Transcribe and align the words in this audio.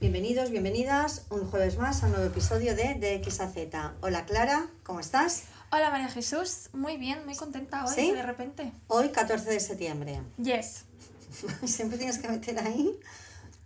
Bienvenidos, 0.00 0.50
bienvenidas 0.50 1.26
un 1.30 1.48
jueves 1.50 1.76
más 1.76 2.02
a 2.02 2.06
un 2.06 2.12
nuevo 2.12 2.26
episodio 2.26 2.74
de 2.76 2.94
De 2.94 3.14
X 3.16 3.40
a 3.40 3.48
Z. 3.48 3.94
Hola 4.00 4.26
Clara, 4.26 4.66
¿cómo 4.84 5.00
estás? 5.00 5.42
Hola 5.72 5.90
María 5.90 6.08
Jesús, 6.08 6.68
muy 6.72 6.96
bien, 6.96 7.24
muy 7.24 7.34
contenta 7.34 7.84
hoy 7.84 7.94
¿Sí? 7.94 8.12
de 8.12 8.22
repente. 8.22 8.72
Hoy 8.86 9.08
14 9.10 9.50
de 9.50 9.60
septiembre. 9.60 10.20
Yes, 10.36 10.84
Siempre 11.66 11.98
tienes 11.98 12.18
que 12.18 12.28
meter 12.28 12.58
ahí 12.60 12.98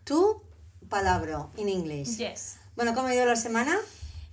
tu 0.04 0.42
palabra 0.88 1.48
en 1.56 1.68
inglés. 1.68 2.16
yes. 2.16 2.56
Bueno, 2.76 2.94
¿cómo 2.94 3.08
ha 3.08 3.14
ido 3.14 3.26
la 3.26 3.36
semana? 3.36 3.76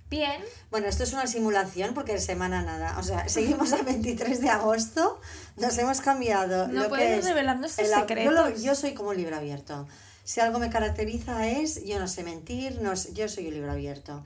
Bien, 0.08 0.42
Bueno, 0.72 0.88
esto 0.88 1.04
es 1.04 1.12
una 1.12 1.28
simulación 1.28 1.94
porque 1.94 2.14
de 2.14 2.20
semana 2.20 2.62
nada. 2.62 2.98
O 2.98 3.02
sea, 3.02 3.28
seguimos 3.28 3.72
a 3.74 3.82
23 3.82 4.40
de 4.40 4.48
agosto, 4.48 5.20
nos 5.56 5.76
hemos 5.78 6.00
cambiado. 6.00 6.66
No 6.68 6.84
lo 6.84 6.88
puedes 6.88 7.06
que 7.06 7.18
es 7.18 7.24
yo, 8.24 8.30
lo- 8.32 8.50
yo 8.56 8.74
soy 8.74 8.94
como 8.94 9.12
libro 9.12 9.36
abierto. 9.36 9.86
Si 10.24 10.40
algo 10.40 10.58
me 10.58 10.70
caracteriza 10.70 11.46
es, 11.48 11.84
yo 11.84 11.98
no 11.98 12.06
sé 12.08 12.22
mentir, 12.22 12.80
no 12.82 12.94
sé- 12.96 13.12
yo 13.14 13.28
soy 13.28 13.48
un 13.48 13.54
libro 13.54 13.72
abierto. 13.72 14.22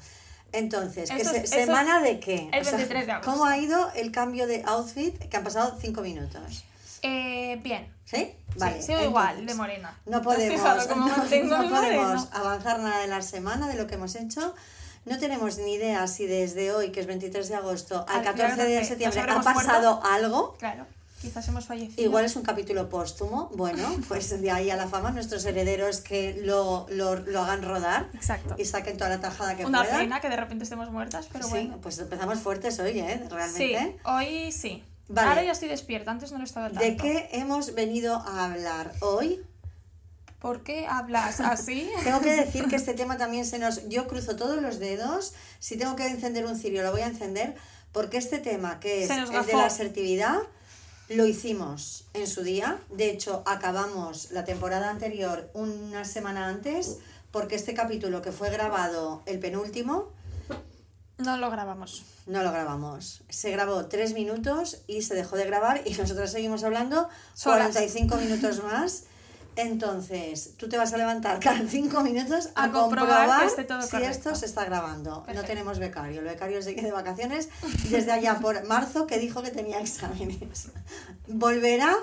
Entonces, 0.53 1.11
¿qué 1.11 1.23
Eso 1.23 1.31
se- 1.33 1.39
es- 1.39 1.45
eso 1.53 1.55
¿semana 1.67 2.01
de 2.01 2.21
qué? 2.21 2.49
el 2.53 2.65
23 2.65 3.07
de 3.07 3.13
agosto. 3.13 3.31
¿Cómo 3.33 3.45
ha 3.45 3.57
ido 3.59 3.91
el 3.95 4.13
cambio 4.13 4.47
de 4.47 4.63
outfit 4.67 5.19
que 5.29 5.37
han 5.37 5.45
pasado 5.45 5.77
5 5.81 6.01
minutos? 6.03 6.65
eh, 7.07 7.61
bien. 7.63 7.87
¿Sí? 8.07 8.35
sí, 8.57 8.83
sigo 8.83 9.03
igual, 9.03 9.45
de 9.45 9.53
morena. 9.55 9.95
No 10.07 10.13
¿Te 10.13 10.17
has 10.17 10.25
podemos, 10.25 10.89
no, 11.45 11.69
podemos 11.69 12.29
avanzar 12.33 12.79
nada 12.81 13.01
de 13.01 13.09
la 13.09 13.21
semana, 13.21 13.69
de 13.69 13.75
lo 13.75 13.87
que 13.87 13.95
hemos 13.97 14.15
hecho. 14.15 14.55
No 15.05 15.19
tenemos 15.19 15.59
ni 15.59 15.75
idea 15.75 16.07
si 16.07 16.27
desde 16.27 16.73
hoy, 16.73 16.93
que 16.93 17.01
es 17.01 17.07
23 17.07 17.49
de 17.49 17.57
agosto, 17.57 18.07
al 18.09 18.19
Al 18.19 18.25
14 18.25 18.67
día 18.67 18.79
de 18.79 18.85
septiembre 18.87 19.23
¿nos 19.27 19.47
ha 19.47 19.53
pasado 19.55 20.01
algo. 20.03 20.55
Claro, 20.59 20.87
quizás 21.25 21.49
hemos 21.49 21.65
fallecido. 21.65 22.03
Igual 22.03 22.25
es 22.25 22.37
un 22.37 22.43
capítulo 22.43 22.89
póstumo. 22.89 23.51
Bueno, 23.55 23.89
pues 24.09 24.41
de 24.41 24.51
ahí 24.51 24.71
a 24.71 24.77
la 24.77 24.87
fama, 24.87 25.11
nuestros 25.11 25.45
herederos 25.47 26.01
que 26.01 26.41
lo, 26.45 26.87
lo, 26.91 27.17
lo 27.17 27.41
hagan 27.43 27.63
rodar 27.63 28.11
Exacto. 28.15 28.55
y 28.59 28.65
saquen 28.65 28.97
toda 28.97 29.11
la 29.11 29.21
tajada 29.21 29.57
que 29.57 29.65
Una 29.65 29.83
puedan. 29.83 30.01
pena 30.01 30.21
que 30.21 30.29
de 30.29 30.37
repente 30.37 30.65
estemos 30.65 30.91
muertas, 30.91 31.29
pero 31.33 31.45
sí, 31.45 31.51
bueno. 31.51 31.79
pues 31.81 31.99
empezamos 31.99 32.39
fuertes 32.39 32.79
hoy, 32.79 33.01
¿eh? 33.01 33.21
Sí, 33.23 33.29
Realmente. 33.35 33.97
hoy 34.05 34.53
sí. 34.53 34.85
Vale. 35.09 35.29
Ahora 35.29 35.43
ya 35.43 35.53
estoy 35.53 35.69
despierta, 35.69 36.11
antes 36.11 36.33
no 36.33 36.39
lo 36.39 36.45
estaba 36.45 36.69
tanto. 36.69 36.83
¿De 36.83 36.97
qué 36.97 37.29
hemos 37.33 37.75
venido 37.75 38.15
a 38.17 38.45
hablar 38.47 38.93
hoy? 39.01 39.43
¿Por 40.39 40.63
qué 40.63 40.87
hablas 40.87 41.41
así? 41.41 41.91
Tengo 42.05 42.21
que 42.21 42.33
decir 42.33 42.67
que 42.69 42.77
este 42.77 42.95
tema 42.95 43.17
también 43.17 43.47
se 43.47 43.59
nos... 43.59 43.89
Yo 43.89 44.07
cruzo 44.07 44.37
todos 44.37 44.61
los 44.61 44.79
dedos. 44.79 45.33
Si 45.59 45.79
tengo 45.79 45.97
que 45.97 46.07
encender 46.07 46.45
un 46.45 46.57
cirio, 46.57 46.83
lo 46.83 46.93
voy 46.93 47.01
a 47.01 47.07
encender. 47.07 47.55
Porque 47.93 48.19
este 48.19 48.39
tema, 48.39 48.81
que 48.81 49.05
es 49.05 49.11
el 49.11 49.31
de 49.31 49.53
la 49.55 49.67
asertividad, 49.67 50.39
lo 51.15 51.27
hicimos 51.27 52.05
en 52.15 52.27
su 52.27 52.43
día. 52.43 52.79
De 52.91 53.11
hecho, 53.11 53.43
acabamos 53.47 54.31
la 54.33 54.45
temporada 54.45 54.91
anterior 54.91 55.51
una 55.55 56.05
semana 56.05 56.49
antes. 56.49 56.99
Porque 57.31 57.57
este 57.57 57.75
capítulo 57.75 58.23
que 58.23 58.31
fue 58.31 58.49
grabado, 58.51 59.23
el 59.27 59.41
penúltimo, 59.41 60.13
No 61.19 61.37
lo 61.37 61.51
grabamos. 61.51 62.05
no 62.27 62.43
lo 62.45 62.53
grabamos. 62.53 63.23
Se 63.29 63.51
grabó 63.51 63.87
tres 63.87 64.15
minutos 64.15 64.83
y 64.87 65.03
se 65.03 65.15
dejó 65.15 65.37
de 65.37 65.45
grabar 65.45 65.83
y 65.85 65.95
nosotros 65.95 66.31
seguimos 66.31 66.63
hablando 66.63 67.09
Solas. 67.35 67.73
45 67.73 68.17
minutos 68.19 68.63
más. 68.63 69.05
Entonces, 69.57 70.55
tú 70.57 70.69
te 70.69 70.77
vas 70.77 70.93
a 70.93 70.97
levantar 70.97 71.39
cada 71.41 71.67
cinco 71.69 72.03
minutos 72.03 72.51
a, 72.55 72.65
A 72.65 72.73
comprobar 72.73 73.09
comprobar, 73.29 73.41
que 73.41 73.47
esté 73.47 73.65
todo 73.65 73.83
si 73.83 73.91
correcto. 73.91 74.13
esto 74.31 74.35
se 74.35 74.47
está 74.47 74.65
grabando. 74.65 75.25
No 75.35 75.43
tenemos 75.45 75.79
becario. 75.79 76.21
El 76.21 76.27
becario 76.27 76.63
sigue 76.63 76.83
de 76.83 76.93
vacaciones 76.93 77.49
desde 77.91 78.13
allá 78.13 78.39
por 78.41 78.65
marzo 78.67 79.07
que 79.07 79.19
dijo 79.19 79.43
que 79.43 79.51
tenía 79.51 79.81
exámenes. 79.81 80.69
Volverá. 81.29 81.95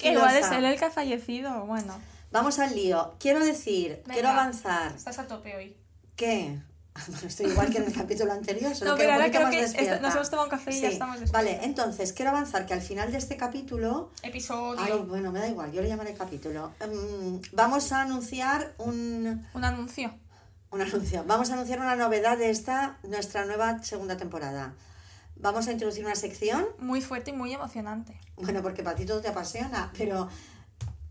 Igual 0.00 0.36
es 0.36 0.50
él 0.52 0.64
el 0.64 0.78
que 0.78 0.84
ha 0.84 0.90
fallecido, 0.90 1.64
bueno. 1.66 1.98
Vamos 2.30 2.58
al 2.58 2.74
lío. 2.76 3.14
Quiero 3.18 3.40
decir, 3.40 3.96
Venga. 4.02 4.12
quiero 4.12 4.28
avanzar 4.28 4.94
Estás 4.94 5.18
a 5.18 5.26
tope 5.26 5.56
hoy. 5.56 5.76
que 6.14 6.58
estoy 7.26 7.46
igual 7.46 7.70
que 7.70 7.78
en 7.78 7.84
el 7.84 7.92
capítulo 7.92 8.32
anterior, 8.32 8.74
solo 8.74 8.90
No, 8.92 8.96
que 8.96 9.02
pero 9.04 9.10
un 9.16 9.20
ahora 9.22 9.30
creo 9.30 9.42
más 9.42 9.50
que 9.54 9.60
despierta. 9.62 10.00
nos 10.00 10.14
hemos 10.14 10.30
tomado 10.30 10.46
un 10.46 10.50
café 10.50 10.70
y 10.76 10.80
ya 10.80 10.88
estamos 10.88 11.20
despiertas. 11.20 11.32
Vale, 11.56 11.64
entonces 11.64 12.12
quiero 12.12 12.30
avanzar 12.30 12.66
que 12.66 12.74
al 12.74 12.80
final 12.82 13.10
de 13.12 13.18
este 13.18 13.36
capítulo, 13.36 14.10
Episodio. 14.22 14.80
ay, 14.82 15.04
bueno, 15.08 15.32
me 15.32 15.38
da 15.40 15.48
igual, 15.48 15.72
yo 15.72 15.82
le 15.82 15.88
llamaré 15.88 16.14
capítulo. 16.14 16.72
Em, 16.80 17.40
vamos 17.52 17.92
a 17.92 18.02
anunciar 18.02 18.74
un, 18.78 19.46
Un 19.54 19.64
anuncio. 19.64 20.12
un 20.70 20.80
anuncio. 20.82 21.24
Vamos 21.26 21.50
a 21.50 21.54
anunciar 21.54 21.80
una 21.80 21.96
novedad 21.96 22.36
de 22.38 22.50
esta 22.50 22.98
nuestra 23.02 23.44
nueva 23.44 23.82
segunda 23.82 24.16
temporada. 24.16 24.74
Vamos 25.40 25.68
a 25.68 25.72
introducir 25.72 26.04
una 26.04 26.16
sección, 26.16 26.66
Muy 26.78 27.00
fuerte 27.00 27.30
y 27.30 27.34
muy 27.34 27.52
emocionante. 27.54 28.18
bueno, 28.36 28.60
porque 28.60 28.82
para 28.82 28.96
ti 28.96 29.06
todo 29.06 29.20
te 29.20 29.28
apasiona, 29.28 29.92
pero 29.96 30.28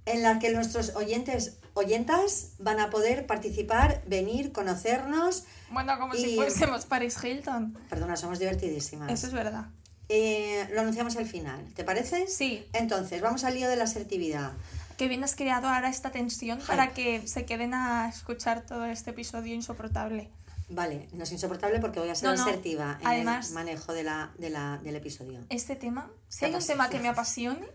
en 0.07 0.23
la 0.23 0.39
que 0.39 0.51
nuestros 0.51 0.95
oyentes, 0.95 1.57
oyentas 1.75 2.53
van 2.59 2.79
a 2.79 2.89
poder 2.89 3.27
participar, 3.27 4.01
venir, 4.07 4.51
conocernos. 4.51 5.43
Bueno, 5.69 5.99
como 5.99 6.13
si 6.15 6.35
fuésemos 6.35 6.85
Paris 6.85 7.17
Hilton. 7.23 7.77
Perdona, 7.89 8.17
somos 8.17 8.39
divertidísimas. 8.39 9.11
Eso 9.11 9.27
es 9.27 9.33
verdad. 9.33 9.65
Eh, 10.09 10.67
lo 10.73 10.81
anunciamos 10.81 11.17
al 11.17 11.25
final, 11.25 11.59
¿te 11.73 11.83
parece? 11.83 12.27
Sí, 12.27 12.65
Entonces, 12.73 13.21
vamos 13.21 13.43
al 13.43 13.53
lío 13.55 13.67
de 13.69 13.75
la 13.75 13.83
asertividad. 13.83 14.53
que 14.97 15.07
bien 15.07 15.23
has 15.23 15.35
creado 15.35 15.67
ahora 15.67 15.89
esta 15.89 16.09
tensión 16.11 16.59
para 16.65 16.93
que 16.93 17.27
se 17.27 17.45
queden 17.45 17.73
a 17.75 18.09
escuchar 18.09 18.65
todo 18.65 18.85
este 18.85 19.11
episodio 19.11 19.53
insoportable. 19.53 20.29
Vale, 20.69 21.07
no 21.13 21.23
es 21.23 21.31
insoportable 21.31 21.79
porque 21.79 21.99
voy 21.99 22.09
a 22.09 22.15
ser 22.15 22.29
No, 22.29 22.35
no. 22.35 22.41
asertiva 22.41 22.97
en 23.01 23.07
Además- 23.07 23.49
el 23.49 23.53
manejo 23.53 23.93
de 23.93 24.03
la, 24.03 24.31
de 24.39 24.49
la, 24.49 24.79
del 24.83 24.95
episodio. 24.95 25.39
Este 25.49 25.75
tema, 25.75 26.09
si 26.29 26.39
¿Qué 26.39 26.45
hay 26.47 26.55
un 26.55 26.65
tema 26.65 26.89
que 26.89 26.99
me 26.99 27.09
apasione, 27.09 27.67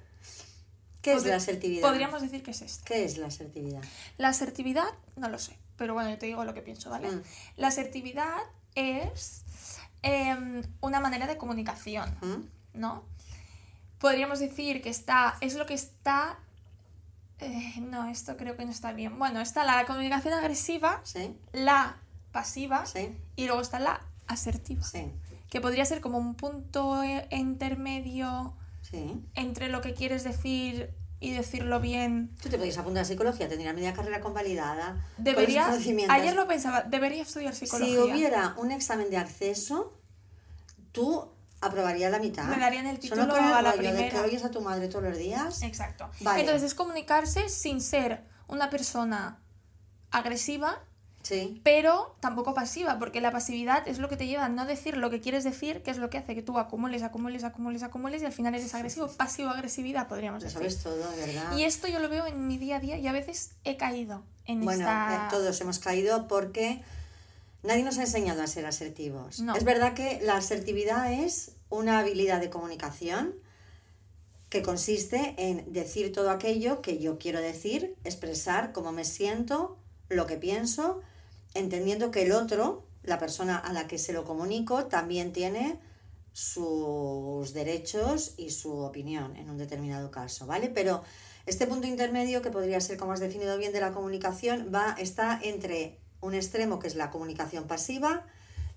¿Qué 1.03 1.13
es 1.15 1.25
la 1.27 1.37
asertividad? 1.37 1.83
podríamos 1.89 2.23
decir 2.23 2.43
que 2.43 2.53
es 2.53 2.63
este. 2.63 2.85
¿Qué 2.85 3.05
es 3.05 3.19
la 3.19 3.27
asertividad? 3.27 3.83
La 4.19 4.29
asertividad, 4.29 4.87
no 5.17 5.29
lo 5.29 5.39
sé, 5.39 5.57
pero 5.77 5.95
bueno, 5.95 6.09
yo 6.11 6.19
te 6.19 6.27
digo 6.27 6.45
lo 6.45 6.55
que 6.55 6.63
pienso, 6.63 6.89
¿vale? 6.91 7.11
Mm. 7.11 7.23
La 7.57 7.69
asertividad 7.69 8.39
es 8.75 9.43
em, 10.03 10.63
una 10.81 11.01
manera 11.01 11.27
de 11.27 11.37
comunicación. 11.37 12.09
¿Mm? 12.23 12.79
¿no? 12.81 13.05
Podríamos 13.99 14.39
decir 14.39 14.81
que 14.83 14.89
está, 14.89 15.37
es 15.41 15.55
lo 15.55 15.67
que 15.67 15.75
está... 15.75 16.39
eh, 17.39 17.75
no, 17.81 18.09
esto 18.09 18.37
creo 18.37 18.57
que 18.57 18.65
no 18.65 18.71
está 18.71 18.93
bien. 18.93 19.19
Bueno, 19.19 19.41
está 19.41 19.65
la 19.65 19.85
comunicación 19.87 20.33
agresiva, 20.35 21.01
¿Sí? 21.05 21.37
la 21.53 21.97
pasiva 22.33 22.87
¿Sí? 22.87 23.15
y 23.37 23.47
luego 23.47 23.61
está 23.61 23.79
la 23.79 24.01
asertiva, 24.27 24.83
Sí. 24.85 25.11
que 25.51 25.61
podría 25.61 25.85
ser 25.85 26.01
como 26.01 26.17
un 26.19 26.35
punto 26.35 27.03
eh, 27.03 27.27
intermedio 27.31 28.55
Sí. 28.93 29.21
entre 29.35 29.69
lo 29.69 29.81
que 29.81 29.95
quieres 29.95 30.23
decir 30.23 30.95
y 31.19 31.33
decirlo 31.33 31.81
bien. 31.81 32.35
Tú 32.43 32.49
te 32.51 32.59
podías 32.59 32.77
apuntar 32.79 33.03
a 33.03 33.05
psicología, 33.05 33.49
tendría 33.49 33.73
media 33.73 33.93
carrera 33.95 34.21
convalidada. 34.21 35.05
con 35.17 35.25
Debería, 35.25 35.65
conocimientos. 35.67 36.15
ayer 36.17 36.35
lo 36.35 36.47
pensaba, 36.47 36.83
debería 36.83 37.23
estudiar 37.23 37.55
psicología. 37.55 37.95
Si 37.95 37.99
hubiera 37.99 38.55
un 38.59 38.71
examen 38.71 39.09
de 39.11 39.17
acceso, 39.17 39.99
tú 40.93 41.29
aprobarías 41.61 42.11
la 42.11 42.19
mitad. 42.19 42.45
Me 42.45 42.59
darían 42.59 42.87
el 42.87 43.01
Solo 43.01 43.23
título 43.23 43.35
con 43.35 43.45
el 43.47 43.53
a 43.53 43.63
la 43.63 43.71
rollo 43.73 43.83
de 43.93 43.97
que 43.99 44.05
primera. 44.09 44.23
oyes 44.27 44.45
a 44.45 44.51
tu 44.51 44.61
madre 44.61 44.89
todos 44.89 45.05
los 45.05 45.17
días. 45.17 45.63
Exacto. 45.63 46.11
Vale. 46.21 46.41
Entonces 46.41 46.65
es 46.65 46.75
comunicarse 46.75 47.49
sin 47.49 47.81
ser 47.81 48.25
una 48.49 48.69
persona 48.69 49.39
agresiva 50.11 50.85
Sí. 51.23 51.61
pero 51.63 52.17
tampoco 52.21 52.53
pasiva, 52.53 52.99
porque 52.99 53.21
la 53.21 53.31
pasividad 53.31 53.87
es 53.87 53.99
lo 53.99 54.09
que 54.09 54.17
te 54.17 54.27
lleva 54.27 54.45
a 54.47 54.49
no 54.49 54.67
decir 54.67 54.97
lo 54.97 55.09
que 55.09 55.21
quieres 55.21 55.45
decir, 55.45 55.83
que 55.83 55.91
es 55.93 55.99
lo 55.99 56.11
que 56.11 56.19
hace 56.19 56.35
que 56.35 56.43
tú 56.43 56.59
acumules, 56.59 57.03
acumules, 57.03 57.45
acumules, 57.45 57.83
acumules 57.85 58.23
y 58.23 58.25
al 58.25 58.33
final 58.33 58.55
eres 58.55 58.75
agresivo. 58.75 59.09
Pasivo-agresividad, 59.09 60.09
podríamos 60.09 60.43
Lo 60.43 60.49
decir. 60.49 60.59
sabes 60.59 60.83
todo, 60.83 61.11
¿verdad? 61.17 61.57
Y 61.57 61.65
esto 61.65 61.87
yo 61.89 61.99
lo 62.01 62.09
veo 62.09 62.27
en 62.27 62.47
mi 62.49 62.59
día 62.59 62.77
a 62.77 62.81
día 62.81 62.99
y 62.99 63.07
a 63.07 63.13
veces 63.13 63.53
he 63.65 63.77
caído 63.77 64.23
en 64.47 64.65
Bueno, 64.65 64.81
esta... 64.81 65.27
eh, 65.27 65.29
todos 65.31 65.61
hemos 65.61 65.79
caído 65.79 66.27
porque 66.27 66.83
nadie 67.63 67.85
nos 67.85 67.99
ha 67.99 68.03
enseñado 68.03 68.43
a 68.43 68.47
ser 68.49 68.67
asertivos. 68.67 69.39
No. 69.41 69.55
Es 69.55 69.63
verdad 69.65 69.95
que 69.95 70.21
la 70.23 70.37
asertividad 70.37 71.13
es 71.13 71.53
una 71.71 72.01
habilidad 72.01 72.41
de 72.41 72.51
comunicación 72.51 73.35
que 74.49 74.63
consiste 74.63 75.35
en 75.39 75.73
decir 75.73 76.13
todo 76.13 76.31
aquello 76.31 76.83
que 76.83 76.99
yo 76.99 77.19
quiero 77.19 77.41
decir, 77.41 77.95
expresar 78.05 78.73
cómo 78.73 78.93
me 78.93 79.05
siento, 79.05 79.79
lo 80.11 80.27
que 80.27 80.37
pienso, 80.37 81.01
entendiendo 81.55 82.11
que 82.11 82.23
el 82.23 82.33
otro, 82.33 82.87
la 83.03 83.19
persona 83.19 83.57
a 83.57 83.73
la 83.73 83.87
que 83.87 83.99
se 83.99 84.13
lo 84.13 84.25
comunico, 84.25 84.87
también 84.87 85.33
tiene 85.33 85.79
sus 86.33 87.53
derechos 87.53 88.35
y 88.37 88.51
su 88.51 88.79
opinión 88.79 89.37
en 89.37 89.51
un 89.51 89.59
determinado 89.59 90.11
caso, 90.11 90.47
¿vale? 90.47 90.69
Pero 90.69 91.03
este 91.45 91.67
punto 91.67 91.87
intermedio, 91.87 92.43
que 92.43 92.51
podría 92.51 92.81
ser, 92.81 92.97
como 92.97 93.13
has 93.13 93.21
definido 93.21 93.59
bien, 93.59 93.73
de 93.73 93.81
la 93.81 93.93
comunicación, 93.93 94.71
va, 94.75 94.97
está 94.99 95.39
entre 95.43 95.99
un 96.21 96.35
extremo 96.35 96.79
que 96.79 96.87
es 96.87 96.95
la 96.95 97.11
comunicación 97.11 97.67
pasiva 97.67 98.25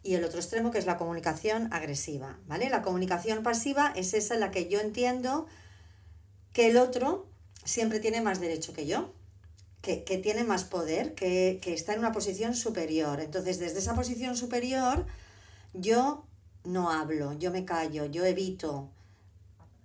y 0.04 0.16
el 0.16 0.24
otro 0.24 0.39
extremo 0.39 0.71
que 0.71 0.80
es 0.80 0.86
la 0.86 0.98
comunicación 0.98 1.71
agresiva, 1.71 2.39
¿vale? 2.48 2.69
La 2.69 2.81
comunicación 2.81 3.44
pasiva 3.44 3.94
es 3.95 4.13
esa 4.13 4.33
en 4.33 4.39
la 4.39 4.51
que 4.51 4.68
yo 4.68 4.80
entiendo 4.80 5.45
que 6.54 6.68
el 6.68 6.78
otro 6.78 7.28
siempre 7.63 8.00
tiene 8.00 8.21
más 8.21 8.39
derecho 8.39 8.74
que 8.74 8.86
yo, 8.86 9.13
que, 9.86 10.04
que 10.04 10.18
tiene 10.18 10.44
más 10.44 10.66
poder, 10.66 11.14
que, 11.14 11.60
que 11.62 11.74
está 11.74 11.94
en 11.94 12.00
una 12.00 12.12
posición 12.12 12.56
superior. 12.56 13.22
Entonces, 13.22 13.60
desde 13.60 13.80
esa 13.80 13.96
posición 13.96 14.36
superior, 14.36 15.06
yo 15.74 16.26
no 16.64 16.92
hablo, 16.92 17.34
yo 17.34 17.52
me 17.52 17.64
callo, 17.64 18.06
yo 18.06 18.26
evito 18.26 18.90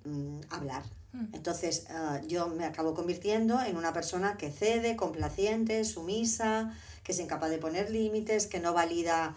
mm, 0.05 0.41
hablar, 0.51 0.83
Mm. 1.13 1.35
Entonces 1.35 1.87
ah, 1.91 2.21
yo 2.27 2.49
me 2.49 2.65
acabo 2.65 2.95
convirtiendo 2.95 3.61
en 3.61 3.77
una 3.77 3.93
persona 3.93 4.37
que 4.37 4.51
cede, 4.51 4.97
complaciente, 4.97 5.85
sumisa, 5.85 6.73
que 7.03 7.13
es 7.13 7.19
incapaz 7.19 7.51
de 7.51 7.59
poner 7.59 7.91
límites, 7.91 8.47
que 8.47 8.61
no 8.61 8.73
valida 8.73 9.35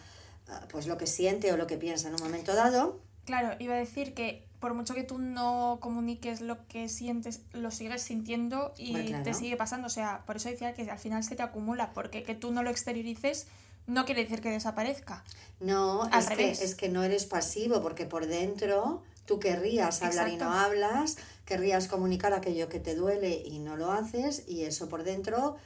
ah, 0.47 0.67
pues 0.69 0.87
lo 0.87 0.97
que 0.97 1.07
siente 1.07 1.51
o 1.51 1.57
lo 1.57 1.67
que 1.67 1.77
piensa 1.77 2.07
en 2.07 2.15
un 2.15 2.21
momento 2.21 2.53
dado. 2.53 2.99
Claro, 3.25 3.55
iba 3.59 3.75
a 3.75 3.77
decir 3.77 4.13
que 4.13 4.45
por 4.59 4.73
mucho 4.73 4.93
que 4.93 5.03
tú 5.03 5.17
no 5.17 5.77
comuniques 5.81 6.39
lo 6.39 6.65
que 6.67 6.87
sientes, 6.87 7.41
lo 7.51 7.69
sigues 7.69 8.01
sintiendo 8.01 8.73
y 8.77 9.07
claro. 9.07 9.23
te 9.23 9.33
sigue 9.33 9.57
pasando. 9.57 9.87
O 9.87 9.89
sea, 9.89 10.23
por 10.25 10.37
eso 10.37 10.49
decía 10.49 10.73
que 10.73 10.89
al 10.89 10.99
final 10.99 11.23
se 11.23 11.35
te 11.35 11.43
acumula, 11.43 11.91
porque 11.93 12.23
que 12.23 12.33
tú 12.35 12.51
no 12.51 12.63
lo 12.63 12.69
exteriorices 12.69 13.47
no 13.87 14.05
quiere 14.05 14.23
decir 14.23 14.41
que 14.41 14.49
desaparezca. 14.49 15.23
No, 15.59 16.03
Al 16.03 16.23
es 16.23 16.29
que, 16.29 16.51
es 16.51 16.75
que 16.75 16.89
no 16.89 17.03
eres 17.03 17.25
pasivo, 17.25 17.81
porque 17.81 18.05
por 18.05 18.27
dentro 18.27 19.03
tú 19.25 19.39
querrías 19.39 20.01
hablar 20.01 20.29
y 20.29 20.37
no 20.37 20.51
hablas, 20.53 21.17
querrías 21.45 21.87
comunicar 21.87 22.33
aquello 22.33 22.69
que 22.69 22.79
te 22.79 22.95
duele 22.95 23.41
y 23.45 23.59
no 23.59 23.75
lo 23.75 23.91
haces, 23.91 24.43
y 24.47 24.63
eso 24.63 24.89
por 24.89 25.03
dentro 25.03 25.57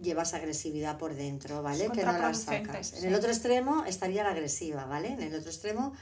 llevas 0.00 0.34
agresividad 0.34 0.98
por 0.98 1.14
dentro, 1.14 1.62
¿vale? 1.62 1.88
Que 1.90 2.04
no 2.04 2.12
la 2.12 2.34
sacas. 2.34 2.94
En 2.94 3.08
el 3.08 3.14
otro 3.14 3.30
extremo 3.30 3.84
estaría 3.84 4.24
la 4.24 4.30
agresiva, 4.30 4.84
¿vale? 4.84 5.08
En 5.08 5.22
el 5.22 5.34
otro 5.34 5.50
extremo 5.50 5.92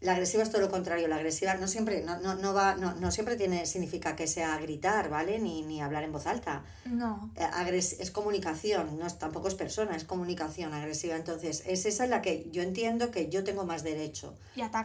la 0.00 0.12
agresiva 0.12 0.42
es 0.42 0.50
todo 0.50 0.60
lo 0.60 0.70
contrario, 0.70 1.08
la 1.08 1.16
agresiva 1.16 1.54
no 1.54 1.66
siempre, 1.66 2.02
no, 2.02 2.18
no, 2.20 2.34
no 2.34 2.52
va, 2.52 2.74
no, 2.74 2.92
no 2.94 3.10
siempre 3.10 3.36
tiene, 3.36 3.64
significa 3.64 4.14
que 4.16 4.26
sea 4.26 4.58
gritar, 4.58 5.08
¿vale? 5.08 5.38
Ni, 5.38 5.62
ni 5.62 5.80
hablar 5.80 6.04
en 6.04 6.12
voz 6.12 6.26
alta. 6.26 6.62
No. 6.84 7.30
Eh, 7.36 7.42
agres- 7.42 7.96
es 8.00 8.10
comunicación, 8.10 8.98
no 8.98 9.06
es, 9.06 9.18
tampoco 9.18 9.48
es 9.48 9.54
persona, 9.54 9.96
es 9.96 10.04
comunicación 10.04 10.74
agresiva. 10.74 11.16
Entonces, 11.16 11.62
es 11.66 11.86
esa 11.86 12.04
en 12.04 12.10
la 12.10 12.20
que 12.20 12.48
yo 12.52 12.62
entiendo 12.62 13.10
que 13.10 13.30
yo 13.30 13.44
tengo 13.44 13.64
más 13.64 13.82
derecho 13.82 14.36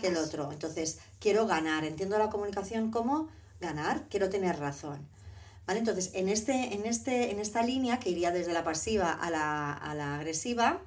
que 0.01 0.07
el 0.07 0.17
otro. 0.17 0.51
Entonces, 0.53 0.99
quiero 1.19 1.45
ganar. 1.47 1.83
Entiendo 1.83 2.17
la 2.17 2.29
comunicación 2.29 2.89
como 2.89 3.27
ganar, 3.59 4.05
quiero 4.09 4.29
tener 4.29 4.57
razón. 4.57 5.05
¿Vale? 5.67 5.79
Entonces, 5.79 6.11
en, 6.13 6.29
este, 6.29 6.73
en, 6.73 6.85
este, 6.85 7.31
en 7.31 7.39
esta 7.39 7.61
línea, 7.61 7.99
que 7.99 8.09
iría 8.09 8.31
desde 8.31 8.53
la 8.53 8.63
pasiva 8.63 9.11
a 9.11 9.29
la, 9.29 9.73
a 9.73 9.93
la 9.95 10.15
agresiva, 10.15 10.79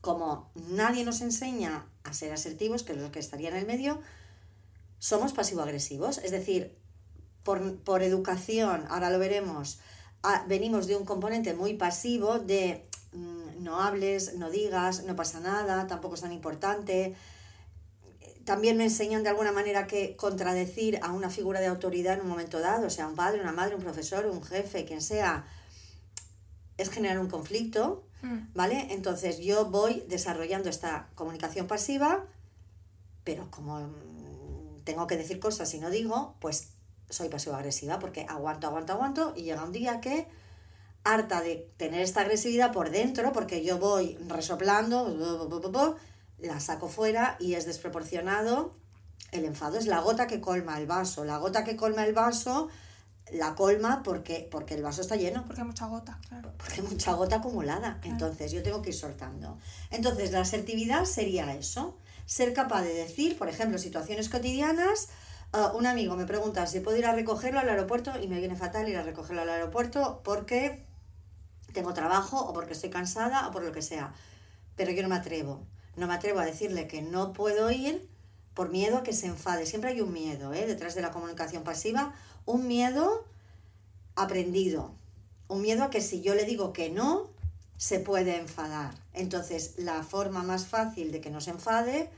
como 0.00 0.50
nadie 0.70 1.04
nos 1.04 1.20
enseña 1.20 1.84
a 2.06 2.12
ser 2.12 2.32
asertivos, 2.32 2.82
que 2.82 2.92
es 2.92 2.98
lo 2.98 3.12
que 3.12 3.18
estaría 3.18 3.50
en 3.50 3.56
el 3.56 3.66
medio, 3.66 4.00
somos 4.98 5.32
pasivo-agresivos. 5.32 6.18
Es 6.18 6.30
decir, 6.30 6.76
por, 7.42 7.78
por 7.78 8.02
educación, 8.02 8.84
ahora 8.88 9.10
lo 9.10 9.18
veremos, 9.18 9.78
ah, 10.22 10.44
venimos 10.48 10.86
de 10.86 10.96
un 10.96 11.04
componente 11.04 11.54
muy 11.54 11.74
pasivo 11.74 12.38
de 12.38 12.86
mm, 13.12 13.62
no 13.62 13.80
hables, 13.80 14.34
no 14.34 14.50
digas, 14.50 15.04
no 15.04 15.16
pasa 15.16 15.40
nada, 15.40 15.86
tampoco 15.86 16.14
es 16.14 16.22
tan 16.22 16.32
importante. 16.32 17.14
También 18.44 18.76
me 18.76 18.84
enseñan 18.84 19.22
de 19.22 19.28
alguna 19.28 19.52
manera 19.52 19.86
que 19.86 20.16
contradecir 20.16 21.00
a 21.02 21.12
una 21.12 21.30
figura 21.30 21.60
de 21.60 21.66
autoridad 21.66 22.14
en 22.14 22.20
un 22.20 22.28
momento 22.28 22.60
dado, 22.60 22.90
sea 22.90 23.08
un 23.08 23.16
padre, 23.16 23.40
una 23.40 23.52
madre, 23.52 23.74
un 23.74 23.82
profesor, 23.82 24.26
un 24.26 24.42
jefe, 24.42 24.84
quien 24.84 25.02
sea, 25.02 25.46
es 26.76 26.90
generar 26.90 27.18
un 27.18 27.28
conflicto. 27.28 28.05
¿Vale? 28.54 28.88
Entonces 28.90 29.38
yo 29.38 29.66
voy 29.66 30.04
desarrollando 30.08 30.68
esta 30.68 31.08
comunicación 31.14 31.66
pasiva, 31.66 32.24
pero 33.24 33.50
como 33.50 33.80
mm, 33.80 34.82
tengo 34.84 35.06
que 35.06 35.16
decir 35.16 35.40
cosas 35.40 35.72
y 35.74 35.78
no 35.78 35.90
digo, 35.90 36.34
pues 36.40 36.70
soy 37.10 37.28
pasivo-agresiva 37.28 37.98
porque 37.98 38.26
aguanto, 38.28 38.66
aguanto, 38.66 38.92
aguanto 38.92 39.32
y 39.36 39.42
llega 39.42 39.62
un 39.62 39.72
día 39.72 40.00
que 40.00 40.26
harta 41.06 41.40
de 41.40 41.70
tener 41.76 42.00
esta 42.00 42.22
agresividad 42.22 42.72
por 42.72 42.90
dentro, 42.90 43.32
porque 43.32 43.64
yo 43.64 43.78
voy 43.78 44.18
resoplando, 44.28 45.08
la 46.38 46.60
saco 46.60 46.88
fuera 46.88 47.36
y 47.38 47.54
es 47.54 47.64
desproporcionado. 47.64 48.74
El 49.32 49.44
enfado 49.44 49.78
es 49.78 49.86
la 49.86 50.00
gota 50.00 50.26
que 50.26 50.40
colma 50.40 50.78
el 50.78 50.86
vaso. 50.86 51.24
La 51.24 51.38
gota 51.38 51.64
que 51.64 51.76
colma 51.76 52.04
el 52.04 52.12
vaso 52.12 52.68
la 53.32 53.54
colma 53.54 54.02
porque, 54.04 54.48
porque 54.50 54.74
el 54.74 54.82
vaso 54.82 55.00
está 55.00 55.16
lleno 55.16 55.44
Porque 55.44 55.62
hay 55.62 55.66
mucha 55.66 55.86
gota, 55.86 56.18
claro. 56.28 56.52
porque 56.56 56.80
hay 56.80 56.86
mucha 56.86 57.12
gota 57.12 57.36
acumulada. 57.36 57.98
Claro. 58.00 58.00
Entonces 58.04 58.52
yo 58.52 58.62
tengo 58.62 58.82
que 58.82 58.90
ir 58.90 58.94
soltando. 58.94 59.58
Entonces 59.90 60.30
la 60.32 60.40
asertividad 60.40 61.04
sería 61.04 61.54
eso, 61.54 61.98
ser 62.24 62.52
capaz 62.52 62.82
de 62.82 62.94
decir, 62.94 63.36
por 63.36 63.48
ejemplo, 63.48 63.78
situaciones 63.78 64.28
cotidianas. 64.28 65.08
ah, 65.52 65.72
un 65.74 65.86
amigo 65.86 66.16
me 66.16 66.26
pregunta 66.26 66.66
si 66.66 66.80
puedo 66.80 66.96
ir 66.96 67.06
a 67.06 67.12
recogerlo 67.12 67.58
al 67.60 67.68
aeropuerto 67.68 68.12
y 68.20 68.28
me 68.28 68.38
viene 68.38 68.56
fatal 68.56 68.88
ir 68.88 68.96
a 68.96 69.02
recogerlo 69.02 69.42
al 69.42 69.48
aeropuerto 69.50 70.20
porque 70.24 70.84
tengo 71.72 71.92
trabajo 71.94 72.38
o 72.40 72.52
porque 72.52 72.72
estoy 72.74 72.90
cansada 72.90 73.48
o 73.48 73.50
por 73.50 73.62
lo 73.64 73.72
que 73.72 73.82
sea. 73.82 74.12
Pero 74.76 74.92
yo 74.92 75.02
no 75.02 75.08
me 75.08 75.16
atrevo. 75.16 75.66
No 75.96 76.06
me 76.06 76.14
atrevo 76.14 76.40
a 76.40 76.44
decirle 76.44 76.86
que 76.86 77.02
no 77.02 77.32
puedo 77.32 77.70
ir 77.70 78.08
por 78.56 78.70
miedo 78.70 78.96
a 78.96 79.02
que 79.02 79.12
se 79.12 79.26
enfade. 79.26 79.66
Siempre 79.66 79.90
hay 79.90 80.00
un 80.00 80.14
miedo 80.14 80.54
¿eh? 80.54 80.66
detrás 80.66 80.94
de 80.94 81.02
la 81.02 81.10
comunicación 81.10 81.62
pasiva. 81.62 82.14
Un 82.46 82.66
miedo 82.66 83.26
aprendido. 84.16 84.92
Un 85.46 85.60
miedo 85.60 85.84
a 85.84 85.90
que 85.90 86.00
si 86.00 86.22
yo 86.22 86.34
le 86.34 86.46
digo 86.46 86.72
que 86.72 86.88
no, 86.88 87.28
se 87.76 88.00
puede 88.00 88.38
enfadar. 88.38 88.94
Entonces, 89.12 89.74
la 89.76 90.02
forma 90.02 90.42
más 90.42 90.66
fácil 90.66 91.12
de 91.12 91.20
que 91.20 91.28
no 91.28 91.42
se 91.42 91.50
enfade 91.50 92.08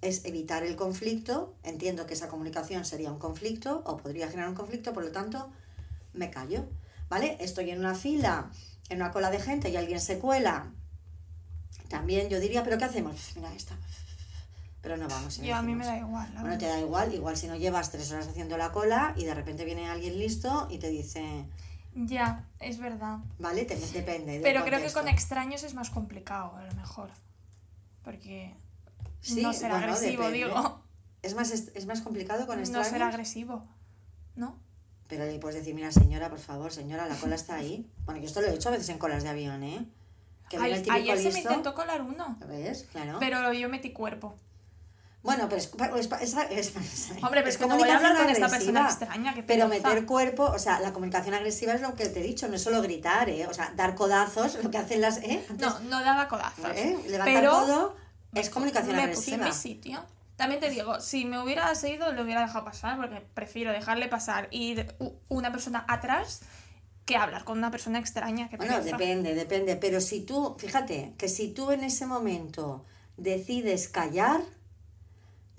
es 0.00 0.24
evitar 0.24 0.64
el 0.64 0.76
conflicto. 0.76 1.52
Entiendo 1.62 2.06
que 2.06 2.14
esa 2.14 2.28
comunicación 2.28 2.86
sería 2.86 3.12
un 3.12 3.18
conflicto 3.18 3.82
o 3.84 3.98
podría 3.98 4.28
generar 4.28 4.48
un 4.48 4.56
conflicto, 4.56 4.94
por 4.94 5.04
lo 5.04 5.12
tanto, 5.12 5.50
me 6.14 6.30
callo. 6.30 6.64
¿Vale? 7.10 7.36
Estoy 7.38 7.70
en 7.70 7.80
una 7.80 7.94
fila, 7.94 8.50
en 8.88 8.96
una 9.02 9.12
cola 9.12 9.30
de 9.30 9.40
gente 9.40 9.68
y 9.68 9.76
alguien 9.76 10.00
se 10.00 10.18
cuela. 10.18 10.72
También 11.90 12.30
yo 12.30 12.40
diría, 12.40 12.64
¿pero 12.64 12.78
qué 12.78 12.84
hacemos? 12.84 13.32
Mira 13.36 13.54
esta. 13.54 13.76
Pero 14.82 14.96
no 14.96 15.08
vamos. 15.08 15.38
no 15.38 15.44
Yo 15.44 15.54
a 15.54 15.62
mí 15.62 15.74
me 15.74 15.86
da 15.86 15.96
igual. 15.96 16.28
Bueno, 16.40 16.58
te 16.58 16.66
da 16.66 16.78
igual, 16.80 17.14
igual 17.14 17.36
si 17.36 17.46
no 17.46 17.54
llevas 17.56 17.90
tres 17.90 18.10
horas 18.10 18.26
haciendo 18.26 18.56
la 18.58 18.72
cola 18.72 19.14
y 19.16 19.24
de 19.24 19.32
repente 19.34 19.64
viene 19.64 19.88
alguien 19.88 20.18
listo 20.18 20.66
y 20.70 20.78
te 20.78 20.88
dice, 20.90 21.46
Ya, 21.94 22.44
es 22.58 22.78
verdad. 22.78 23.18
vale, 23.38 23.64
te, 23.64 23.76
depende. 23.76 24.40
Pero 24.42 24.64
creo 24.64 24.82
que 24.82 24.92
con 24.92 25.06
extraños 25.08 25.62
es 25.62 25.74
más 25.74 25.88
complicado, 25.90 26.56
a 26.56 26.64
lo 26.64 26.74
mejor. 26.74 27.10
Porque 28.02 28.54
Sí, 29.20 29.40
no 29.42 29.52
ser 29.52 29.70
bueno, 29.70 29.86
agresivo, 29.86 30.24
depende. 30.24 30.46
digo. 30.46 30.82
Es 31.22 31.36
más, 31.36 31.52
es, 31.52 31.86
más 31.86 32.00
complicado 32.00 32.46
con 32.48 32.56
No 32.56 32.62
extraños. 32.62 32.88
ser 32.88 33.02
agresivo. 33.04 33.64
¿No? 34.34 34.58
Pero 35.06 35.24
le 35.26 35.38
puedes 35.38 35.56
decir, 35.58 35.74
mira, 35.74 35.92
señora, 35.92 36.28
por 36.28 36.40
favor, 36.40 36.72
señora, 36.72 37.06
la 37.06 37.14
cola 37.14 37.36
está 37.36 37.54
ahí. 37.54 37.88
Bueno, 38.04 38.20
yo 38.20 38.26
esto 38.26 38.40
lo 38.40 38.48
he 38.48 38.54
hecho 38.54 38.70
a 38.70 38.72
veces 38.72 38.88
en 38.88 38.98
colas 38.98 39.22
de 39.22 39.28
avión, 39.28 39.62
¿eh? 39.62 39.86
Que 40.48 40.56
Ay- 40.56 40.72
el 40.72 40.90
ayer 40.90 41.18
se 41.18 41.30
me 41.30 41.40
intentó 41.40 41.74
colar 41.74 42.02
uno. 42.02 42.36
¿Lo 42.40 42.48
ves? 42.48 42.88
Claro. 42.90 43.18
Pero 43.20 43.52
yo 43.52 43.68
metí 43.68 43.92
cuerpo. 43.92 44.34
Bueno, 45.22 45.48
pero 45.48 45.60
es, 45.60 45.70
es, 46.00 46.08
es- 46.50 46.76
es- 46.76 47.10
Hombre, 47.22 47.40
pero 47.42 47.48
es 47.48 47.54
es 47.54 47.58
que 47.58 47.66
no 47.66 47.76
voy 47.78 47.88
a 47.88 47.96
hablar 47.96 48.16
con 48.16 48.28
esta 48.28 48.46
agresiva. 48.46 48.80
persona 48.80 48.88
extraña. 48.88 49.34
Que 49.34 49.42
Pero 49.44 49.68
meter 49.68 50.04
cuerpo, 50.04 50.44
o 50.44 50.58
sea, 50.58 50.80
la 50.80 50.92
comunicación 50.92 51.34
agresiva 51.34 51.72
es 51.74 51.80
lo 51.80 51.94
que 51.94 52.06
te 52.08 52.20
he 52.20 52.22
dicho, 52.24 52.48
no 52.48 52.56
es 52.56 52.62
solo 52.62 52.82
gritar, 52.82 53.28
¿eh? 53.28 53.46
O 53.46 53.54
sea, 53.54 53.72
dar 53.76 53.94
codazos, 53.94 54.58
lo 54.62 54.70
que 54.70 54.78
hacen 54.78 55.00
las... 55.00 55.18
¿eh? 55.18 55.44
Antes, 55.48 55.66
No, 55.68 55.78
no 55.80 56.02
daba 56.02 56.26
codazos. 56.28 56.66
¿eh? 56.74 56.98
Levantar 57.08 57.34
pero 57.34 57.50
codo 57.52 57.96
es 58.34 58.50
comunicación 58.50 58.96
me 58.96 59.08
puse 59.08 59.34
en 59.34 59.40
agresiva. 59.42 59.46
mi 59.46 59.52
sitio. 59.52 60.04
También 60.36 60.60
te 60.60 60.70
digo, 60.70 60.98
si 61.00 61.24
me 61.24 61.38
hubiera 61.40 61.72
seguido, 61.76 62.10
lo 62.12 62.22
hubiera 62.22 62.40
dejado 62.40 62.64
pasar, 62.64 62.96
porque 62.96 63.20
prefiero 63.34 63.70
dejarle 63.70 64.08
pasar 64.08 64.48
y 64.50 64.76
una 65.28 65.52
persona 65.52 65.84
atrás 65.86 66.40
que 67.04 67.16
hablar 67.16 67.44
con 67.44 67.58
una 67.58 67.70
persona 67.70 67.98
extraña. 68.00 68.48
Que 68.48 68.56
Bueno, 68.56 68.80
depende, 68.80 69.34
depende. 69.34 69.76
Pero 69.76 70.00
si 70.00 70.22
tú, 70.22 70.56
fíjate, 70.58 71.12
que 71.16 71.28
si 71.28 71.52
tú 71.52 71.70
en 71.70 71.84
ese 71.84 72.06
momento 72.06 72.84
decides 73.16 73.88
callar, 73.88 74.40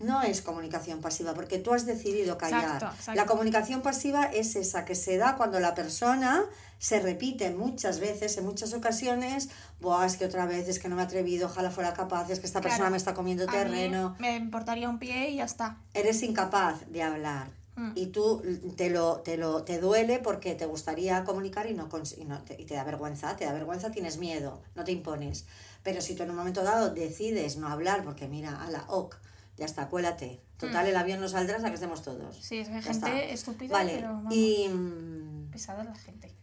no 0.03 0.21
es 0.21 0.41
comunicación 0.41 1.01
pasiva, 1.01 1.33
porque 1.33 1.57
tú 1.57 1.73
has 1.73 1.85
decidido 1.85 2.37
callar. 2.37 2.63
Exacto, 2.63 2.85
exacto. 2.87 3.13
La 3.15 3.25
comunicación 3.25 3.81
pasiva 3.81 4.25
es 4.25 4.55
esa 4.55 4.85
que 4.85 4.95
se 4.95 5.17
da 5.17 5.35
cuando 5.35 5.59
la 5.59 5.73
persona 5.73 6.45
se 6.79 6.99
repite 6.99 7.51
muchas 7.51 7.99
veces, 7.99 8.37
en 8.37 8.45
muchas 8.45 8.73
ocasiones, 8.73 9.49
Buah, 9.79 10.05
es 10.05 10.17
que 10.17 10.25
otra 10.25 10.45
vez, 10.45 10.67
es 10.67 10.79
que 10.79 10.89
no 10.89 10.95
me 10.95 11.01
he 11.01 11.05
atrevido, 11.05 11.47
ojalá 11.47 11.71
fuera 11.71 11.93
capaz, 11.93 12.29
es 12.29 12.39
que 12.39 12.45
esta 12.45 12.59
persona 12.59 12.89
me 12.89 12.97
está 12.97 13.13
comiendo 13.13 13.45
terreno. 13.47 14.15
me 14.19 14.35
importaría 14.35 14.89
un 14.89 14.99
pie 14.99 15.29
y 15.29 15.37
ya 15.37 15.45
está. 15.45 15.77
Eres 15.93 16.21
incapaz 16.23 16.85
de 16.91 17.03
hablar. 17.03 17.47
Mm. 17.75 17.91
Y 17.95 18.07
tú 18.07 18.43
te 18.75 18.89
lo, 18.89 19.21
te 19.21 19.37
lo 19.37 19.63
te 19.63 19.79
duele 19.79 20.19
porque 20.19 20.53
te 20.53 20.65
gustaría 20.65 21.23
comunicar 21.23 21.67
y 21.67 21.73
no, 21.73 21.89
y 22.17 22.25
no 22.25 22.41
te, 22.43 22.61
y 22.61 22.65
te 22.65 22.75
da 22.75 22.83
vergüenza, 22.83 23.35
te 23.35 23.45
da 23.45 23.53
vergüenza, 23.53 23.89
tienes 23.89 24.17
miedo, 24.17 24.61
no 24.75 24.83
te 24.83 24.91
impones. 24.91 25.45
Pero 25.81 26.01
si 26.01 26.15
tú 26.15 26.23
en 26.23 26.29
un 26.29 26.35
momento 26.35 26.63
dado 26.63 26.93
decides 26.93 27.57
no 27.57 27.67
hablar, 27.67 28.03
porque 28.03 28.27
mira, 28.27 28.61
a 28.61 28.69
la 28.69 28.83
ok, 28.89 29.15
ya 29.57 29.65
está, 29.65 29.87
cuélate. 29.89 30.41
Total, 30.57 30.87
el 30.87 30.95
avión 30.95 31.19
no 31.19 31.27
saldrá 31.27 31.57
hasta 31.57 31.69
que 31.69 31.75
estemos 31.75 32.01
todos. 32.03 32.37
Mm. 32.37 32.41
Sí, 32.41 32.59
es 32.59 32.67
que 32.69 32.75
hay 32.75 32.81
Ya 32.81 32.91
está. 32.91 33.07
gente 33.07 33.33
estúpida, 33.33 33.73
Vale, 33.73 33.95
pero 33.95 34.07
vamos, 34.13 34.33
y, 34.33 34.69
mm, 34.69 35.49
pesada 35.51 35.83
la 35.83 35.95
gente. 35.95 36.33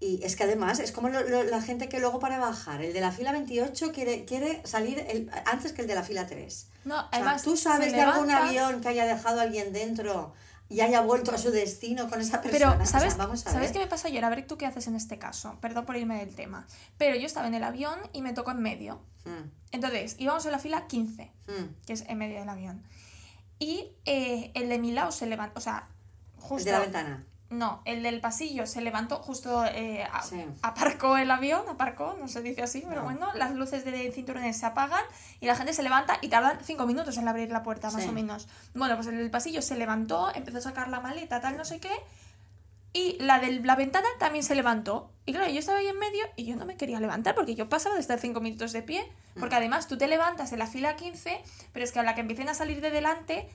y 0.00 0.22
es 0.22 0.36
que 0.36 0.44
además 0.44 0.80
es 0.80 0.92
como 0.92 1.08
lo- 1.08 1.22
lo- 1.26 1.44
la 1.44 1.62
gente 1.62 1.88
que 1.88 1.98
luego 1.98 2.18
para 2.20 2.38
bajar, 2.38 2.82
el 2.82 2.92
de 2.92 3.00
la 3.00 3.10
fila 3.10 3.32
28 3.32 3.90
quiere, 3.92 4.24
quiere 4.26 4.60
salir 4.66 4.98
el- 5.08 5.30
antes 5.46 5.72
que 5.72 5.80
el 5.82 5.88
de 5.88 5.94
la 5.94 6.02
fila 6.02 6.26
3. 6.26 6.68
No, 6.84 6.96
O 6.96 6.98
sea, 7.00 7.08
además, 7.12 7.42
¿Tú 7.42 7.56
sabes 7.56 7.92
de 7.92 8.00
algún 8.02 8.30
avión 8.30 8.82
que 8.82 8.88
haya 8.88 9.06
dejado 9.06 9.40
a 9.40 9.44
alguien 9.44 9.72
dentro 9.72 10.34
y 10.68 10.80
haya 10.80 11.00
vuelto 11.02 11.32
a 11.34 11.38
su 11.38 11.50
destino 11.50 12.08
con 12.08 12.20
esa 12.20 12.40
persona? 12.40 12.72
Pero, 12.72 12.82
O 12.82 12.86
sea, 12.86 13.00
¿sabes, 13.00 13.16
vamos 13.16 13.46
a 13.46 13.50
¿sabes 13.50 13.68
ver. 13.68 13.72
qué 13.72 13.78
me 13.80 13.86
pasó 13.86 14.08
ayer? 14.08 14.24
A 14.24 14.30
ver, 14.30 14.46
¿tú 14.46 14.56
qué 14.56 14.66
haces 14.66 14.86
en 14.86 14.96
este 14.96 15.18
caso? 15.18 15.58
Perdón 15.60 15.84
por 15.86 15.96
irme 15.96 16.18
del 16.24 16.34
tema. 16.34 16.66
Pero 16.98 17.16
yo 17.16 17.26
estaba 17.26 17.46
en 17.46 17.54
el 17.54 17.62
avión 17.64 17.98
y 18.12 18.22
me 18.22 18.32
tocó 18.32 18.50
en 18.52 18.60
medio. 18.62 19.00
Mm, 19.24 19.48
Entonces, 19.72 20.16
íbamos 20.18 20.44
en 20.46 20.52
la 20.52 20.58
fila 20.58 20.86
15, 20.86 21.30
mm, 21.48 21.84
que 21.86 21.92
es 21.92 22.02
en 22.08 22.18
medio 22.18 22.38
del 22.40 22.48
avión. 22.48 22.82
Y 23.58 23.92
eh, 24.04 24.50
el 24.54 24.68
de 24.68 24.78
mi 24.78 24.92
lado 24.92 25.12
se 25.12 25.26
levantó, 25.26 25.58
o 25.58 25.62
sea, 25.62 25.88
justo. 26.38 26.64
De 26.66 26.72
la 26.72 26.80
ventana. 26.80 27.24
No, 27.50 27.82
el 27.84 28.02
del 28.02 28.20
pasillo 28.20 28.66
se 28.66 28.80
levantó 28.80 29.18
justo, 29.18 29.64
eh, 29.66 30.02
a- 30.10 30.22
Sí. 30.22 30.44
aparcó 30.62 31.16
el 31.18 31.30
avión, 31.30 31.62
aparcó, 31.68 32.16
no 32.18 32.26
se 32.26 32.40
dice 32.42 32.62
así, 32.62 32.82
pero 32.88 33.02
No. 33.02 33.04
bueno, 33.04 33.32
las 33.34 33.54
luces 33.54 33.84
de 33.84 34.10
cinturones 34.12 34.58
se 34.58 34.66
apagan 34.66 35.04
y 35.40 35.46
la 35.46 35.54
gente 35.54 35.72
se 35.72 35.82
levanta 35.82 36.18
y 36.22 36.28
tardan 36.28 36.58
cinco 36.64 36.86
minutos 36.86 37.16
en 37.18 37.28
abrir 37.28 37.50
la 37.50 37.62
puerta, 37.62 37.90
más 37.90 38.02
Sí. 38.02 38.08
o 38.08 38.12
menos. 38.12 38.48
Bueno, 38.74 38.96
pues 38.96 39.06
el 39.08 39.18
del 39.18 39.30
pasillo 39.30 39.62
se 39.62 39.76
levantó, 39.76 40.34
empezó 40.34 40.58
a 40.58 40.62
sacar 40.62 40.88
la 40.88 41.00
maleta, 41.00 41.40
tal, 41.40 41.56
no 41.56 41.64
sé 41.64 41.78
qué, 41.80 41.92
y 42.92 43.18
la 43.20 43.38
de 43.40 43.60
la 43.60 43.76
ventana 43.76 44.06
también 44.18 44.42
se 44.44 44.54
levantó. 44.54 45.10
Y 45.26 45.32
claro, 45.32 45.50
yo 45.50 45.58
estaba 45.58 45.78
ahí 45.78 45.86
en 45.88 45.98
medio 45.98 46.24
y 46.36 46.44
yo 46.46 46.56
no 46.56 46.64
me 46.64 46.76
quería 46.76 46.98
levantar 47.00 47.34
porque 47.34 47.54
yo 47.54 47.68
pasaba 47.68 47.94
de 47.96 48.00
estar 48.00 48.18
cinco 48.20 48.40
minutos 48.40 48.72
de 48.72 48.82
pie. 48.82 49.04
Mm. 49.34 49.40
Porque 49.40 49.56
además 49.56 49.86
tú 49.88 49.98
te 49.98 50.06
levantas 50.08 50.52
en 50.52 50.60
la 50.60 50.66
fila 50.66 50.94
15, 50.96 51.42
pero 51.72 51.84
es 51.84 51.90
que 51.92 51.98
a 51.98 52.02
la 52.04 52.14
que 52.14 52.20
empiecen 52.20 52.48
a 52.48 52.54
salir 52.54 52.80
de 52.80 52.90
delante, 52.90 53.48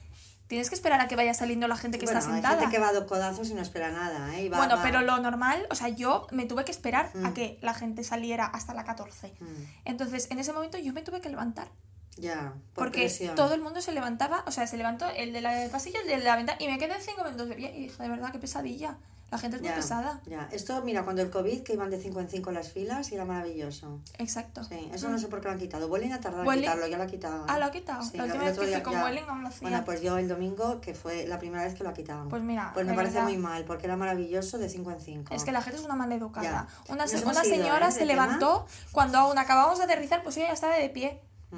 tienes 0.50 0.68
que 0.68 0.74
esperar 0.74 1.00
a 1.00 1.06
que 1.06 1.14
vaya 1.14 1.32
saliendo 1.32 1.68
la 1.68 1.76
gente 1.76 1.96
que 1.98 2.06
bueno, 2.06 2.18
está 2.18 2.28
hay 2.30 2.34
sentada. 2.42 2.58
gente 2.60 2.74
que 2.74 2.80
va 2.82 2.88
a 2.88 2.92
dos 2.92 3.04
codazos 3.04 3.48
y 3.50 3.54
no 3.54 3.62
espera 3.62 3.92
nada, 3.92 4.36
¿eh? 4.36 4.48
Va- 4.50 4.58
Bueno, 4.58 4.76
va- 4.76 4.82
pero 4.82 5.00
lo 5.00 5.16
normal, 5.18 5.64
o 5.70 5.76
sea, 5.76 5.88
yo 5.88 6.26
me 6.32 6.44
tuve 6.44 6.64
que 6.64 6.72
esperar 6.72 7.12
a 7.24 7.30
Mm. 7.30 7.34
que 7.34 7.58
la 7.62 7.72
gente 7.72 8.02
saliera 8.02 8.46
hasta 8.46 8.74
la 8.74 8.82
14. 8.84 9.32
Mm, 9.38 9.44
Entonces, 9.84 10.28
en 10.32 10.40
ese 10.40 10.52
momento 10.52 10.76
yo 10.76 10.92
me 10.92 11.02
tuve 11.02 11.20
que 11.20 11.28
levantar. 11.30 11.68
Ya, 12.16 12.52
por 12.74 12.86
Porque 12.86 13.02
presión. 13.02 13.36
todo 13.36 13.54
el 13.54 13.60
mundo 13.62 13.80
se 13.80 13.92
levantaba, 13.92 14.42
o 14.46 14.50
sea, 14.50 14.66
se 14.66 14.76
levantó 14.76 15.08
el 15.08 15.32
de 15.32 15.40
la 15.40 15.52
del 15.52 15.70
pasillo, 15.70 16.00
el 16.00 16.08
de 16.08 16.18
la 16.18 16.34
ventana, 16.36 16.58
y 16.60 16.66
me 16.66 16.76
quedé 16.78 16.94
cinco 17.00 17.22
minutos 17.24 17.48
de 17.48 17.54
pie. 17.54 17.72
Y 17.74 17.82
dije, 17.82 18.02
de 18.02 18.08
verdad, 18.08 18.32
qué 18.32 18.38
pesadilla. 18.40 18.98
La 19.30 19.38
gente 19.38 19.56
es 19.58 19.62
muy 19.62 19.70
Ya, 19.70 19.76
pesada. 19.76 20.20
ya. 20.26 20.48
Esto, 20.50 20.82
mira, 20.82 21.04
cuando 21.04 21.22
el 21.22 21.30
COVID, 21.30 21.62
que 21.62 21.74
iban 21.74 21.88
de 21.88 22.00
5 22.00 22.18
en 22.20 22.28
5 22.28 22.50
las 22.50 22.72
filas 22.72 23.12
y 23.12 23.14
era 23.14 23.24
maravilloso. 23.24 24.00
Exacto. 24.18 24.64
Sí, 24.64 24.90
eso 24.92 25.08
no 25.08 25.18
sé 25.18 25.28
por 25.28 25.40
qué 25.40 25.46
lo 25.46 25.52
han 25.52 25.58
quitado. 25.60 25.86
Vueling 25.88 26.12
ha 26.12 26.20
tardado 26.20 26.42
en 26.42 26.48
Vueling- 26.48 26.60
quitarlo, 26.62 26.86
ya 26.88 26.96
lo 26.96 27.04
ha 27.04 27.06
quitado. 27.06 27.44
Ah, 27.48 27.56
¿eh? 27.56 27.58
lo 27.60 27.64
ha 27.66 27.70
quitado. 27.70 28.02
Sí, 28.02 28.16
la 28.16 28.24
última 28.24 28.44
vez 28.44 28.58
que 28.58 28.66
día 28.66 28.80
fui 28.80 28.92
con 28.92 29.02
Welling 29.02 29.24
aún 29.28 29.42
lo 29.42 29.48
hacía. 29.48 29.68
Bueno, 29.68 29.84
pues 29.84 30.02
yo 30.02 30.18
el 30.18 30.26
domingo, 30.26 30.80
que 30.80 30.94
fue 30.94 31.26
la 31.28 31.38
primera 31.38 31.62
vez 31.62 31.74
que 31.74 31.84
lo 31.84 31.90
ha 31.90 31.94
quitado. 31.94 32.28
Pues 32.28 32.42
mira, 32.42 32.72
Pues 32.74 32.86
me 32.86 32.94
parece 32.94 33.14
verdad. 33.14 33.28
muy 33.28 33.36
mal, 33.38 33.64
porque 33.64 33.86
era 33.86 33.96
maravilloso 33.96 34.58
de 34.58 34.68
5 34.68 34.90
en 34.90 35.00
5. 35.00 35.34
Es 35.34 35.44
que 35.44 35.52
la 35.52 35.62
gente 35.62 35.78
es 35.78 35.84
una 35.84 35.94
maleducada. 35.94 36.66
Ya. 36.88 36.92
Una, 36.92 37.06
se- 37.06 37.22
una 37.24 37.32
ido, 37.32 37.42
señora 37.44 37.88
¿eh? 37.88 37.92
se 37.92 38.00
tema. 38.00 38.12
levantó 38.12 38.66
cuando 38.90 39.18
aún 39.18 39.38
acabamos 39.38 39.78
de 39.78 39.84
aterrizar, 39.84 40.24
pues 40.24 40.36
ella 40.38 40.48
ya 40.48 40.54
estaba 40.54 40.74
de 40.74 40.90
pie. 40.90 41.20
Mm. 41.52 41.56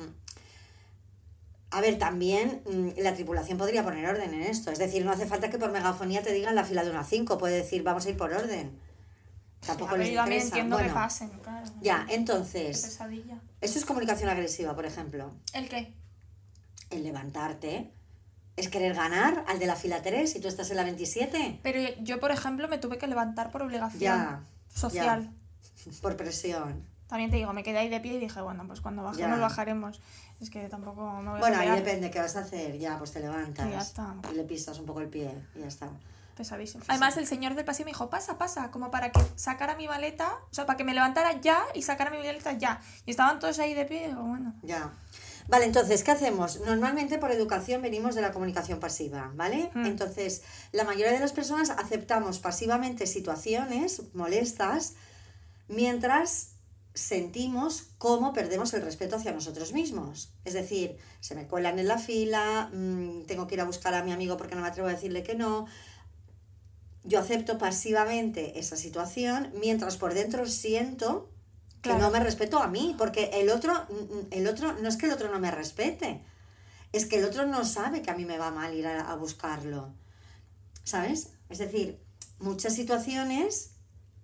A 1.75 1.81
ver, 1.81 1.99
también 1.99 2.63
mm, 2.67 3.01
la 3.01 3.15
tripulación 3.15 3.57
podría 3.57 3.83
poner 3.83 4.07
orden 4.07 4.35
en 4.35 4.43
esto. 4.43 4.71
Es 4.71 4.79
decir, 4.79 5.05
no 5.05 5.11
hace 5.11 5.25
falta 5.27 5.49
que 5.49 5.59
por 5.59 5.73
megafonía 5.73 6.23
te 6.23 6.33
digan 6.33 6.55
la 6.55 6.65
fila 6.65 6.85
de 6.85 6.91
una 6.91 7.03
5. 7.03 7.39
Puede 7.39 7.57
decir, 7.57 7.83
vamos 7.83 8.05
a 8.05 8.11
ir 8.11 8.17
por 8.17 8.31
orden. 8.33 8.79
Tampoco 9.67 9.97
les 9.97 10.09
yo 10.13 10.21
interesa. 10.21 10.47
entiendo 10.49 10.77
Bueno, 10.77 10.89
que 10.89 10.95
pasen, 10.95 11.31
claro. 11.43 11.67
Ya, 11.81 12.05
Qué 12.09 12.15
entonces, 12.17 12.83
pesadilla. 12.83 13.41
esto 13.61 13.79
es 13.79 13.85
comunicación 13.85 14.29
agresiva, 14.29 14.75
por 14.75 14.85
ejemplo. 14.85 15.33
¿El 15.55 15.69
qué? 15.69 15.95
El 16.91 17.05
levantarte 17.05 17.91
es 18.57 18.69
querer 18.69 18.93
ganar 18.95 19.45
al 19.49 19.59
de 19.59 19.67
la 19.67 19.77
fila 19.77 20.03
3 20.03 20.37
y 20.37 20.41
tú 20.41 20.49
estás 20.49 20.69
en 20.71 20.77
la 20.77 20.85
27. 20.85 21.61
Pero 21.63 21.81
yo, 22.03 22.21
por 22.21 22.33
ejemplo, 22.33 22.69
me 22.69 22.77
tuve 22.79 22.99
que 22.99 23.07
levantar 23.07 23.51
por 23.51 23.63
obligación 23.63 24.01
Ya, 24.01 24.43
social. 24.75 25.31
por 26.03 26.17
presión. 26.19 26.85
También 27.13 27.31
te 27.31 27.37
digo, 27.37 27.53
me 27.53 27.63
quedé 27.63 27.77
ahí 27.77 27.91
de 27.91 28.01
pie 28.01 28.15
y 28.15 28.19
dije, 28.19 28.41
bueno, 28.41 28.67
pues 28.67 28.81
cuando 28.81 29.03
bajemos, 29.03 29.37
Ya. 29.37 29.43
bajaremos. 29.43 30.01
Es 30.41 30.49
que 30.49 30.67
tampoco 30.71 31.03
me 31.21 31.29
voy 31.29 31.37
a 31.37 31.41
Bueno, 31.41 31.59
ahí 31.59 31.69
depende 31.73 32.11
qué 32.11 32.19
vas 32.19 32.37
a 32.37 32.39
hacer. 32.39 32.79
Ya, 32.79 32.97
pues 32.97 33.13
te 33.13 33.21
levantas. 33.21 33.67
Y 33.67 33.71
ya 33.71 33.81
está. 33.83 34.15
Y 34.33 34.35
le 34.35 34.45
pisas 34.45 34.79
un 34.79 34.87
poco 34.87 35.03
el 35.03 35.09
pie 35.09 35.31
y 35.55 35.61
ya 35.61 35.67
está. 35.67 35.91
Pesadísimo. 36.35 36.85
Además, 36.89 37.19
el 37.19 37.27
señor 37.27 37.55
del 37.55 37.67
pasillo 37.67 37.85
me 37.85 37.91
dijo, 37.91 38.09
pasa, 38.09 38.39
pasa, 38.39 38.71
como 38.71 38.91
para 38.91 39.13
que 39.13 39.21
sacara 39.37 39.77
mi 39.77 39.89
maleta, 39.89 40.39
o 40.51 40.55
sea, 40.55 40.65
para 40.65 40.79
que 40.79 40.85
me 40.85 40.95
levantara 40.95 41.39
ya 41.39 41.63
y 41.75 41.83
sacara 41.83 42.11
mi 42.11 42.17
maleta 42.17 42.53
ya. 42.55 42.81
Y 43.05 43.11
estaban 43.11 43.39
todos 43.41 43.59
ahí 43.59 43.75
de 43.75 43.85
pie 43.85 44.05
y 44.05 44.07
digo, 44.09 44.23
bueno. 44.23 44.55
Ya. 44.63 44.91
Vale, 45.49 45.67
entonces, 45.67 46.03
¿qué 46.05 46.13
hacemos? 46.13 46.61
Normalmente 46.61 47.19
por 47.19 47.31
educación 47.31 47.83
venimos 47.83 48.15
de 48.15 48.23
la 48.23 48.33
comunicación 48.33 48.81
pasiva, 48.81 49.33
¿vale? 49.35 49.71
Mm. 49.75 49.85
Entonces, 49.85 50.45
la 50.73 50.85
mayoría 50.85 51.13
de 51.13 51.21
las 51.21 51.35
personas 51.35 51.69
aceptamos 51.69 52.39
pasivamente 52.39 53.07
situaciones 53.07 54.01
molestas 54.15 54.95
mientras 55.69 56.52
sentimos 56.95 57.89
cómo 57.99 58.33
perdemos 58.33 58.75
el 58.75 58.83
respeto 58.83 59.17
hacia 59.17 59.33
nosotros 59.33 59.73
mismos. 59.73 60.31
Es 60.45 60.55
decir, 60.55 60.99
se 61.21 61.35
me 61.35 61.47
cuelan 61.47 61.79
en 61.79 61.89
la 61.89 61.99
fila, 61.99 62.71
mm, 62.73 63.23
tengo 63.23 63.47
que 63.47 63.55
ir 63.55 63.61
a 63.61 63.65
buscar 63.65 63.95
a 63.95 64.05
mi 64.05 64.13
amigo 64.13 64.37
porque 64.37 64.55
no 64.55 64.61
me 64.61 64.69
atrevo 64.69 64.89
a 64.89 64.93
decirle 64.93 65.23
que 65.23 65.35
no. 65.35 65.67
Yo 67.05 67.19
acepto 67.19 67.59
pasivamente 67.59 68.59
esa 68.59 68.77
situación 68.77 69.53
mientras 69.59 69.97
por 69.97 70.15
dentro 70.15 70.47
siento 70.47 71.29
que 71.81 71.95
no 71.95 72.11
me 72.13 72.21
respeto 72.21 72.59
a 72.61 72.69
mí, 72.69 72.95
porque 72.97 73.31
el 73.35 73.51
otro, 73.51 73.75
mm, 73.75 74.27
el 74.31 74.47
otro, 74.47 74.75
no 74.75 74.89
es 74.89 74.97
que 74.97 75.07
el 75.07 75.13
otro 75.13 75.31
no 75.31 75.41
me 75.41 75.51
respete, 75.51 76.23
es 76.93 77.07
que 77.07 77.19
el 77.19 77.25
otro 77.25 77.47
no 77.47 77.65
sabe 77.65 78.03
que 78.03 78.11
a 78.11 78.15
mí 78.15 78.25
me 78.25 78.39
va 78.39 78.51
mal 78.51 78.75
ir 78.75 78.87
a, 78.87 79.11
a 79.11 79.17
buscarlo. 79.17 79.93
¿Sabes? 80.85 81.31
Es 81.49 81.59
decir, 81.59 81.99
muchas 82.39 82.75
situaciones, 82.75 83.72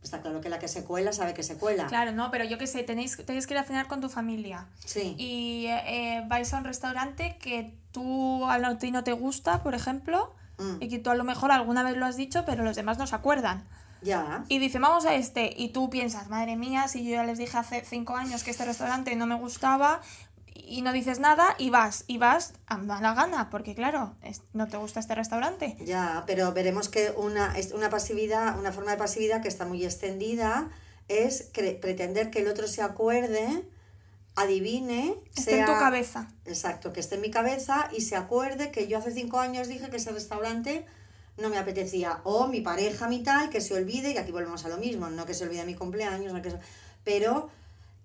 está 0.02 0.20
claro 0.20 0.40
que 0.40 0.48
la 0.48 0.58
que 0.58 0.68
se 0.68 0.84
cuela 0.84 1.12
sabe 1.12 1.34
que 1.34 1.42
se 1.42 1.56
cuela. 1.56 1.86
Claro, 1.86 2.12
no, 2.12 2.30
pero 2.30 2.44
yo 2.44 2.58
qué 2.58 2.66
sé, 2.66 2.82
tenéis, 2.82 3.16
tenéis 3.24 3.46
que 3.46 3.54
ir 3.54 3.58
a 3.58 3.64
cenar 3.64 3.88
con 3.88 4.00
tu 4.00 4.08
familia. 4.08 4.66
Sí. 4.84 5.14
Y 5.18 5.66
eh, 5.66 6.24
vais 6.26 6.52
a 6.54 6.58
un 6.58 6.64
restaurante 6.64 7.36
que 7.38 7.74
tú 7.92 8.46
a 8.46 8.78
ti 8.78 8.90
no 8.90 9.04
te 9.04 9.12
gusta, 9.12 9.62
por 9.62 9.74
ejemplo, 9.74 10.34
Mm, 10.58 10.82
y 10.82 10.88
que 10.88 10.98
tú 10.98 11.10
a 11.10 11.14
lo 11.14 11.24
mejor 11.24 11.52
alguna 11.52 11.82
vez 11.82 11.96
lo 11.96 12.04
has 12.04 12.16
dicho, 12.16 12.44
pero 12.44 12.64
los 12.64 12.76
demás 12.76 12.98
no 12.98 13.06
se 13.06 13.14
acuerdan. 13.14 13.64
ya. 14.02 14.44
Y 14.48 14.58
dice, 14.58 14.78
vamos 14.78 15.06
a 15.06 15.14
este, 15.14 15.52
y 15.56 15.70
tú 15.70 15.90
piensas, 15.90 16.28
madre 16.28 16.56
mía, 16.56 16.86
si 16.86 17.04
yo 17.04 17.10
ya 17.10 17.24
les 17.24 17.38
dije 17.38 17.56
hace 17.58 17.84
cinco 17.84 18.16
años 18.16 18.44
que 18.44 18.52
este 18.52 18.64
restaurante 18.64 19.14
no 19.16 19.26
me 19.26 19.34
gustaba, 19.34 20.00
y 20.66 20.82
no 20.82 20.92
dices 20.92 21.18
nada, 21.20 21.54
y 21.58 21.70
vas, 21.70 22.04
y 22.06 22.18
vas 22.18 22.54
a 22.66 22.76
mala 22.78 23.14
gana, 23.14 23.50
porque 23.50 23.74
claro, 23.74 24.14
es- 24.22 24.42
no 24.52 24.66
te 24.68 24.76
gusta 24.76 25.00
este 25.00 25.14
restaurante. 25.14 25.76
Ya, 25.84 26.24
pero 26.26 26.52
veremos 26.52 26.88
que 26.88 27.12
una, 27.16 27.54
una 27.74 27.90
pasividad, 27.90 28.58
una 28.58 28.72
forma 28.72 28.90
de 28.92 28.96
pasividad 28.98 29.40
que 29.42 29.48
está 29.48 29.64
muy 29.64 29.84
extendida 29.84 30.68
es 31.08 31.52
cre- 31.52 31.78
pretender 31.80 32.30
que 32.30 32.40
el 32.40 32.48
otro 32.48 32.66
se 32.68 32.82
acuerde, 32.82 33.64
adivine, 34.36 35.14
Está 35.36 35.50
en 35.52 35.64
tu 35.64 35.72
sea- 35.72 35.78
cabeza. 35.78 36.28
Exacto, 36.44 36.92
que 36.92 37.00
esté 37.00 37.16
en 37.16 37.22
mi 37.22 37.30
cabeza 37.30 37.88
y 37.96 38.02
se 38.02 38.16
acuerde 38.16 38.70
que 38.70 38.86
yo 38.86 38.98
hace 38.98 39.12
cinco 39.12 39.40
años 39.40 39.68
dije 39.68 39.90
que 39.90 39.96
ese 39.96 40.12
restaurante 40.12 40.86
no 41.38 41.48
me 41.50 41.58
apetecía. 41.58 42.20
O 42.24 42.46
mi 42.48 42.60
pareja, 42.60 43.08
mi 43.08 43.22
tal, 43.22 43.48
que 43.50 43.60
se 43.60 43.74
olvide, 43.74 44.12
y 44.12 44.16
aquí 44.18 44.32
volvemos 44.32 44.64
a 44.64 44.68
lo 44.68 44.76
mismo, 44.76 45.08
no 45.08 45.24
que 45.26 45.34
se 45.34 45.44
olvide 45.44 45.64
mi 45.64 45.74
cumpleaños, 45.74 46.32
no 46.32 46.42
que 46.42 46.50
se- 46.50 46.60
pero 47.04 47.48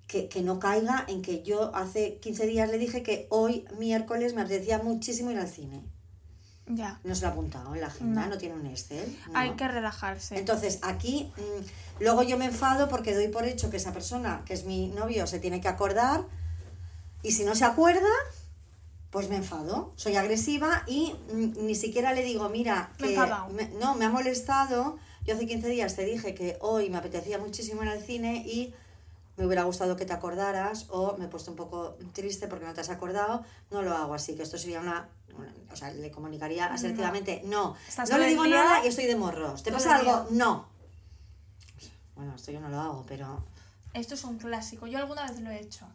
que, 0.08 0.28
que 0.30 0.42
no 0.42 0.60
caiga 0.60 1.06
en 1.08 1.22
que 1.22 1.42
yo 1.44 1.74
hace 1.76 2.18
15 2.20 2.46
días 2.46 2.70
le 2.70 2.78
dije 2.78 3.04
que 3.04 3.28
hoy, 3.30 3.66
miércoles, 3.80 4.34
me 4.34 4.42
apetecía 4.42 4.80
muchísimo 4.80 5.32
ir 5.32 5.40
al 5.40 5.48
cine. 5.48 5.82
Ya. 6.68 7.00
No 7.04 7.14
se 7.14 7.22
lo 7.24 7.28
ha 7.28 7.32
apuntado 7.32 7.74
en 7.76 7.82
la 7.82 7.88
agenda, 7.88 8.24
no, 8.24 8.30
No. 8.32 8.38
tiene 8.38 8.56
un 8.56 8.66
Excel. 8.68 9.18
no. 9.28 9.38
Hay 9.38 9.52
que 9.52 9.68
relajarse. 9.68 10.38
Entonces, 10.38 10.80
aquí, 10.82 11.30
mm, 11.36 12.02
luego 12.04 12.24
yo 12.24 12.38
me 12.38 12.46
enfado 12.46 12.88
porque 12.88 13.14
doy 13.14 13.28
por 13.28 13.46
hecho 13.46 13.70
que 13.70 13.78
esa 13.78 13.92
persona, 13.92 14.44
que 14.46 14.54
es 14.54 14.64
mi 14.66 14.88
novio, 14.88 15.28
se 15.28 15.40
tiene 15.40 15.60
que 15.60 15.68
acordar. 15.68 16.24
Y 17.22 17.32
si 17.32 17.44
no 17.44 17.54
se 17.56 17.66
acuerda, 17.66 18.08
pues 19.10 19.30
me 19.30 19.36
enfado. 19.36 19.92
Soy 19.96 20.16
agresiva 20.16 20.84
y 20.88 21.14
mm, 21.34 21.66
ni 21.66 21.76
siquiera 21.76 22.14
le 22.14 22.24
digo, 22.24 22.48
mira, 22.50 22.92
Me 23.00 23.08
que 23.08 23.14
enfadado. 23.14 23.50
me- 23.50 23.70
no, 23.80 23.96
me 23.96 24.06
ha 24.06 24.10
molestado. 24.10 24.98
Yo 25.26 25.36
hace 25.36 25.46
15 25.46 25.68
días 25.70 25.96
te 25.96 26.06
dije 26.06 26.34
que 26.34 26.58
hoy 26.62 26.90
me 26.90 26.98
apetecía 26.98 27.38
muchísimo 27.40 27.84
ir 27.84 27.90
al 27.90 28.02
cine 28.02 28.44
y 28.48 28.74
me 29.38 29.46
hubiera 29.46 29.64
gustado 29.64 29.96
que 29.96 30.06
te 30.06 30.14
acordaras 30.14 30.86
o 30.90 31.16
me 31.18 31.26
he 31.26 31.28
puesto 31.28 31.50
un 31.52 31.58
poco 31.58 31.98
triste 32.14 32.48
porque 32.48 32.66
no 32.66 32.74
te 32.74 32.82
has 32.82 32.90
acordado. 32.90 33.44
No 33.72 33.82
lo 33.82 33.96
hago 33.96 34.14
así, 34.14 34.36
que 34.36 34.44
esto 34.44 34.58
sería 34.58 34.80
una... 34.80 35.08
una- 35.38 35.54
o 35.72 35.76
sea, 35.76 35.92
le 35.92 36.12
comunicaría 36.12 36.72
asertivamente, 36.72 37.42
no. 37.46 37.76
No 38.10 38.18
le 38.20 38.28
digo 38.28 38.44
día- 38.44 38.64
nada 38.64 38.86
y 38.86 38.90
estoy 38.90 39.06
de 39.06 39.16
morros. 39.16 39.64
¿Te 39.64 39.72
pasa 39.72 39.96
algo? 39.96 40.28
No. 40.32 40.68
Bueno, 42.16 42.36
esto 42.36 42.52
yo 42.52 42.60
no 42.60 42.70
lo 42.70 42.80
hago, 42.80 43.04
pero 43.08 43.44
Esto 43.94 44.14
es 44.14 44.24
un 44.24 44.38
clásico. 44.38 44.86
Yo 44.88 45.00
alguna 45.00 45.24
vez 45.28 45.40
lo 45.42 45.50
he 45.50 45.60
hecho. 45.60 45.88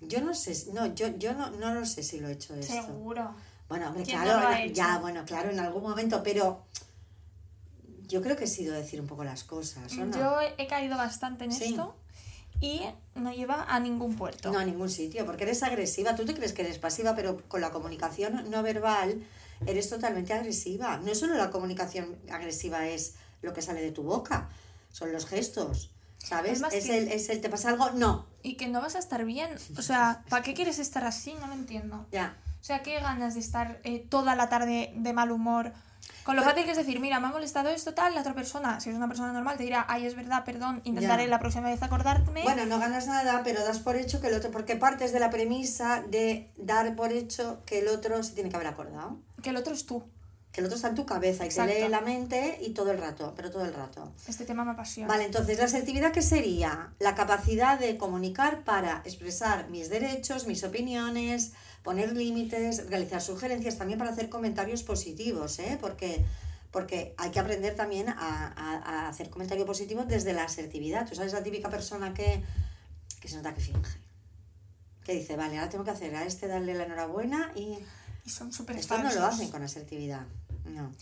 yo 0.00 0.22
no 0.22 0.32
sé, 0.34 0.54
si- 0.54 0.72
no, 0.72 0.86
yo, 0.94 1.08
yo 1.18 1.34
no, 1.34 1.50
no 1.50 1.74
lo 1.74 1.84
sé 1.84 2.02
si 2.02 2.18
lo 2.20 2.28
he 2.28 2.32
hecho 2.32 2.54
esto. 2.54 2.72
Seguro. 2.72 3.34
Bueno, 3.68 3.88
hombre, 3.88 4.02
¿Quién 4.04 4.20
claro, 4.20 4.48
no 4.50 4.66
ya, 4.72 4.98
bueno, 4.98 5.24
claro, 5.26 5.50
en 5.50 5.60
algún 5.60 5.82
momento, 5.82 6.22
pero 6.24 6.64
yo 8.10 8.20
creo 8.22 8.36
que 8.36 8.44
he 8.44 8.48
sido 8.48 8.74
decir 8.74 9.00
un 9.00 9.06
poco 9.06 9.24
las 9.24 9.44
cosas, 9.44 9.92
¿o 9.96 10.04
no? 10.04 10.16
Yo 10.18 10.36
he 10.58 10.66
caído 10.66 10.96
bastante 10.96 11.44
en 11.44 11.52
Sí. 11.52 11.64
esto 11.64 11.94
y 12.60 12.82
no 13.14 13.32
lleva 13.32 13.64
a 13.68 13.80
ningún 13.80 14.16
puerto. 14.16 14.52
No 14.52 14.58
a 14.58 14.64
ningún 14.64 14.90
sitio, 14.90 15.24
porque 15.24 15.44
eres 15.44 15.62
agresiva. 15.62 16.14
Tú 16.16 16.24
te 16.26 16.34
crees 16.34 16.52
que 16.52 16.62
eres 16.62 16.78
pasiva, 16.78 17.14
pero 17.16 17.42
con 17.48 17.60
la 17.62 17.70
comunicación 17.70 18.50
no 18.50 18.62
verbal 18.62 19.22
eres 19.66 19.88
totalmente 19.88 20.32
agresiva. 20.34 20.98
No 20.98 21.14
solo 21.14 21.34
la 21.36 21.50
comunicación 21.50 22.16
agresiva 22.30 22.86
es 22.88 23.14
lo 23.42 23.52
que 23.54 23.62
sale 23.62 23.80
de 23.80 23.92
tu 23.92 24.02
boca, 24.02 24.48
son 24.92 25.12
los 25.12 25.24
gestos, 25.26 25.90
¿sabes? 26.18 26.62
Es 26.72 26.84
que- 26.86 26.98
el, 26.98 27.08
es 27.08 27.28
el, 27.30 27.40
¿te 27.40 27.48
pasa 27.48 27.70
algo? 27.70 27.90
No, 27.92 28.26
Y 28.42 28.54
que 28.56 28.68
no 28.68 28.80
vas 28.80 28.96
a 28.96 28.98
estar 28.98 29.24
bien. 29.24 29.50
O 29.78 29.82
sea, 29.82 30.24
¿para 30.28 30.42
qué 30.42 30.54
quieres 30.54 30.78
estar 30.78 31.04
así? 31.04 31.34
No 31.40 31.46
lo 31.46 31.52
entiendo. 31.54 32.06
ya. 32.12 32.36
O 32.60 32.64
sea, 32.64 32.82
¿qué 32.82 33.00
ganas 33.00 33.34
de 33.34 33.40
estar 33.40 33.80
eh, 33.84 34.04
toda 34.08 34.34
la 34.36 34.48
tarde 34.48 34.92
de 34.94 35.12
mal 35.12 35.30
humor? 35.30 35.72
Con 36.24 36.36
lo 36.36 36.42
fácil 36.42 36.64
que 36.64 36.70
es 36.72 36.76
decir, 36.76 37.00
mira, 37.00 37.18
me 37.18 37.26
ha 37.28 37.30
molestado 37.30 37.70
esto, 37.70 37.94
tal, 37.94 38.14
la 38.14 38.20
otra 38.20 38.34
persona, 38.34 38.78
si 38.80 38.90
es 38.90 38.96
una 38.96 39.08
persona 39.08 39.32
normal, 39.32 39.56
te 39.56 39.64
dirá, 39.64 39.86
ay, 39.88 40.06
es 40.06 40.14
verdad, 40.14 40.44
perdón, 40.44 40.80
intentaré 40.84 41.24
Ya. 41.24 41.28
la 41.30 41.38
próxima 41.38 41.68
vez 41.68 41.82
acordarme. 41.82 42.42
Bueno, 42.42 42.66
no 42.66 42.78
ganas 42.78 43.06
nada, 43.06 43.40
pero 43.42 43.64
das 43.64 43.78
por 43.80 43.96
hecho 43.96 44.20
que 44.20 44.28
el 44.28 44.34
otro, 44.34 44.50
porque 44.50 44.76
partes 44.76 45.12
de 45.12 45.20
la 45.20 45.30
premisa 45.30 46.02
de 46.08 46.50
dar 46.56 46.94
por 46.94 47.12
hecho 47.12 47.62
que 47.64 47.80
el 47.80 47.88
otro 47.88 48.22
se 48.22 48.34
tiene 48.34 48.50
que 48.50 48.56
haber 48.56 48.68
acordado. 48.68 49.18
Que 49.42 49.50
el 49.50 49.56
otro 49.56 49.72
es 49.72 49.86
tú. 49.86 50.04
Que 50.52 50.60
el 50.60 50.66
otro 50.66 50.76
está 50.76 50.88
en 50.88 50.96
tu 50.96 51.06
cabeza 51.06 51.46
y 51.46 51.48
te 51.48 51.64
lee 51.66 51.88
la 51.88 52.00
mente 52.00 52.58
y 52.60 52.70
todo 52.70 52.90
el 52.90 52.98
rato, 52.98 53.32
pero 53.36 53.50
todo 53.50 53.64
el 53.64 53.72
rato. 53.72 54.12
Este 54.26 54.44
tema 54.44 54.64
me 54.64 54.72
apasiona. 54.72 55.08
Vale, 55.08 55.24
entonces 55.24 55.58
la 55.58 55.64
asertividad 55.66 56.10
qué 56.12 56.22
sería? 56.22 56.92
La 56.98 57.14
capacidad 57.14 57.78
de 57.78 57.96
comunicar 57.96 58.64
para 58.64 59.00
expresar 59.04 59.68
mis 59.70 59.88
derechos, 59.90 60.46
mis 60.48 60.64
opiniones, 60.64 61.52
poner 61.82 62.14
límites, 62.16 62.88
realizar 62.88 63.20
sugerencias, 63.22 63.78
también 63.78 63.98
para 63.98 64.10
hacer 64.10 64.28
comentarios 64.28 64.82
positivos, 64.82 65.58
¿eh? 65.58 65.78
Porque, 65.80 66.24
porque 66.70 67.14
hay 67.16 67.30
que 67.30 67.40
aprender 67.40 67.74
también 67.74 68.08
a, 68.08 68.14
a- 68.16 68.76
a 68.76 69.08
hacer 69.08 69.30
comentarios 69.30 69.66
positivos 69.66 70.06
desde 70.08 70.32
la 70.32 70.44
asertividad. 70.44 71.08
Tú 71.08 71.14
sabes 71.14 71.32
la 71.32 71.42
típica 71.42 71.70
persona 71.70 72.12
que, 72.14 72.42
que 73.20 73.28
se 73.28 73.36
nota 73.36 73.54
que 73.54 73.60
finge. 73.60 73.90
Que 75.04 75.14
dice, 75.14 75.36
vale, 75.36 75.58
ahora 75.58 75.70
tengo 75.70 75.84
que 75.84 75.90
hacer 75.90 76.14
a 76.14 76.24
este 76.24 76.46
darle 76.46 76.74
la 76.74 76.84
enhorabuena 76.84 77.52
y 77.56 77.78
Y 78.26 78.30
son 78.30 78.52
súper 78.52 78.76
esto 78.76 78.98
no 78.98 79.12
lo 79.12 79.24
hacen 79.24 79.50
con 79.50 79.62
asertividad. 79.62 80.26
No. 80.66 80.92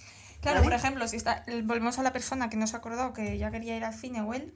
Claro, 0.40 0.58
¿Vale? 0.60 0.70
por 0.70 0.72
ejemplo, 0.72 1.08
si 1.08 1.16
está, 1.16 1.44
volvemos 1.64 1.98
a 1.98 2.04
la 2.04 2.12
persona 2.12 2.48
que 2.48 2.56
no 2.56 2.68
se 2.68 2.76
acordó 2.76 3.12
que 3.12 3.36
ya 3.38 3.50
quería 3.50 3.76
ir 3.76 3.82
al 3.84 3.92
cine 3.94 4.20
o 4.22 4.32
él. 4.34 4.54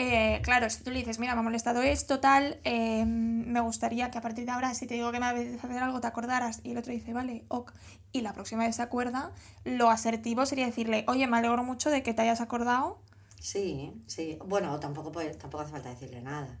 Eh, 0.00 0.40
claro, 0.42 0.68
si 0.70 0.82
tú 0.82 0.90
le 0.90 0.98
dices, 0.98 1.18
mira, 1.18 1.34
me 1.34 1.40
ha 1.40 1.42
molestado 1.42 1.82
esto, 1.82 2.20
tal, 2.20 2.58
eh, 2.64 3.04
me 3.04 3.60
gustaría 3.60 4.10
que 4.10 4.18
a 4.18 4.20
partir 4.20 4.44
de 4.46 4.50
ahora, 4.50 4.74
si 4.74 4.86
te 4.86 4.94
digo 4.94 5.12
que 5.12 5.20
me 5.20 5.26
apetece 5.26 5.66
hacer 5.66 5.82
algo, 5.82 6.00
te 6.00 6.06
acordaras. 6.06 6.60
Y 6.64 6.72
el 6.72 6.78
otro 6.78 6.92
dice, 6.92 7.12
vale, 7.12 7.44
ok. 7.48 7.72
Y 8.12 8.22
la 8.22 8.32
próxima 8.32 8.64
vez 8.64 8.76
se 8.76 8.82
acuerda, 8.82 9.32
lo 9.64 9.90
asertivo 9.90 10.46
sería 10.46 10.66
decirle, 10.66 11.04
oye, 11.06 11.26
me 11.26 11.36
alegro 11.36 11.62
mucho 11.64 11.90
de 11.90 12.02
que 12.02 12.14
te 12.14 12.22
hayas 12.22 12.40
acordado. 12.40 12.98
Sí, 13.40 13.92
sí. 14.06 14.38
Bueno, 14.44 14.78
tampoco, 14.80 15.12
puede, 15.12 15.34
tampoco 15.34 15.64
hace 15.64 15.72
falta 15.72 15.90
decirle 15.90 16.22
nada. 16.22 16.58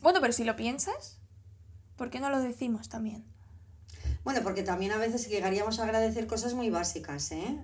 Bueno, 0.00 0.20
pero 0.20 0.32
si 0.32 0.44
lo 0.44 0.56
piensas, 0.56 1.18
¿por 1.96 2.10
qué 2.10 2.20
no 2.20 2.30
lo 2.30 2.40
decimos 2.40 2.88
también? 2.88 3.24
Bueno, 4.24 4.40
porque 4.42 4.62
también 4.62 4.92
a 4.92 4.98
veces 4.98 5.28
llegaríamos 5.28 5.78
a 5.78 5.84
agradecer 5.84 6.26
cosas 6.26 6.54
muy 6.54 6.70
básicas, 6.70 7.32
¿eh? 7.32 7.58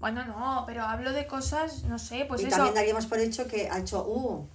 Bueno, 0.00 0.24
no, 0.24 0.64
pero 0.66 0.84
hablo 0.84 1.12
de 1.12 1.26
cosas, 1.26 1.82
no 1.84 1.98
sé, 1.98 2.24
pues 2.28 2.42
y 2.42 2.46
eso. 2.46 2.56
también 2.56 2.74
daríamos 2.74 3.06
por 3.06 3.18
hecho 3.18 3.48
que 3.48 3.68
ha 3.68 3.78
hecho, 3.78 4.06
uh, 4.06 4.46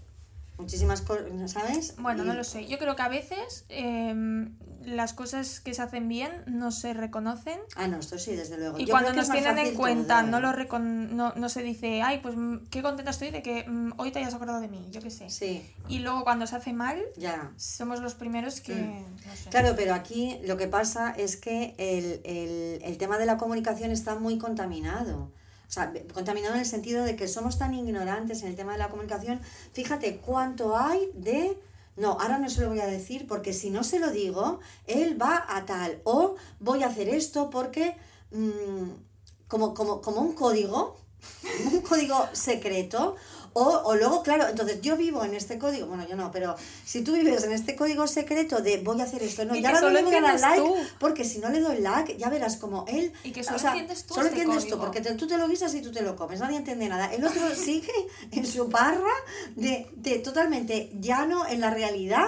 muchísimas 0.63 1.01
cosas, 1.01 1.25
¿sabes? 1.51 1.95
Bueno, 1.97 2.23
Y- 2.23 2.27
no 2.27 2.33
lo 2.33 2.43
sé. 2.43 2.65
Yo 2.67 2.77
creo 2.79 2.95
que 2.95 3.01
a 3.01 3.09
veces 3.09 3.65
em, 3.69 4.57
las 4.83 5.13
cosas 5.13 5.59
que 5.61 5.73
se 5.73 5.81
hacen 5.81 6.07
bien 6.09 6.31
no 6.45 6.71
se 6.71 6.93
reconocen. 6.93 7.59
Ah, 7.75 7.87
no, 7.87 7.97
esto 7.99 8.17
sí, 8.17 8.35
desde 8.35 8.57
luego. 8.57 8.77
Y 8.79 8.85
Yo 8.85 8.91
cuando 8.91 9.13
nos 9.13 9.29
tienen 9.29 9.57
en 9.57 9.75
cuenta, 9.75 10.23
no, 10.23 10.37
¿eh? 10.39 10.41
lo 10.41 10.51
recon- 10.51 11.09
no, 11.11 11.33
no 11.35 11.49
se 11.49 11.63
dice, 11.63 12.01
ay, 12.01 12.19
pues 12.21 12.35
mm, 12.35 12.65
qué 12.69 12.81
contenta 12.81 13.11
estoy 13.11 13.31
de 13.31 13.41
que 13.41 13.63
mm, 13.69 13.93
hoy 13.97 14.11
te 14.11 14.19
hayas 14.19 14.33
acordado 14.33 14.59
de 14.59 14.67
mí, 14.67 14.85
yo 14.91 15.01
qué 15.01 15.09
sé. 15.09 15.29
Sí, 15.29 15.61
Y 15.87 15.99
luego 15.99 16.23
cuando 16.23 16.47
se 16.47 16.55
hace 16.55 16.73
mal, 16.73 16.99
ya. 17.17 17.51
somos 17.57 18.01
los 18.01 18.15
primeros 18.15 18.59
que... 18.61 18.73
Mm. 18.75 19.15
no 19.27 19.35
sé. 19.35 19.49
Claro, 19.49 19.73
pero 19.77 19.93
aquí 19.93 20.37
lo 20.45 20.57
que 20.57 20.67
pasa 20.67 21.11
es 21.11 21.37
que 21.37 21.75
el, 21.77 22.21
el, 22.25 22.81
el 22.83 22.97
tema 22.97 23.17
de 23.17 23.25
la 23.25 23.37
comunicación 23.37 23.91
está 23.91 24.15
muy 24.15 24.37
contaminado. 24.37 25.31
Sea, 25.73 25.91
contaminado 26.13 26.53
en 26.53 26.59
el 26.61 26.65
sentido 26.67 27.03
de 27.03 27.15
que 27.15 27.27
somos 27.27 27.57
tan 27.57 27.73
ignorantes 27.73 28.43
en 28.43 28.49
el 28.49 28.55
tema 28.55 28.73
de 28.73 28.77
la 28.77 28.89
comunicación. 28.89 29.41
Fíjate 29.73 30.17
cuánto 30.17 30.77
hay 30.77 31.09
de... 31.15 31.57
No, 31.95 32.11
ahora 32.19 32.37
no 32.37 32.49
se 32.49 32.61
lo 32.61 32.69
voy 32.69 32.79
a 32.79 32.85
decir 32.85 33.27
porque 33.27 33.53
si 33.53 33.69
no 33.69 33.83
se 33.83 33.99
lo 33.99 34.11
digo, 34.11 34.59
él 34.85 35.19
va 35.19 35.45
a 35.47 35.65
tal. 35.65 35.99
O 36.03 36.35
voy 36.59 36.83
a 36.83 36.87
hacer 36.87 37.09
esto 37.09 37.49
porque... 37.49 37.95
mm, 38.31 39.13
como, 39.53 39.75
como, 39.75 40.01
como 40.01 40.21
un 40.21 40.33
código, 40.33 40.97
un 41.71 41.81
código 41.81 42.27
secreto. 42.33 43.15
O, 43.55 43.81
o 43.85 43.95
luego, 43.95 44.23
claro, 44.23 44.47
entonces 44.47 44.81
yo 44.81 44.97
vivo 44.97 45.23
en 45.23 45.35
este 45.35 45.59
código, 45.59 45.85
bueno, 45.85 46.07
yo 46.07 46.15
no, 46.15 46.31
pero 46.31 46.55
si 46.85 47.03
tú 47.03 47.13
vives 47.13 47.43
en 47.43 47.51
este 47.51 47.75
código 47.75 48.07
secreto 48.07 48.61
de 48.61 48.77
voy 48.79 48.99
a 48.99 49.03
hacer 49.03 49.21
esto, 49.21 49.45
no, 49.45 49.53
Y 49.55 49.59
y 49.59 49.61
que 49.61 49.71
no 49.71 49.89
le 49.91 50.01
voy 50.03 50.15
a 50.15 50.21
dar 50.21 50.39
like, 50.39 50.61
tú. 50.63 50.75
porque 50.99 51.23
si 51.23 51.37
no 51.39 51.49
le 51.49 51.59
doy 51.59 51.79
like, 51.79 52.17
ya 52.17 52.29
verás 52.29 52.57
como 52.57 52.85
él. 52.87 53.13
Y 53.23 53.31
que 53.31 53.41
o 53.41 53.43
solo 53.43 53.59
sea, 53.59 53.69
entiendes 53.71 54.05
tú 54.05 54.15
Solo 54.15 54.27
este 54.27 54.41
entiendes 54.41 54.67
tú, 54.69 54.79
porque 54.79 55.01
te- 55.01 55.13
tú 55.13 55.27
te 55.27 55.37
lo 55.37 55.47
guisas 55.47 55.73
y 55.75 55.81
tú 55.81 55.91
te 55.91 56.01
lo 56.01 56.15
comes, 56.15 56.39
nadie 56.39 56.57
entiende 56.57 56.89
nada. 56.89 57.13
El 57.13 57.23
otro 57.23 57.41
sigue 57.55 57.91
en 58.31 58.45
su 58.45 58.67
barra 58.69 59.13
de, 59.55 59.87
de 59.95 60.17
totalmente 60.19 60.89
llano 60.99 61.45
en 61.47 61.61
la 61.61 61.69
realidad 61.69 62.25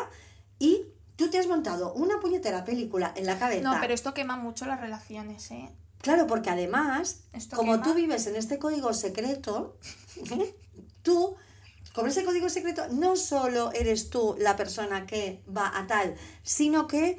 y 0.59 0.83
tú 1.15 1.29
te 1.31 1.39
has 1.39 1.47
montado 1.47 1.93
una 1.93 2.19
puñetera 2.19 2.63
película 2.65 3.13
en 3.15 3.25
la 3.25 3.39
cabeza. 3.39 3.63
No, 3.63 3.77
pero 3.81 3.93
esto 3.95 4.13
quema 4.13 4.35
mucho 4.37 4.65
las 4.65 4.79
relaciones, 4.79 5.49
¿eh? 5.49 5.69
Claro, 6.01 6.27
porque 6.27 6.51
además, 6.51 7.21
Esto 7.33 7.55
como 7.55 7.71
quema. 7.71 7.83
tú 7.83 7.93
vives 7.95 8.27
en 8.27 8.35
este 8.35 8.59
código 8.59 8.93
secreto, 8.93 9.75
tú, 11.05 11.37
con 11.93 12.07
ese 12.09 12.25
código 12.25 12.49
secreto, 12.49 12.89
no 12.89 13.15
solo 13.15 13.71
eres 13.71 14.09
tú 14.09 14.35
la 14.37 14.57
persona 14.57 15.05
que 15.05 15.41
va 15.47 15.71
a 15.77 15.87
tal, 15.87 16.15
sino 16.43 16.87
que 16.87 17.17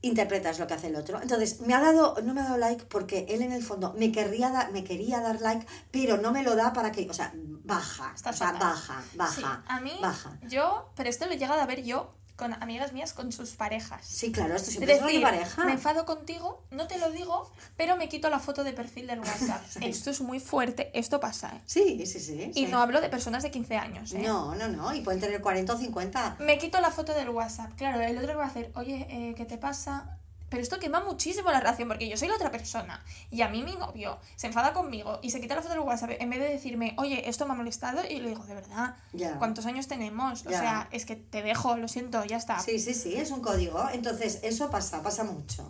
interpretas 0.00 0.58
lo 0.58 0.66
que 0.66 0.74
hace 0.74 0.86
el 0.88 0.96
otro. 0.96 1.20
Entonces, 1.20 1.60
me 1.60 1.74
ha 1.74 1.80
dado, 1.80 2.16
no 2.22 2.32
me 2.34 2.40
ha 2.40 2.44
dado 2.44 2.58
like 2.58 2.84
porque 2.86 3.26
él 3.28 3.42
en 3.42 3.52
el 3.52 3.62
fondo 3.62 3.94
me 3.98 4.12
querría 4.12 4.70
me 4.72 4.84
quería 4.84 5.20
dar 5.20 5.40
like, 5.40 5.66
pero 5.90 6.16
no 6.18 6.30
me 6.32 6.42
lo 6.42 6.56
da 6.56 6.72
para 6.72 6.92
que, 6.92 7.08
o 7.08 7.14
sea, 7.14 7.32
baja, 7.34 8.12
Está 8.14 8.30
o 8.30 8.32
sea, 8.32 8.52
baja, 8.52 9.02
baja, 9.14 9.34
Sí, 9.34 9.42
a 9.66 9.80
mí, 9.80 9.98
baja. 10.00 10.38
yo, 10.48 10.90
pero 10.94 11.08
esto 11.08 11.26
lo 11.26 11.32
he 11.32 11.38
llegado 11.38 11.60
a 11.60 11.66
ver 11.66 11.82
yo 11.82 12.14
con 12.36 12.52
amigas 12.54 12.92
mías 12.92 13.12
con 13.12 13.30
sus 13.32 13.50
parejas. 13.50 14.04
Sí, 14.04 14.32
claro, 14.32 14.56
esto 14.56 14.68
Es 14.68 14.74
siempre 14.76 14.94
es 14.96 15.02
decir, 15.02 15.22
pareja. 15.22 15.64
me 15.64 15.72
enfado 15.72 16.04
contigo, 16.04 16.64
no 16.70 16.86
te 16.88 16.98
lo 16.98 17.10
digo, 17.10 17.50
pero 17.76 17.96
me 17.96 18.08
quito 18.08 18.28
la 18.28 18.40
foto 18.40 18.64
de 18.64 18.72
perfil 18.72 19.06
del 19.06 19.20
WhatsApp. 19.20 19.62
Esto 19.82 20.10
es 20.10 20.20
muy 20.20 20.40
fuerte, 20.40 20.90
esto 20.94 21.20
pasa, 21.20 21.52
¿eh? 21.56 21.60
Sí, 21.66 22.06
sí, 22.06 22.18
sí. 22.20 22.50
Y 22.54 22.66
sí. 22.66 22.66
no 22.66 22.80
hablo 22.80 23.00
de 23.00 23.08
personas 23.08 23.42
de 23.42 23.50
15 23.50 23.76
años, 23.76 24.12
¿eh? 24.12 24.18
no, 24.18 24.54
no, 24.54 24.68
no, 24.68 24.94
y 24.94 25.00
pueden 25.00 25.20
tener 25.20 25.40
40 25.40 25.74
o 25.74 25.78
50. 25.78 26.36
Me 26.40 26.58
quito 26.58 26.80
la 26.80 26.90
foto 26.90 27.14
del 27.14 27.28
WhatsApp. 27.30 27.72
Claro, 27.76 28.00
el 28.00 28.16
otro 28.16 28.28
que 28.28 28.34
va 28.34 28.44
a 28.44 28.48
hacer, 28.48 28.72
oye, 28.74 29.06
eh, 29.10 29.34
¿qué 29.36 29.44
te 29.44 29.58
pasa? 29.58 30.18
Pero 30.54 30.62
esto 30.62 30.78
quema 30.78 31.00
muchísimo 31.00 31.50
la 31.50 31.58
relación 31.58 31.88
porque 31.88 32.08
yo 32.08 32.16
soy 32.16 32.28
la 32.28 32.36
otra 32.36 32.52
persona 32.52 33.04
y 33.28 33.42
a 33.42 33.48
mí 33.48 33.64
mi 33.64 33.74
novio 33.74 34.20
se 34.36 34.46
enfada 34.46 34.72
conmigo 34.72 35.18
y 35.20 35.30
se 35.30 35.40
quita 35.40 35.56
la 35.56 35.62
foto 35.62 35.74
del 35.74 35.82
WhatsApp 35.82 36.12
en 36.20 36.30
vez 36.30 36.38
de 36.38 36.48
decirme, 36.48 36.94
oye, 36.96 37.28
esto 37.28 37.44
me 37.44 37.54
ha 37.54 37.56
molestado 37.56 38.02
y 38.08 38.20
le 38.20 38.28
digo, 38.28 38.44
de 38.44 38.54
verdad. 38.54 38.94
¿cuántos 39.40 39.66
años 39.66 39.88
tenemos? 39.88 40.46
O 40.46 40.50
sea, 40.50 40.88
es 40.92 41.06
que 41.06 41.16
te 41.16 41.42
dejo, 41.42 41.76
lo 41.76 41.88
siento, 41.88 42.24
ya 42.24 42.36
está. 42.36 42.60
Sí, 42.60 42.78
sí, 42.78 42.94
sí, 42.94 43.16
es 43.16 43.32
un 43.32 43.40
código. 43.40 43.84
Entonces, 43.92 44.38
eso 44.44 44.70
pasa, 44.70 45.02
pasa 45.02 45.24
mucho. 45.24 45.68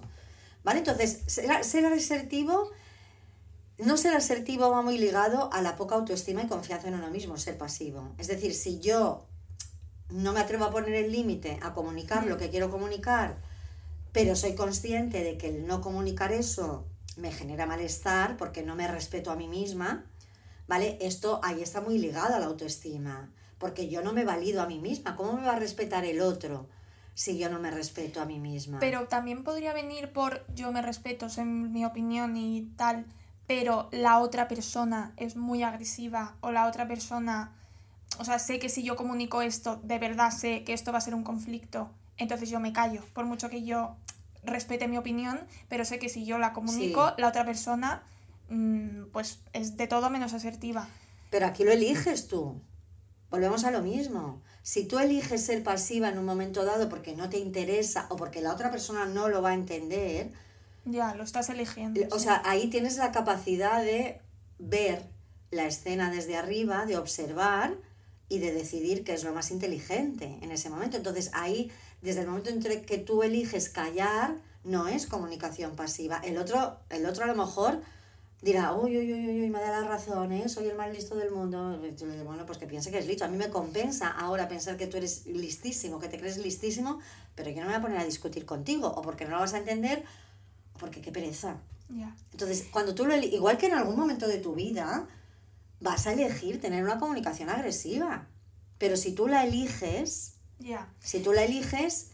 ¿Vale? 0.65 0.81
Entonces, 0.81 1.23
ser, 1.29 1.65
ser 1.65 1.87
asertivo, 1.87 2.71
no 3.79 3.97
ser 3.97 4.15
asertivo 4.15 4.71
va 4.71 4.83
muy 4.83 4.99
ligado 4.99 5.51
a 5.51 5.63
la 5.63 5.77
poca 5.77 5.95
autoestima 5.95 6.43
y 6.43 6.47
confianza 6.47 6.89
en 6.89 6.97
uno 6.97 7.09
mismo, 7.09 7.39
ser 7.39 7.57
pasivo. 7.57 8.13
Es 8.19 8.27
decir, 8.27 8.55
si 8.55 8.81
yo 8.81 9.25
no 10.11 10.35
me 10.35 10.41
atrevo 10.41 10.67
a 10.67 10.71
poner 10.71 10.93
el 10.93 11.11
límite, 11.11 11.59
a 11.63 11.73
comunicar 11.73 12.27
lo 12.27 12.37
que 12.37 12.51
quiero 12.51 12.71
comunicar, 12.71 13.39
pero 14.15 14.37
soy 14.37 14.55
consciente 14.55 15.25
de 15.25 15.37
que 15.37 15.49
el 15.49 15.67
no 15.67 15.81
comunicar 15.81 16.31
eso 16.31 16.87
me 17.17 17.33
genera 17.33 17.67
malestar 17.67 18.37
porque 18.37 18.63
no 18.63 18.77
me 18.77 18.87
respeto 18.87 19.33
a 19.33 19.37
mí 19.37 19.49
misma, 19.49 20.05
¿vale? 20.69 20.97
Esto 21.01 21.41
ahí 21.43 21.61
está 21.61 21.81
muy 21.81 21.99
ligado 21.99 22.33
a 22.33 22.39
la 22.39 22.47
autoestima, 22.47 23.33
porque 23.59 23.89
yo 23.89 24.03
no 24.03 24.13
me 24.13 24.25
valido 24.25 24.63
a 24.63 24.67
mí 24.67 24.79
misma. 24.79 25.17
¿Cómo 25.17 25.33
me 25.33 25.45
va 25.45 25.55
a 25.55 25.59
respetar 25.59 26.05
el 26.05 26.21
otro 26.21 26.69
si 27.15 27.39
yo 27.39 27.51
no 27.51 27.59
me 27.59 27.73
respeto 27.73 28.23
a 28.23 28.25
mí 28.25 28.39
misma? 28.39 28.79
Pero 28.79 29.09
también 29.09 29.43
podría 29.43 29.73
venir 29.73 30.13
por 30.13 30.47
yo 30.55 30.71
me 30.71 30.81
respeto, 30.81 31.27
es 31.27 31.39
mi 31.39 31.85
opinión 31.85 32.37
y 32.37 32.71
tal, 32.77 33.07
pero 33.49 33.89
la 33.91 34.21
otra 34.21 34.47
persona 34.47 35.13
es 35.17 35.35
muy 35.35 35.65
agresiva 35.65 36.37
o 36.41 36.53
la 36.53 36.69
otra 36.69 36.87
persona, 36.87 37.53
o 38.21 38.25
sea, 38.25 38.39
sé 38.39 38.61
que 38.61 38.69
si 38.69 38.85
yo 38.85 38.95
comunico 38.95 39.43
esto, 39.43 39.81
de 39.83 39.99
verdad 39.99 40.31
sé 40.31 40.63
que 40.63 40.73
esto 40.73 40.93
va 40.93 40.99
a 40.99 41.01
ser 41.01 41.17
un 41.17 41.25
conflicto, 41.25 41.91
entonces 42.19 42.51
yo 42.51 42.61
me 42.61 42.73
callo, 42.73 43.03
por 43.13 43.25
mucho 43.25 43.49
que 43.51 43.65
yo 43.65 43.97
respete 44.43 44.89
mi 44.89 44.97
opinión, 44.99 45.41
pero 45.69 45.85
sé 45.85 45.99
que 45.99 46.09
si 46.09 46.25
yo 46.27 46.39
la 46.39 46.53
comunico, 46.53 47.09
Sí. 47.09 47.15
la 47.19 47.29
otra 47.29 47.45
persona 47.45 48.03
mm, 48.51 49.07
pues 49.13 49.41
es 49.55 49.77
de 49.79 49.87
todo 49.87 50.11
menos 50.11 50.35
asertiva. 50.35 50.87
Pero 51.31 51.47
aquí 51.47 51.65
lo 51.65 51.73
eliges 51.73 52.29
tú. 52.29 52.61
Volvemos 53.31 53.65
a 53.65 53.71
lo 53.71 53.81
mismo. 53.83 54.43
Si 54.63 54.85
tú 54.87 54.99
eliges 54.99 55.45
ser 55.45 55.63
pasiva 55.63 56.09
en 56.11 56.19
un 56.19 56.25
momento 56.27 56.65
dado 56.65 56.89
porque 56.91 57.17
no 57.17 57.29
te 57.31 57.39
interesa 57.39 58.07
o 58.11 58.17
porque 58.17 58.41
la 58.43 58.53
otra 58.53 58.71
persona 58.71 59.07
no 59.07 59.29
lo 59.29 59.41
va 59.43 59.51
a 59.51 59.55
entender, 59.55 60.31
Ya, 60.85 61.15
lo 61.15 61.25
estás 61.25 61.49
eligiendo. 61.49 62.01
o 62.15 62.19
sí. 62.19 62.25
sea, 62.25 62.43
ahí 62.45 62.69
tienes 62.69 62.99
la 62.99 63.11
capacidad 63.13 63.83
de 63.83 64.21
ver 64.59 65.07
la 65.51 65.65
escena 65.67 66.11
desde 66.11 66.37
arriba, 66.37 66.85
de 66.87 66.99
observar 66.99 67.75
y 68.29 68.39
de 68.39 68.53
decidir 68.53 69.05
qué 69.05 69.15
es 69.15 69.25
lo 69.25 69.33
más 69.33 69.51
inteligente 69.51 70.39
en 70.43 70.51
ese 70.53 70.69
momento. 70.71 70.97
Entonces 70.99 71.31
ahí, 71.33 71.73
desde 72.05 72.21
el 72.21 72.29
momento 72.29 72.51
en 72.51 72.85
que 72.85 72.99
tú 72.99 73.23
eliges 73.23 73.71
callar, 73.71 74.37
no 74.63 74.89
es 74.89 75.07
comunicación 75.07 75.75
pasiva. 75.75 76.21
El 76.23 76.37
otro, 76.37 76.79
el 76.91 77.07
otro 77.07 77.25
a 77.25 77.27
lo 77.27 77.35
mejor 77.35 77.81
dirá, 78.43 78.75
uy, 78.75 78.97
uy, 78.99 79.11
uy, 79.11 79.43
uy, 79.43 79.51
me 79.51 79.59
da 79.59 79.81
la 79.81 79.89
razón, 79.89 80.31
¿eh? 80.33 80.49
soy 80.51 80.69
el 80.69 80.77
más 80.77 80.93
listo 80.93 81.17
del 81.17 81.31
mundo. 81.31 81.79
Le 81.81 82.23
Bueno, 82.23 82.45
pues 82.45 82.59
que 82.59 82.67
piense 82.67 82.91
que 82.91 82.99
es 82.99 83.07
listo. 83.07 83.25
A 83.25 83.29
mí 83.29 83.39
me 83.39 83.49
compensa 83.49 84.11
ahora 84.11 84.49
pensar 84.49 84.77
que 84.77 84.87
tú 84.87 84.99
eres 84.99 85.27
listísimo, 85.27 85.99
que 85.99 86.09
te 86.09 86.19
crees 86.19 86.37
listísimo, 86.37 87.01
pero 87.35 87.49
yo 87.49 87.57
no 87.57 87.63
me 87.63 87.69
voy 87.69 87.79
a 87.79 87.83
poner 87.83 87.99
a 87.99 88.05
discutir 88.05 88.45
contigo, 88.45 88.89
o 88.89 89.01
porque 89.01 89.25
no 89.25 89.31
lo 89.31 89.39
vas 89.39 89.55
a 89.55 89.59
entender, 89.59 90.05
o 90.75 90.79
porque 90.79 91.01
qué 91.01 91.11
pereza. 91.11 91.57
Ya. 91.89 92.15
Entonces, 92.33 92.67
cuando 92.71 92.95
tú 92.95 93.07
lo 93.07 93.17
igual 93.17 93.57
que 93.57 93.67
en 93.67 93.75
algún 93.75 93.97
momento 93.97 94.29
de 94.29 94.39
tu 94.39 94.55
vida, 94.55 95.09
vas 95.81 96.07
a 96.07 96.13
elegir 96.13 96.61
tener 96.61 96.85
una 96.85 96.99
comunicación 96.99 97.49
agresiva. 97.49 98.27
Pero 98.77 98.99
si 98.99 99.13
tú 99.13 99.27
la 99.27 99.45
eliges, 99.45 100.35
Ya. 100.59 100.89
si 101.01 101.21
tú 101.21 101.33
la 101.33 101.43
eliges, 101.45 102.11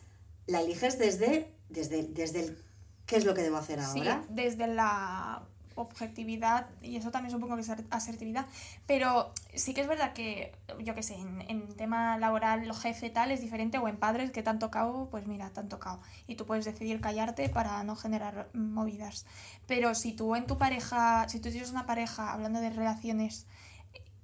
la 0.47 0.61
eliges 0.61 0.99
desde, 0.99 1.53
desde, 1.69 2.03
desde 2.05 2.45
el 2.45 2.59
qué 3.07 3.17
es 3.17 3.25
lo 3.25 3.35
que 3.35 3.43
debo 3.43 3.57
hacer 3.57 3.83
Sí, 3.85 3.99
ahora. 4.01 4.25
desde 4.29 4.67
la 4.69 5.43
objetividad 5.77 6.67
y 6.83 6.97
eso 6.97 7.11
también 7.11 7.31
supongo 7.33 7.55
que 7.57 7.63
es 7.63 7.71
asertividad. 7.91 8.47
Pero 8.87 9.33
sí 9.55 9.73
que 9.75 9.81
es 9.81 9.89
verdad 9.89 10.13
que, 10.13 10.53
yo 10.81 10.95
qué 10.95 11.03
sé, 11.03 11.15
en, 11.15 11.41
en 11.49 11.75
tema 11.75 12.19
laboral, 12.19 12.69
lo 12.69 12.75
jefe 12.75 13.09
tal 13.11 13.31
es 13.31 13.41
diferente 13.41 13.79
o 13.79 13.89
en 13.89 13.97
padres 13.97 14.31
que 14.31 14.43
te 14.43 14.51
han 14.51 14.59
tocado, 14.59 15.09
pues 15.11 15.27
mira, 15.27 15.49
te 15.51 15.61
han 15.61 15.69
tocado. 15.69 16.01
Y 16.27 16.35
tú 16.35 16.45
puedes 16.45 16.65
decidir 16.67 17.01
callarte 17.01 17.49
para 17.49 17.83
no 17.83 17.97
generar 17.97 18.49
movidas. 18.53 19.25
Pero 19.67 19.95
si 19.95 20.13
tú 20.13 20.37
en 20.37 20.47
tu 20.47 20.59
pareja, 20.59 21.29
si 21.29 21.41
tú 21.41 21.51
tienes 21.51 21.71
una 21.71 21.87
pareja 21.87 22.33
hablando 22.33 22.61
de 22.61 22.71
relaciones 22.71 23.47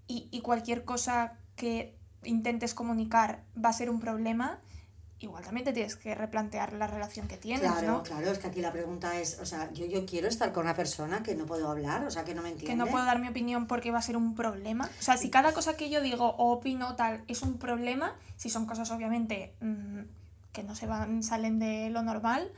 y, 0.06 0.28
y 0.30 0.40
cualquier 0.42 0.84
cosa 0.84 1.38
que 1.56 1.96
intentes 2.24 2.74
comunicar 2.74 3.42
va 3.62 3.68
a 3.70 3.72
ser 3.72 3.90
un 3.90 4.00
problema, 4.00 4.58
igual 5.18 5.42
también 5.44 5.64
te 5.64 5.72
tienes 5.72 5.96
que 5.96 6.14
replantear 6.14 6.74
la 6.74 6.86
relación 6.86 7.26
que 7.28 7.36
tienes, 7.38 7.62
Claro, 7.62 7.86
¿no? 7.88 8.02
claro, 8.02 8.30
es 8.30 8.38
que 8.38 8.48
aquí 8.48 8.60
la 8.60 8.70
pregunta 8.72 9.18
es, 9.18 9.38
o 9.40 9.46
sea, 9.46 9.72
yo, 9.72 9.86
yo 9.86 10.04
quiero 10.04 10.28
estar 10.28 10.52
con 10.52 10.64
una 10.64 10.74
persona 10.74 11.22
que 11.22 11.34
no 11.34 11.46
puedo 11.46 11.70
hablar, 11.70 12.04
o 12.04 12.10
sea, 12.10 12.24
que 12.24 12.34
no 12.34 12.42
me 12.42 12.50
entiende. 12.50 12.72
Que 12.72 12.76
no 12.76 12.86
puedo 12.86 13.04
dar 13.04 13.18
mi 13.20 13.28
opinión 13.28 13.66
porque 13.66 13.90
va 13.90 13.98
a 13.98 14.02
ser 14.02 14.16
un 14.16 14.34
problema. 14.34 14.90
O 14.98 15.02
sea, 15.02 15.16
si 15.16 15.30
cada 15.30 15.52
cosa 15.54 15.76
que 15.76 15.88
yo 15.88 16.02
digo 16.02 16.26
o 16.36 16.52
opino 16.52 16.96
tal 16.96 17.24
es 17.28 17.42
un 17.42 17.56
problema, 17.58 18.14
si 18.36 18.50
son 18.50 18.66
cosas 18.66 18.90
obviamente 18.90 19.54
mm, 19.60 20.00
que 20.52 20.62
no 20.64 20.74
se 20.74 20.86
van, 20.86 21.22
salen 21.22 21.58
de 21.58 21.88
lo 21.90 22.02
normal, 22.02 22.50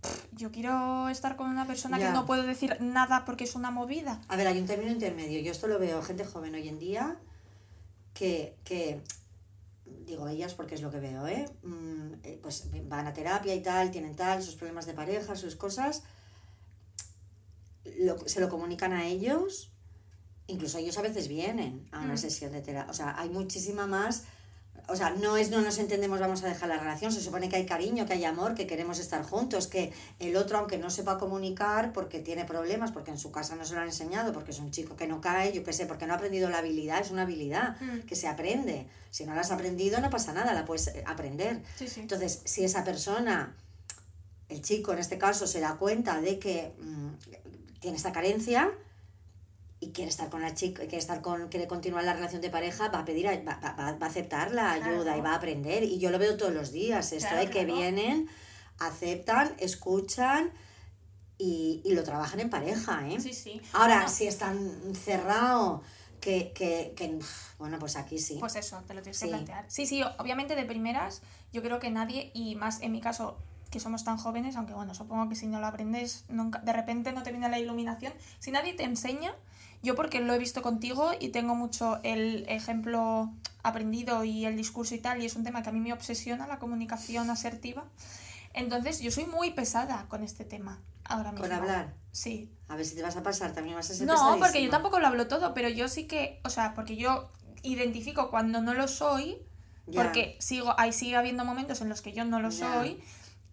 pff, 0.00 0.24
yo 0.32 0.50
quiero 0.52 1.08
estar 1.10 1.36
con 1.36 1.48
una 1.50 1.66
persona 1.66 1.98
Ya. 1.98 2.06
que 2.08 2.12
no 2.14 2.24
puedo 2.24 2.44
decir 2.44 2.78
nada 2.80 3.26
porque 3.26 3.44
es 3.44 3.54
una 3.56 3.70
movida. 3.70 4.20
A 4.28 4.36
ver, 4.36 4.46
hay 4.46 4.58
un 4.58 4.66
término 4.66 4.90
intermedio. 4.90 5.40
Yo 5.42 5.52
esto 5.52 5.66
lo 5.66 5.78
veo 5.78 6.00
gente 6.02 6.24
joven 6.24 6.54
hoy 6.54 6.66
en 6.68 6.78
día 6.78 7.16
que, 8.14 8.56
que 8.64 9.00
digo 10.06 10.26
ellas 10.28 10.54
porque 10.54 10.74
es 10.76 10.80
lo 10.82 10.90
que 10.90 11.00
veo, 11.00 11.26
¿eh? 11.26 11.44
Mm, 11.62 12.14
eh, 12.22 12.38
Pues 12.42 12.68
van 12.88 13.06
a 13.06 13.12
terapia 13.12 13.54
y 13.54 13.62
tal, 13.62 13.90
tienen 13.90 14.16
tal, 14.16 14.42
sus 14.42 14.54
problemas 14.54 14.86
de 14.86 14.94
pareja, 14.94 15.36
sus 15.36 15.56
cosas. 15.56 16.02
Lo- 17.98 18.18
se 18.26 18.40
lo 18.40 18.48
comunican 18.48 18.92
a 18.92 19.06
ellos. 19.06 19.70
Incluso 20.46 20.78
ellos 20.78 20.96
a 20.98 21.02
veces 21.02 21.28
vienen 21.28 21.88
a 21.92 22.00
una 22.00 22.14
Mm. 22.14 22.18
sesión 22.18 22.52
de 22.52 22.60
terapia. 22.62 22.90
O 22.90 22.94
sea, 22.94 23.18
hay 23.18 23.28
muchísima 23.30 23.86
más. 23.86 24.24
O 24.86 24.96
sea, 24.96 25.10
no 25.10 25.36
es 25.38 25.50
no 25.50 25.62
nos 25.62 25.78
entendemos, 25.78 26.20
vamos 26.20 26.42
a 26.44 26.48
dejar 26.48 26.68
la 26.68 26.76
relación. 26.78 27.10
Se 27.10 27.20
supone 27.22 27.48
que 27.48 27.56
hay 27.56 27.64
cariño, 27.64 28.04
que 28.06 28.12
hay 28.12 28.24
amor, 28.24 28.54
que 28.54 28.66
queremos 28.66 28.98
estar 28.98 29.22
juntos, 29.24 29.66
que 29.66 29.92
el 30.18 30.36
otro, 30.36 30.58
aunque 30.58 30.76
no 30.76 30.90
sepa 30.90 31.16
comunicar 31.18 31.92
porque 31.92 32.18
tiene 32.18 32.44
problemas, 32.44 32.92
porque 32.92 33.10
en 33.10 33.18
su 33.18 33.32
casa 33.32 33.56
no 33.56 33.64
se 33.64 33.74
lo 33.74 33.80
han 33.80 33.86
enseñado, 33.86 34.32
porque 34.32 34.50
es 34.50 34.58
un 34.58 34.70
chico 34.70 34.94
que 34.94 35.06
no 35.06 35.20
cae, 35.22 35.52
yo 35.52 35.64
qué 35.64 35.72
sé, 35.72 35.86
porque 35.86 36.06
no 36.06 36.12
ha 36.12 36.16
aprendido 36.16 36.50
la 36.50 36.58
habilidad, 36.58 37.00
es 37.00 37.10
una 37.10 37.22
habilidad 37.22 37.76
Mm. 37.80 38.00
que 38.00 38.14
se 38.14 38.28
aprende. 38.28 38.86
Si 39.10 39.24
no 39.24 39.34
la 39.34 39.40
has 39.40 39.50
aprendido, 39.50 40.00
no 40.00 40.10
pasa 40.10 40.32
nada, 40.32 40.52
la 40.52 40.64
puedes 40.64 40.88
eh, 40.88 41.02
aprender. 41.06 41.62
Sí, 41.78 41.88
sí. 41.88 42.00
Entonces, 42.00 42.40
si 42.44 42.64
esa 42.64 42.84
persona, 42.84 43.54
el 44.48 44.60
chico 44.60 44.92
en 44.92 44.98
este 44.98 45.16
caso, 45.18 45.46
se 45.46 45.60
da 45.60 45.76
cuenta 45.76 46.20
de 46.20 46.38
que 46.38 46.72
mm, 46.78 47.08
tiene 47.80 47.96
esta 47.96 48.12
carencia 48.12 48.70
y 49.84 49.92
quiere 49.92 50.10
estar 50.10 50.28
con 50.30 50.40
la 50.42 50.54
chica, 50.54 50.82
quiere 50.82 50.98
estar 50.98 51.20
con, 51.20 51.48
quiere 51.48 51.66
continuar 51.66 52.04
la 52.04 52.12
relación 52.14 52.40
de 52.40 52.50
pareja, 52.50 52.88
va 52.88 53.00
a 53.00 53.04
pedir, 53.04 53.26
va, 53.26 53.56
va- 53.56 53.74
va 53.92 54.06
a 54.06 54.08
aceptar 54.08 54.52
la 54.52 54.74
Claro. 54.76 54.96
ayuda 54.96 55.16
y 55.16 55.20
va 55.20 55.32
a 55.32 55.36
aprender. 55.36 55.82
Y 55.82 55.98
yo 55.98 56.10
lo 56.10 56.18
veo 56.18 56.36
todos 56.36 56.52
los 56.52 56.72
días, 56.72 57.12
esto 57.12 57.28
Claro, 57.28 57.44
de 57.44 57.50
que 57.50 57.64
claro. 57.64 57.74
vienen, 57.80 58.28
aceptan, 58.78 59.54
escuchan 59.58 60.50
y, 61.38 61.82
y 61.84 61.94
lo 61.94 62.02
trabajan 62.04 62.40
en 62.40 62.50
pareja, 62.50 63.06
¿eh? 63.08 63.20
Sí, 63.20 63.32
sí. 63.32 63.60
Ahora, 63.72 63.96
Bueno, 63.96 64.10
si 64.10 64.26
están 64.26 64.94
cerrado, 64.94 65.82
que, 66.20 66.52
que, 66.54 66.94
que, 66.96 67.18
bueno, 67.58 67.78
pues 67.78 67.96
aquí 67.96 68.18
sí. 68.18 68.36
Pues 68.40 68.56
eso, 68.56 68.82
te 68.86 68.94
lo 68.94 69.02
tienes 69.02 69.18
Sí. 69.18 69.26
que 69.26 69.30
plantear. 69.32 69.64
Sí, 69.68 69.86
sí, 69.86 70.02
obviamente 70.18 70.54
de 70.54 70.64
primeras, 70.64 71.22
yo 71.52 71.62
creo 71.62 71.78
que 71.80 71.90
nadie, 71.90 72.30
y 72.34 72.54
más 72.54 72.80
en 72.80 72.92
mi 72.92 73.00
caso, 73.00 73.36
que 73.70 73.80
somos 73.80 74.04
tan 74.04 74.16
jóvenes, 74.16 74.54
aunque 74.56 74.72
bueno, 74.72 74.94
supongo 74.94 75.28
que 75.28 75.34
si 75.34 75.46
no 75.48 75.58
lo 75.60 75.66
aprendes, 75.66 76.24
nunca, 76.28 76.60
de 76.60 76.72
repente 76.72 77.12
no 77.12 77.24
te 77.24 77.30
viene 77.32 77.48
la 77.48 77.58
iluminación. 77.58 78.12
Si 78.38 78.52
nadie 78.52 78.72
te 78.74 78.84
enseña, 78.84 79.34
yo 79.84 79.94
porque 79.94 80.20
lo 80.20 80.32
he 80.32 80.38
visto 80.38 80.62
contigo 80.62 81.12
y 81.20 81.28
tengo 81.28 81.54
mucho 81.54 82.00
el 82.02 82.44
ejemplo 82.48 83.30
aprendido 83.62 84.24
y 84.24 84.46
el 84.46 84.56
discurso 84.56 84.94
y 84.94 84.98
tal, 84.98 85.22
y 85.22 85.26
es 85.26 85.36
un 85.36 85.44
tema 85.44 85.62
que 85.62 85.68
a 85.68 85.72
mí 85.72 85.80
me 85.80 85.92
obsesiona, 85.92 86.46
la 86.46 86.58
comunicación 86.58 87.30
asertiva. 87.30 87.84
Entonces, 88.54 89.00
yo 89.00 89.10
soy 89.10 89.26
muy 89.26 89.50
pesada 89.50 90.06
con 90.08 90.22
este 90.22 90.44
tema 90.44 90.80
ahora 91.04 91.32
mismo. 91.32 91.46
Con 91.46 91.52
hablar. 91.54 91.94
Sí. 92.12 92.50
A 92.68 92.76
ver 92.76 92.86
si 92.86 92.94
te 92.96 93.02
vas 93.02 93.16
a 93.16 93.22
pasar, 93.22 93.52
también 93.52 93.76
vas 93.76 93.90
a 93.90 93.94
ser 93.94 94.06
No, 94.06 94.36
porque 94.38 94.62
yo 94.62 94.70
tampoco 94.70 95.00
lo 95.00 95.06
hablo 95.06 95.28
todo, 95.28 95.52
pero 95.54 95.68
yo 95.68 95.88
sí 95.88 96.04
que, 96.06 96.40
o 96.44 96.50
sea, 96.50 96.72
porque 96.74 96.96
yo 96.96 97.30
identifico 97.62 98.30
cuando 98.30 98.60
no 98.62 98.72
lo 98.74 98.88
soy, 98.88 99.38
Ya. 99.86 100.02
porque 100.02 100.36
sigo, 100.40 100.74
ahí 100.78 100.92
sigue 100.92 101.16
habiendo 101.16 101.44
momentos 101.44 101.80
en 101.82 101.88
los 101.90 102.00
que 102.00 102.12
yo 102.12 102.24
no 102.24 102.40
lo 102.40 102.50
Ya. 102.50 102.74
soy, 102.74 103.02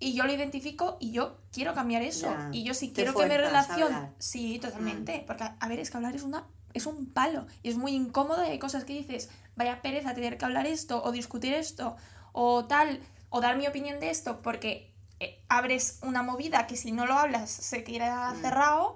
y 0.01 0.13
yo 0.13 0.25
lo 0.25 0.33
identifico 0.33 0.97
y 0.99 1.11
yo 1.11 1.37
quiero 1.53 1.73
cambiar 1.73 2.01
eso. 2.01 2.25
Ya. 2.27 2.49
Y 2.51 2.63
yo 2.63 2.73
sí 2.73 2.89
Te 2.89 2.95
quiero 2.95 3.13
que 3.13 3.25
mi 3.25 3.33
a 3.35 3.37
relación. 3.37 3.83
hablar. 3.93 4.09
Mm. 4.09 4.13
Sí, 4.19 4.59
totalmente. 4.59 5.23
Porque, 5.25 5.45
a 5.59 5.67
ver, 5.69 5.79
es 5.79 5.89
que 5.91 5.97
hablar 5.97 6.15
es 6.15 6.23
una. 6.23 6.45
Es 6.73 6.85
un 6.85 7.05
palo 7.11 7.47
y 7.63 7.69
es 7.69 7.75
muy 7.77 7.91
incómodo 7.93 8.43
y 8.45 8.49
hay 8.49 8.59
cosas 8.59 8.85
que 8.85 8.93
dices, 8.93 9.29
vaya 9.57 9.81
pereza 9.81 10.13
tener 10.13 10.37
que 10.37 10.45
hablar 10.45 10.65
esto 10.67 11.03
o 11.03 11.11
discutir 11.11 11.53
esto 11.53 11.97
o 12.31 12.63
tal, 12.65 12.99
o 13.29 13.41
dar 13.41 13.57
mi 13.57 13.67
opinión 13.67 13.99
de 13.99 14.09
esto, 14.09 14.39
porque 14.41 14.89
eh, 15.19 15.43
abres 15.49 15.99
una 16.01 16.23
movida 16.23 16.67
que 16.67 16.77
si 16.77 16.93
no 16.93 17.05
lo 17.05 17.13
hablas 17.15 17.51
se 17.51 17.83
queda 17.83 18.31
Mm. 18.33 18.41
cerrado, 18.41 18.95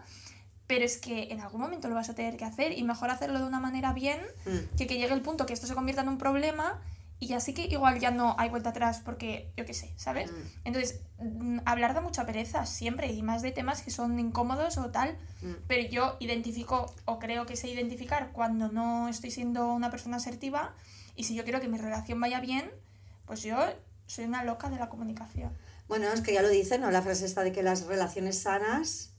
pero 0.68 0.86
es 0.86 0.98
que 0.98 1.28
en 1.34 1.41
algún 1.41 1.60
momento 1.62 1.89
lo 1.89 1.96
vas 1.96 2.10
a 2.10 2.15
tener 2.15 2.38
que 2.38 2.46
hacer 2.46 2.72
y 2.78 2.82
mejor 2.84 3.10
hacerlo 3.12 3.39
de 3.39 3.46
una 3.46 3.60
manera 3.60 3.91
bien 3.94 4.22
Mm. 4.46 4.78
que 4.78 4.88
que 4.88 4.98
llegue 4.98 5.13
el 5.13 5.22
punto 5.22 5.46
que 5.46 5.52
esto 5.54 5.68
se 5.68 5.76
convierta 5.76 6.02
en 6.02 6.08
un 6.10 6.18
problema 6.18 6.82
y 7.19 7.34
así 7.34 7.54
que 7.54 7.63
igual 7.65 7.99
ya 7.99 8.12
no 8.12 8.36
hay 8.38 8.49
vuelta 8.49 8.69
atrás 8.71 9.01
porque 9.04 9.51
yo 9.56 9.65
qué 9.65 9.73
sé, 9.73 9.93
¿sabes? 9.95 10.32
Mm. 10.32 10.36
Entonces, 10.65 11.01
mm, 11.19 11.60
hablar 11.65 11.93
da 11.93 12.01
mucha 12.01 12.25
pereza 12.25 12.65
siempre 12.65 13.12
y 13.13 13.21
más 13.23 13.41
de 13.41 13.51
temas 13.51 13.82
que 13.82 13.89
son 13.91 14.19
incómodos 14.19 14.78
o 14.78 14.91
tal, 14.91 15.17
Mm. 15.41 15.54
pero 15.67 15.89
yo 15.89 16.17
identifico 16.19 16.93
o 17.06 17.19
creo 17.19 17.45
que 17.45 17.56
sé 17.56 17.69
identificar 17.69 18.32
cuando 18.34 18.69
no 18.69 19.08
estoy 19.08 19.32
siendo 19.32 19.67
una 19.73 19.89
persona 19.89 20.17
asertiva 20.17 20.75
y 21.15 21.23
si 21.23 21.36
yo 21.36 21.43
quiero 21.45 21.62
que 21.62 21.67
mi 21.69 21.78
relación 21.78 22.19
vaya 22.19 22.39
bien, 22.41 22.69
pues 23.25 23.41
yo 23.43 23.58
soy 24.08 24.25
una 24.25 24.43
loca 24.43 24.69
de 24.69 24.78
la 24.78 24.89
comunicación. 24.89 25.51
Bueno, 25.88 26.08
es 26.08 26.21
que 26.21 26.34
ya 26.34 26.41
lo 26.41 26.49
dicen, 26.49 26.82
¿no? 26.82 26.91
La 26.91 27.01
frase 27.01 27.25
está 27.25 27.43
de 27.43 27.51
que 27.51 27.63
las 27.63 27.86
relaciones 27.86 28.41
sanas 28.41 29.14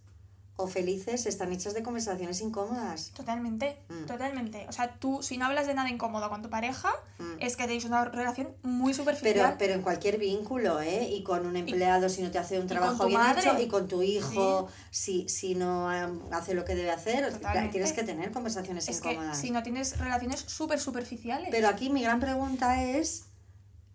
o 0.59 0.67
felices 0.67 1.27
están 1.27 1.53
hechas 1.53 1.75
de 1.75 1.83
conversaciones 1.83 2.41
incómodas. 2.41 3.11
Totalmente, 3.15 3.79
Mm. 3.89 4.07
totalmente. 4.07 4.67
O 4.69 4.73
sea, 4.73 4.95
tú 4.99 5.23
si 5.23 5.37
no 5.37 5.45
hablas 5.47 5.67
de 5.67 5.75
nada 5.75 5.91
incómodo 5.91 6.31
con 6.31 6.41
tu 6.43 6.49
pareja, 6.49 6.91
Mm. 7.19 7.25
es 7.41 7.57
que 7.57 7.65
tenéis 7.65 7.85
una 7.85 8.07
relación 8.07 8.49
muy 8.63 8.95
superficial. 8.95 9.35
Pero, 9.35 9.55
pero 9.59 9.75
en 9.75 9.83
cualquier 9.83 10.19
vínculo, 10.19 10.81
¿eh? 10.81 11.09
Y 11.11 11.23
con 11.23 11.45
un 11.47 11.57
empleado 11.57 12.09
si 12.09 12.23
no 12.23 12.31
te 12.31 12.39
hace 12.39 12.59
un 12.59 12.67
trabajo 12.67 13.07
bien 13.07 13.21
madre. 13.21 13.41
hecho, 13.43 13.61
y 13.61 13.69
con 13.69 13.87
tu 13.87 14.03
hijo 14.03 14.69
si, 14.91 15.29
si 15.29 15.55
no 15.55 15.89
hace 16.33 16.55
lo 16.55 16.65
que 16.65 16.75
debe 16.75 16.91
hacer, 16.91 17.33
Totalmente. 17.33 17.73
tienes 17.73 17.93
que 17.93 18.03
tener 18.03 18.33
conversaciones 18.33 18.89
es 18.89 19.01
que 19.01 19.13
incómodas. 19.13 19.39
si 19.39 19.51
no 19.51 19.63
tienes 19.63 19.99
relaciones 19.99 20.41
súper 20.41 20.81
superficiales. 20.81 21.49
Pero 21.51 21.69
aquí 21.69 21.91
mi 21.91 22.03
gran 22.03 22.19
pregunta 22.21 22.83
es, 22.83 23.25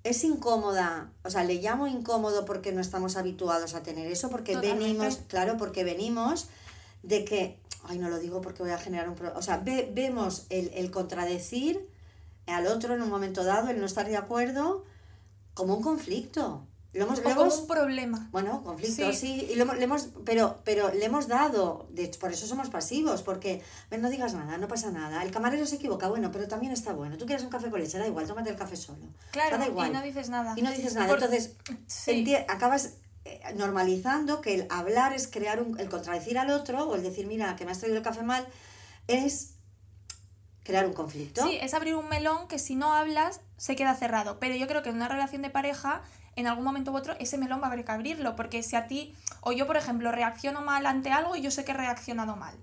¿es 0.04 0.24
incómoda? 0.24 1.12
O 1.24 1.30
sea, 1.30 1.44
le 1.44 1.56
llamo 1.56 1.88
incómodo 1.88 2.46
porque 2.46 2.72
no 2.72 2.82
estamos 2.82 3.18
habituados 3.18 3.74
a 3.76 3.84
tener 3.84 4.08
eso, 4.12 4.30
porque 4.30 4.54
Totalmente. 4.54 4.84
venimos, 4.86 5.20
claro, 5.28 5.58
porque 5.58 5.84
venimos 5.84 6.48
de 7.04 7.24
que, 7.26 7.60
ay, 7.84 7.98
no 8.00 8.10
lo 8.10 8.20
digo 8.20 8.42
porque 8.42 8.64
voy 8.64 8.72
a 8.72 8.78
generar 8.78 9.08
un 9.10 9.16
problema, 9.16 9.38
o 9.40 9.42
sea, 9.42 9.58
ve- 9.58 9.90
vemos 9.94 10.46
el, 10.50 10.70
el 10.74 10.92
contradecir 10.92 11.88
al 12.48 12.68
otro 12.68 12.94
en 12.96 13.02
un 13.02 13.10
momento 13.10 13.44
dado, 13.44 13.70
el 13.70 13.80
no 13.80 13.86
estar 13.86 14.08
de 14.08 14.18
acuerdo, 14.18 14.84
como 15.54 15.76
un 15.76 15.84
conflicto. 15.84 16.66
Lo 16.94 17.06
hemos, 17.06 17.20
o 17.20 17.22
lo 17.22 17.30
como 17.30 17.42
hemos- 17.44 17.60
un 17.60 17.68
problema. 17.68 18.28
bueno, 18.32 18.64
conflicto, 18.64 19.12
Sí. 19.14 19.18
sí, 19.18 19.48
y 19.52 19.56
lo 19.56 19.64
hemos, 19.64 19.78
le 19.78 19.84
hemos- 19.86 20.10
pero, 20.26 20.60
pero 20.66 20.94
le 20.94 21.06
hemos 21.06 21.28
dado, 21.30 21.88
de 21.92 22.04
hecho, 22.04 22.20
por 22.20 22.34
eso 22.34 22.46
somos 22.48 22.70
pasivos, 22.70 23.22
porque 23.24 23.62
no 23.98 24.10
digas 24.10 24.34
nada, 24.34 24.58
no 24.58 24.68
pasa 24.68 24.92
nada, 24.92 25.24
el 25.24 25.32
camarero 25.32 25.66
se 25.66 25.76
equivoca, 25.78 26.10
bueno, 26.10 26.32
pero 26.34 26.50
también 26.50 26.74
está 26.74 26.92
bueno, 26.92 27.18
tú 27.18 27.26
quieres 27.26 27.46
un 27.46 27.50
café 27.50 27.70
con 27.70 27.80
leche, 27.80 27.98
da 27.98 28.08
igual, 28.08 28.28
tómate 28.28 28.50
el 28.50 28.58
café 28.58 28.76
solo, 28.76 29.06
Claro, 29.32 29.58
da 29.58 29.68
igual. 29.68 29.90
y 29.90 29.94
no 29.94 30.02
dices 30.02 30.30
nada. 30.30 30.54
Y 30.58 30.62
no 30.62 30.70
dices 30.72 30.94
nada, 30.96 31.08
Por- 31.08 31.24
entonces 31.24 31.54
Sí. 31.88 32.36
acabas 32.50 32.96
eh, 33.24 33.40
normalizando 33.56 34.42
que 34.42 34.56
el 34.56 34.68
hablar 34.72 35.14
es 35.14 35.28
crear 35.28 35.62
un, 35.62 35.80
el 35.80 35.90
contradecir 35.90 36.40
al 36.40 36.50
otro, 36.50 36.90
o 36.90 36.96
el 36.96 37.04
decir, 37.04 37.28
mira, 37.28 37.56
que 37.56 37.66
me 37.66 37.72
has 37.72 37.78
traído 37.78 37.98
el 37.98 38.04
café 38.04 38.24
mal, 38.24 38.48
es 39.08 39.54
crear 40.72 40.86
un 40.86 40.94
conflicto. 40.94 41.44
Sí, 41.44 41.58
es 41.62 41.74
abrir 41.74 41.96
un 41.96 42.10
melón 42.10 42.48
que 42.48 42.58
si 42.58 42.76
no 42.76 42.94
hablas 42.94 43.42
se 43.58 43.76
queda 43.76 43.94
cerrado. 43.96 44.40
Pero 44.40 44.56
yo 44.56 44.68
creo 44.68 44.82
que 44.82 44.90
en 44.90 44.96
una 44.96 45.08
relación 45.08 45.42
de 45.42 45.50
pareja, 45.50 46.02
en 46.36 46.48
algún 46.48 46.64
momento 46.64 46.92
u 46.92 46.98
otro, 46.98 47.16
ese 47.20 47.38
melón 47.38 47.62
va 47.62 47.66
a 47.66 47.72
haber 47.72 47.86
que 47.86 47.92
abrirlo. 47.92 48.36
Porque 48.36 48.64
si 48.64 48.76
a 48.76 48.88
ti, 48.88 49.16
o 49.42 49.52
yo 49.52 49.68
por 49.68 49.78
ejemplo, 49.78 50.12
reacciono 50.12 50.62
mal 50.62 50.86
ante 50.86 51.12
algo 51.12 51.36
y 51.36 51.42
yo 51.42 51.52
sé 51.52 51.66
que 51.66 51.72
he 51.72 51.76
reaccionado 51.76 52.36
mal. 52.36 52.56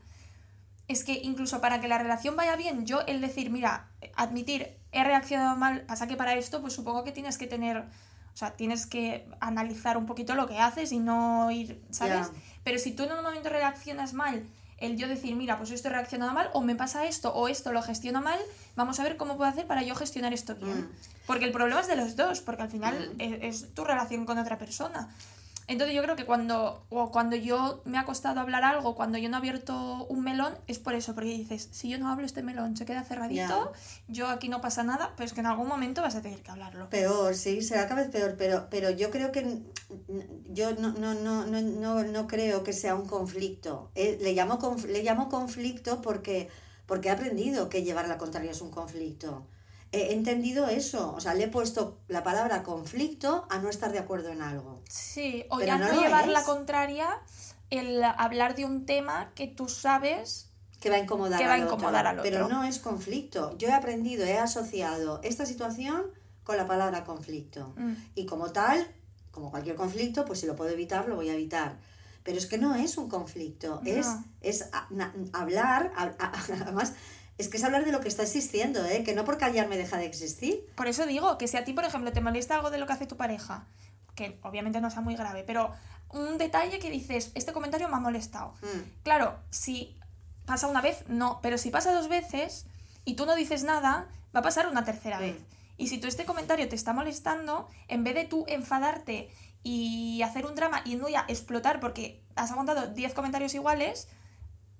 Es 0.88 1.04
que 1.04 1.20
incluso 1.22 1.60
para 1.60 1.80
que 1.80 1.88
la 1.88 1.98
relación 1.98 2.34
vaya 2.34 2.56
bien, 2.56 2.86
yo 2.86 3.02
el 3.02 3.20
decir, 3.20 3.50
mira, 3.50 3.88
admitir, 4.16 4.78
he 4.90 5.04
reaccionado 5.04 5.54
mal, 5.54 5.82
pasa 5.82 6.08
que 6.08 6.16
para 6.16 6.34
esto, 6.34 6.62
pues 6.62 6.72
supongo 6.72 7.04
que 7.04 7.12
tienes 7.12 7.36
que 7.36 7.46
tener, 7.46 7.76
o 7.78 8.36
sea, 8.36 8.54
tienes 8.54 8.86
que 8.86 9.28
analizar 9.38 9.98
un 9.98 10.06
poquito 10.06 10.34
lo 10.34 10.48
que 10.48 10.58
haces 10.58 10.92
y 10.92 10.98
no 10.98 11.50
ir, 11.50 11.84
¿sabes? 11.90 12.30
Pero 12.64 12.78
si 12.78 12.92
tú 12.92 13.02
en 13.02 13.12
un 13.12 13.22
momento 13.22 13.50
reaccionas 13.50 14.14
mal, 14.14 14.46
el 14.80 14.96
yo 14.96 15.08
decir, 15.08 15.34
mira, 15.34 15.58
pues 15.58 15.70
esto 15.70 15.88
he 15.88 15.90
reaccionado 15.90 16.32
mal, 16.32 16.50
o 16.52 16.60
me 16.60 16.76
pasa 16.76 17.06
esto, 17.06 17.32
o 17.34 17.48
esto 17.48 17.72
lo 17.72 17.82
gestiono 17.82 18.22
mal, 18.22 18.38
vamos 18.76 19.00
a 19.00 19.02
ver 19.02 19.16
cómo 19.16 19.36
puedo 19.36 19.50
hacer 19.50 19.66
para 19.66 19.82
yo 19.82 19.94
gestionar 19.94 20.32
esto 20.32 20.54
bien. 20.54 20.82
Mm. 20.82 20.90
Porque 21.26 21.44
el 21.44 21.52
problema 21.52 21.80
es 21.80 21.88
de 21.88 21.96
los 21.96 22.16
dos, 22.16 22.40
porque 22.40 22.62
al 22.62 22.70
final 22.70 23.14
es, 23.18 23.64
es 23.64 23.74
tu 23.74 23.84
relación 23.84 24.24
con 24.24 24.38
otra 24.38 24.56
persona. 24.58 25.08
Entonces 25.68 25.94
yo 25.94 26.02
creo 26.02 26.16
que 26.16 26.24
cuando, 26.24 26.82
o 26.88 27.10
cuando 27.10 27.36
yo 27.36 27.82
me 27.84 27.98
ha 27.98 28.06
costado 28.06 28.40
hablar 28.40 28.64
algo, 28.64 28.94
cuando 28.94 29.18
yo 29.18 29.28
no 29.28 29.36
he 29.36 29.38
abierto 29.38 30.06
un 30.08 30.24
melón, 30.24 30.56
es 30.66 30.78
por 30.78 30.94
eso, 30.94 31.14
porque 31.14 31.28
dices, 31.28 31.68
si 31.72 31.90
yo 31.90 31.98
no 31.98 32.10
hablo 32.10 32.24
este 32.24 32.42
melón, 32.42 32.74
se 32.74 32.86
queda 32.86 33.04
cerradito, 33.04 33.72
yo 34.08 34.28
aquí 34.28 34.48
no 34.48 34.62
pasa 34.62 34.82
nada, 34.82 35.12
pero 35.14 35.26
es 35.26 35.34
que 35.34 35.40
en 35.40 35.46
algún 35.46 35.68
momento 35.68 36.00
vas 36.00 36.16
a 36.16 36.22
tener 36.22 36.42
que 36.42 36.50
hablarlo. 36.50 36.88
Peor, 36.88 37.34
sí, 37.34 37.60
será 37.60 37.86
cada 37.86 38.00
vez 38.00 38.10
peor, 38.10 38.36
pero, 38.38 38.68
pero 38.70 38.88
yo 38.88 39.10
creo 39.10 39.30
que 39.30 39.60
yo 40.48 40.74
no, 40.76 40.92
no, 40.92 41.12
no, 41.12 41.44
no, 41.44 42.02
no 42.02 42.26
creo 42.26 42.64
que 42.64 42.72
sea 42.72 42.94
un 42.94 43.06
conflicto. 43.06 43.90
Eh, 43.94 44.16
le, 44.22 44.32
llamo 44.32 44.58
le 44.88 45.02
llamo 45.02 45.28
conflicto 45.28 46.00
porque, 46.00 46.48
porque 46.86 47.08
he 47.08 47.10
aprendido 47.10 47.68
que 47.68 47.82
llevar 47.82 48.08
la 48.08 48.16
contraria 48.16 48.52
es 48.52 48.62
un 48.62 48.70
conflicto 48.70 49.46
he 49.92 50.12
entendido 50.12 50.68
eso. 50.68 51.14
O 51.14 51.20
sea, 51.20 51.34
le 51.34 51.44
he 51.44 51.48
puesto 51.48 51.98
la 52.08 52.22
palabra 52.22 52.62
conflicto 52.62 53.46
a 53.50 53.58
no 53.58 53.68
estar 53.68 53.92
de 53.92 53.98
acuerdo 53.98 54.30
en 54.30 54.42
algo. 54.42 54.82
Sí, 54.88 55.44
o 55.50 55.60
ya 55.60 55.78
no, 55.78 56.00
llevar 56.00 56.28
la 56.28 56.44
contraria 56.44 57.08
el 57.70 58.02
hablar 58.02 58.54
de 58.54 58.64
un 58.64 58.86
tema 58.86 59.32
que 59.34 59.46
tú 59.46 59.68
sabes 59.68 60.50
que 60.80 60.90
va 60.90 60.96
a 60.96 61.00
incomodar, 61.00 61.42
a 61.42 61.58
incomodar 61.58 62.06
al 62.06 62.20
otro. 62.20 62.30
Pero 62.30 62.48
no 62.48 62.64
es 62.64 62.78
conflicto. 62.78 63.56
Yo 63.58 63.68
he 63.68 63.72
aprendido, 63.72 64.24
he 64.24 64.38
asociado 64.38 65.20
esta 65.22 65.44
situación 65.44 66.02
con 66.44 66.56
la 66.56 66.66
palabra 66.66 67.04
conflicto. 67.04 67.74
Mm. 67.76 67.92
Y 68.14 68.26
como 68.26 68.52
tal, 68.52 68.86
como 69.30 69.50
cualquier 69.50 69.76
conflicto, 69.76 70.24
pues 70.24 70.40
si 70.40 70.46
lo 70.46 70.56
puedo 70.56 70.70
evitar, 70.70 71.08
lo 71.08 71.16
voy 71.16 71.30
a 71.30 71.34
evitar. 71.34 71.78
Pero 72.22 72.38
es 72.38 72.46
que 72.46 72.58
no 72.58 72.74
es 72.74 72.98
un 72.98 73.08
conflicto, 73.08 73.80
es, 73.84 74.06
es 74.42 74.68
hablar, 75.32 75.92
además 76.18 76.92
es 77.38 77.48
que 77.48 77.56
es 77.56 77.64
hablar 77.64 77.84
de 77.84 77.92
lo 77.92 78.00
que 78.00 78.08
está 78.08 78.24
existiendo, 78.24 78.84
¿eh? 78.84 79.04
que 79.04 79.14
no 79.14 79.24
por 79.24 79.38
callarme 79.38 79.76
deja 79.76 79.96
de 79.96 80.06
existir. 80.06 80.66
Por 80.74 80.88
eso 80.88 81.06
digo 81.06 81.38
que 81.38 81.46
si 81.46 81.56
a 81.56 81.64
ti, 81.64 81.72
por 81.72 81.84
ejemplo, 81.84 82.12
te 82.12 82.20
molesta 82.20 82.56
algo 82.56 82.70
de 82.70 82.78
lo 82.78 82.86
que 82.86 82.92
hace 82.92 83.06
tu 83.06 83.16
pareja, 83.16 83.66
que 84.16 84.38
obviamente 84.42 84.80
no 84.80 84.90
sea 84.90 85.00
muy 85.00 85.14
grave, 85.14 85.44
pero 85.46 85.72
un 86.10 86.36
detalle 86.36 86.80
que 86.80 86.90
dices, 86.90 87.30
este 87.34 87.52
comentario 87.52 87.88
me 87.88 87.96
ha 87.96 88.00
molestado. 88.00 88.54
Mm. 88.62 89.02
Claro, 89.04 89.38
si 89.50 89.96
pasa 90.46 90.66
una 90.66 90.80
vez, 90.80 91.04
no, 91.08 91.38
pero 91.40 91.58
si 91.58 91.70
pasa 91.70 91.92
dos 91.92 92.08
veces 92.08 92.66
y 93.04 93.14
tú 93.14 93.24
no 93.24 93.36
dices 93.36 93.62
nada, 93.62 94.08
va 94.34 94.40
a 94.40 94.42
pasar 94.42 94.68
una 94.68 94.84
tercera 94.84 95.18
mm. 95.18 95.20
vez. 95.20 95.36
Y 95.76 95.86
si 95.86 95.98
tú 95.98 96.08
este 96.08 96.24
comentario 96.24 96.68
te 96.68 96.74
está 96.74 96.92
molestando, 96.92 97.68
en 97.86 98.02
vez 98.02 98.16
de 98.16 98.24
tú 98.24 98.44
enfadarte 98.48 99.30
y 99.62 100.22
hacer 100.22 100.44
un 100.44 100.56
drama 100.56 100.82
y 100.84 100.96
no 100.96 101.08
ya 101.08 101.24
explotar 101.28 101.78
porque 101.78 102.24
has 102.34 102.50
aguantado 102.50 102.88
10 102.88 103.14
comentarios 103.14 103.54
iguales, 103.54 104.08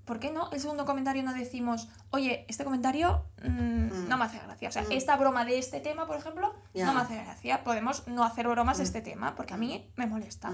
¿por 0.09 0.19
qué 0.19 0.33
no 0.33 0.51
el 0.51 0.59
segundo 0.59 0.87
comentario 0.87 1.23
no 1.23 1.35
decimos, 1.35 1.87
oye, 2.11 2.47
este 2.49 2.65
comentario 2.65 3.23
mm, 3.45 3.49
mm. 3.49 4.09
no 4.09 4.17
me 4.17 4.25
hace 4.25 4.39
gracia? 4.39 4.71
O 4.71 4.73
sea, 4.73 4.83
mm. 4.83 4.93
esta 4.93 5.17
broma 5.17 5.45
de 5.45 5.59
este 5.59 5.81
tema, 5.81 6.07
por 6.07 6.17
ejemplo, 6.17 6.53
no 6.75 6.95
me 6.95 7.01
hace 7.01 7.15
gracia. 7.17 7.63
Podemos 7.63 8.09
no 8.09 8.25
hacer 8.25 8.49
bromas 8.49 8.79
de 8.79 8.85
este 8.85 9.03
tema, 9.03 9.37
porque 9.37 9.53
a 9.53 9.59
mí 9.59 9.87
me 9.97 10.07
molesta. 10.07 10.51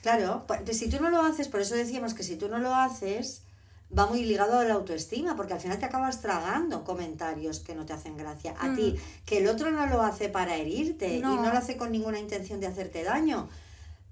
Claro, 0.00 0.44
pues, 0.46 0.76
si 0.76 0.88
tú 0.88 1.00
no 1.02 1.10
lo 1.10 1.20
haces, 1.20 1.48
por 1.48 1.60
eso 1.60 1.74
decíamos 1.74 2.14
que 2.14 2.22
si 2.22 2.36
tú 2.36 2.48
no 2.48 2.58
lo 2.58 2.74
haces, 2.74 3.42
va 3.96 4.06
muy 4.06 4.24
ligado 4.24 4.58
a 4.58 4.64
la 4.64 4.74
autoestima, 4.74 5.36
porque 5.36 5.52
al 5.52 5.60
final 5.60 5.78
te 5.78 5.84
acabas 5.84 6.22
tragando 6.22 6.82
comentarios 6.82 7.60
que 7.60 7.74
no 7.74 7.84
te 7.84 7.92
hacen 7.92 8.16
gracia. 8.16 8.54
A 8.58 8.74
ti, 8.74 8.96
que 9.26 9.38
el 9.38 9.48
otro 9.48 9.70
no 9.70 9.84
lo 9.86 10.00
hace 10.00 10.30
para 10.30 10.56
herirte 10.56 11.16
y 11.16 11.20
no 11.20 11.42
lo 11.42 11.58
hace 11.58 11.76
con 11.76 11.92
ninguna 11.92 12.18
intención 12.18 12.58
de 12.58 12.68
hacerte 12.68 13.04
daño 13.04 13.50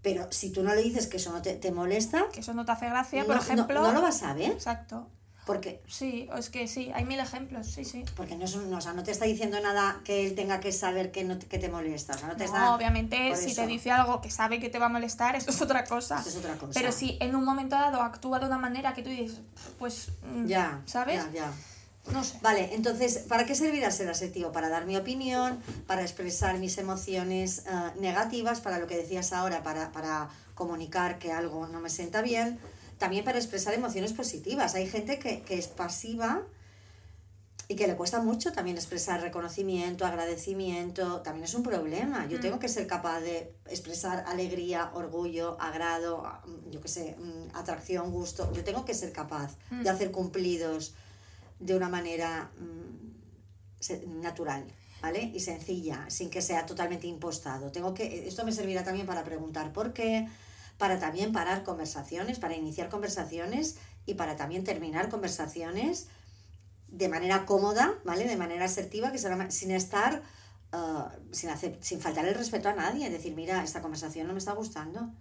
pero 0.06 0.28
si 0.30 0.52
tú 0.52 0.62
no 0.62 0.72
le 0.72 0.84
dices 0.84 1.08
que 1.08 1.16
eso 1.16 1.32
no 1.32 1.42
te, 1.42 1.72
molesta... 1.72 2.26
Que 2.32 2.38
eso 2.38 2.54
no 2.54 2.64
te 2.64 2.70
hace 2.70 2.88
gracia, 2.88 3.24
por 3.24 3.38
ejemplo... 3.38 3.82
No, 3.82 3.92
lo 3.92 4.00
vas 4.00 4.22
a 4.22 4.34
ver. 4.34 4.52
Exacto. 4.52 5.08
Porque... 5.44 5.82
Sí, 5.88 6.28
es 6.38 6.48
que 6.48 6.68
sí, 6.68 6.92
hay 6.94 7.04
mil 7.04 7.18
ejemplos, 7.18 7.66
sí, 7.66 7.84
sí. 7.84 8.04
Porque 8.14 8.36
no, 8.36 8.44
es 8.44 8.54
no, 8.54 8.76
o 8.76 8.80
sea, 8.80 8.92
no 8.92 9.02
te 9.02 9.10
está 9.10 9.24
diciendo 9.24 9.58
nada 9.60 10.02
que 10.04 10.24
él 10.24 10.36
tenga 10.36 10.60
que 10.60 10.70
saber 10.70 11.10
que, 11.10 11.24
no, 11.24 11.36
que 11.40 11.58
te 11.58 11.68
molesta. 11.68 12.14
O 12.14 12.18
sea, 12.18 12.28
no, 12.28 12.36
te 12.36 12.44
obviamente, 12.46 13.34
si 13.34 13.52
te 13.52 13.66
dice 13.66 13.90
algo 13.90 14.20
que 14.20 14.30
sabe 14.30 14.60
que 14.60 14.68
te 14.68 14.78
va 14.78 14.86
a 14.86 14.90
molestar, 14.90 15.34
eso 15.34 15.50
es 15.50 15.60
otra 15.60 15.82
cosa. 15.82 16.20
Eso 16.20 16.28
es 16.28 16.36
otra 16.36 16.54
cosa. 16.54 16.70
Pero 16.72 16.92
si 16.92 17.18
en 17.20 17.34
un 17.34 17.44
momento 17.44 17.74
dado 17.74 18.00
actúa 18.00 18.38
de 18.38 18.46
una 18.46 18.58
manera 18.58 18.94
que 18.94 19.02
tú 19.02 19.10
dices, 19.10 19.40
pues... 19.76 20.12
Mm, 20.22 20.46
ya, 20.46 20.82
¿sabes? 20.86 21.24
Ya, 21.32 21.32
ya. 21.32 21.52
No 22.12 22.22
sé. 22.24 22.38
Vale, 22.40 22.74
entonces, 22.74 23.18
¿para 23.18 23.46
qué 23.46 23.54
servirá 23.54 23.90
ser 23.90 24.08
asertivo? 24.08 24.52
Para 24.52 24.68
dar 24.68 24.86
mi 24.86 24.96
opinión, 24.96 25.60
para 25.86 26.02
expresar 26.02 26.58
mis 26.58 26.78
emociones 26.78 27.64
eh, 27.66 27.70
negativas, 28.00 28.60
para 28.60 28.78
lo 28.78 28.86
que 28.86 28.96
decías 28.96 29.32
ahora, 29.32 29.62
para, 29.62 29.92
para 29.92 30.28
comunicar 30.54 31.18
que 31.18 31.32
algo 31.32 31.68
no 31.68 31.80
me 31.80 31.90
sienta 31.90 32.22
bien, 32.22 32.58
también 32.98 33.24
para 33.24 33.38
expresar 33.38 33.74
emociones 33.74 34.12
positivas. 34.12 34.74
Hay 34.74 34.88
gente 34.88 35.18
que, 35.18 35.44
es 35.48 35.68
pasiva 35.68 36.42
y 37.68 37.76
que 37.76 37.86
le 37.86 37.96
cuesta 37.96 38.20
mucho 38.20 38.52
también 38.52 38.76
expresar 38.76 39.20
reconocimiento, 39.20 40.06
agradecimiento, 40.06 41.20
también 41.20 41.44
es 41.44 41.54
un 41.54 41.62
problema. 41.62 42.26
Yo 42.26 42.38
mm. 42.38 42.40
tengo 42.40 42.58
que 42.58 42.68
ser 42.68 42.86
capaz 42.86 43.20
de 43.20 43.52
expresar 43.68 44.24
alegría, 44.26 44.90
orgullo, 44.94 45.60
agrado, 45.60 46.24
yo 46.70 46.80
qué 46.80 46.88
sé, 46.88 47.16
mm, 47.18 47.56
atracción, 47.56 48.10
gusto. 48.10 48.50
Yo 48.54 48.64
tengo 48.64 48.84
que 48.84 48.94
ser 48.94 49.12
capaz 49.12 49.56
de 49.70 49.90
mm. 49.90 49.94
hacer 49.94 50.10
cumplidos 50.10 50.94
de 51.58 51.74
una 51.76 51.88
manera 51.88 52.50
mm, 52.58 54.20
natural. 54.20 54.66
¿Vale? 55.02 55.30
Y 55.34 55.40
sencilla, 55.40 56.06
sin 56.08 56.30
que 56.30 56.40
sea 56.40 56.64
totalmente 56.64 57.06
impostado. 57.06 57.70
Tengo 57.70 57.92
que, 57.92 58.26
esto 58.26 58.44
me 58.44 58.50
servirá 58.50 58.82
también 58.82 59.06
para 59.06 59.24
preguntar 59.24 59.72
por 59.72 59.92
qué, 59.92 60.26
para 60.78 60.98
también 60.98 61.32
parar 61.32 61.64
conversaciones, 61.64 62.38
para 62.38 62.56
iniciar 62.56 62.88
conversaciones 62.88 63.76
y 64.06 64.14
para 64.14 64.36
también 64.36 64.64
terminar 64.64 65.08
conversaciones 65.10 66.08
de 66.88 67.08
manera 67.08 67.44
cómoda, 67.44 67.94
¿vale? 68.04 68.26
De 68.26 68.36
manera 68.36 68.64
asertiva, 68.64 69.12
que 69.12 69.18
sin 69.50 69.70
estar, 69.70 70.22
uh, 70.72 71.08
sin, 71.32 71.50
hacer, 71.50 71.78
sin 71.80 72.00
faltar 72.00 72.26
el 72.26 72.34
respeto 72.34 72.68
a 72.68 72.74
nadie, 72.74 73.10
decir, 73.10 73.34
mira, 73.34 73.62
esta 73.62 73.82
conversación 73.82 74.26
no 74.26 74.32
me 74.32 74.38
está 74.38 74.52
gustando. 74.52 75.12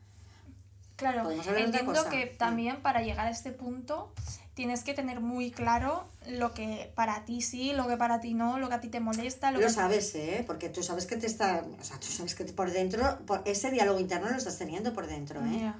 Claro, 0.95 1.29
entiendo 1.29 2.09
que 2.09 2.25
también 2.25 2.81
para 2.81 3.01
llegar 3.01 3.27
a 3.27 3.29
este 3.29 3.51
punto 3.51 4.13
tienes 4.53 4.83
que 4.83 4.93
tener 4.93 5.19
muy 5.19 5.51
claro 5.51 6.05
lo 6.29 6.53
que 6.53 6.91
para 6.95 7.25
ti 7.25 7.41
sí, 7.41 7.73
lo 7.73 7.87
que 7.87 7.97
para 7.97 8.21
ti 8.21 8.33
no, 8.33 8.57
lo 8.57 8.69
que 8.69 8.75
a 8.75 8.81
ti 8.81 8.87
te 8.87 9.01
molesta. 9.01 9.51
Lo, 9.51 9.59
lo 9.59 9.69
sabes, 9.69 10.15
¿eh? 10.15 10.43
Porque 10.47 10.69
tú 10.69 10.81
sabes 10.81 11.05
que 11.05 11.17
te 11.17 11.27
está. 11.27 11.65
O 11.79 11.83
sea, 11.83 11.99
tú 11.99 12.07
sabes 12.07 12.33
que 12.33 12.45
por 12.45 12.71
dentro, 12.71 13.19
por 13.25 13.41
ese 13.45 13.69
diálogo 13.71 13.99
interno 13.99 14.29
lo 14.29 14.37
estás 14.37 14.57
teniendo 14.57 14.93
por 14.93 15.07
dentro, 15.07 15.41
¿eh? 15.45 15.73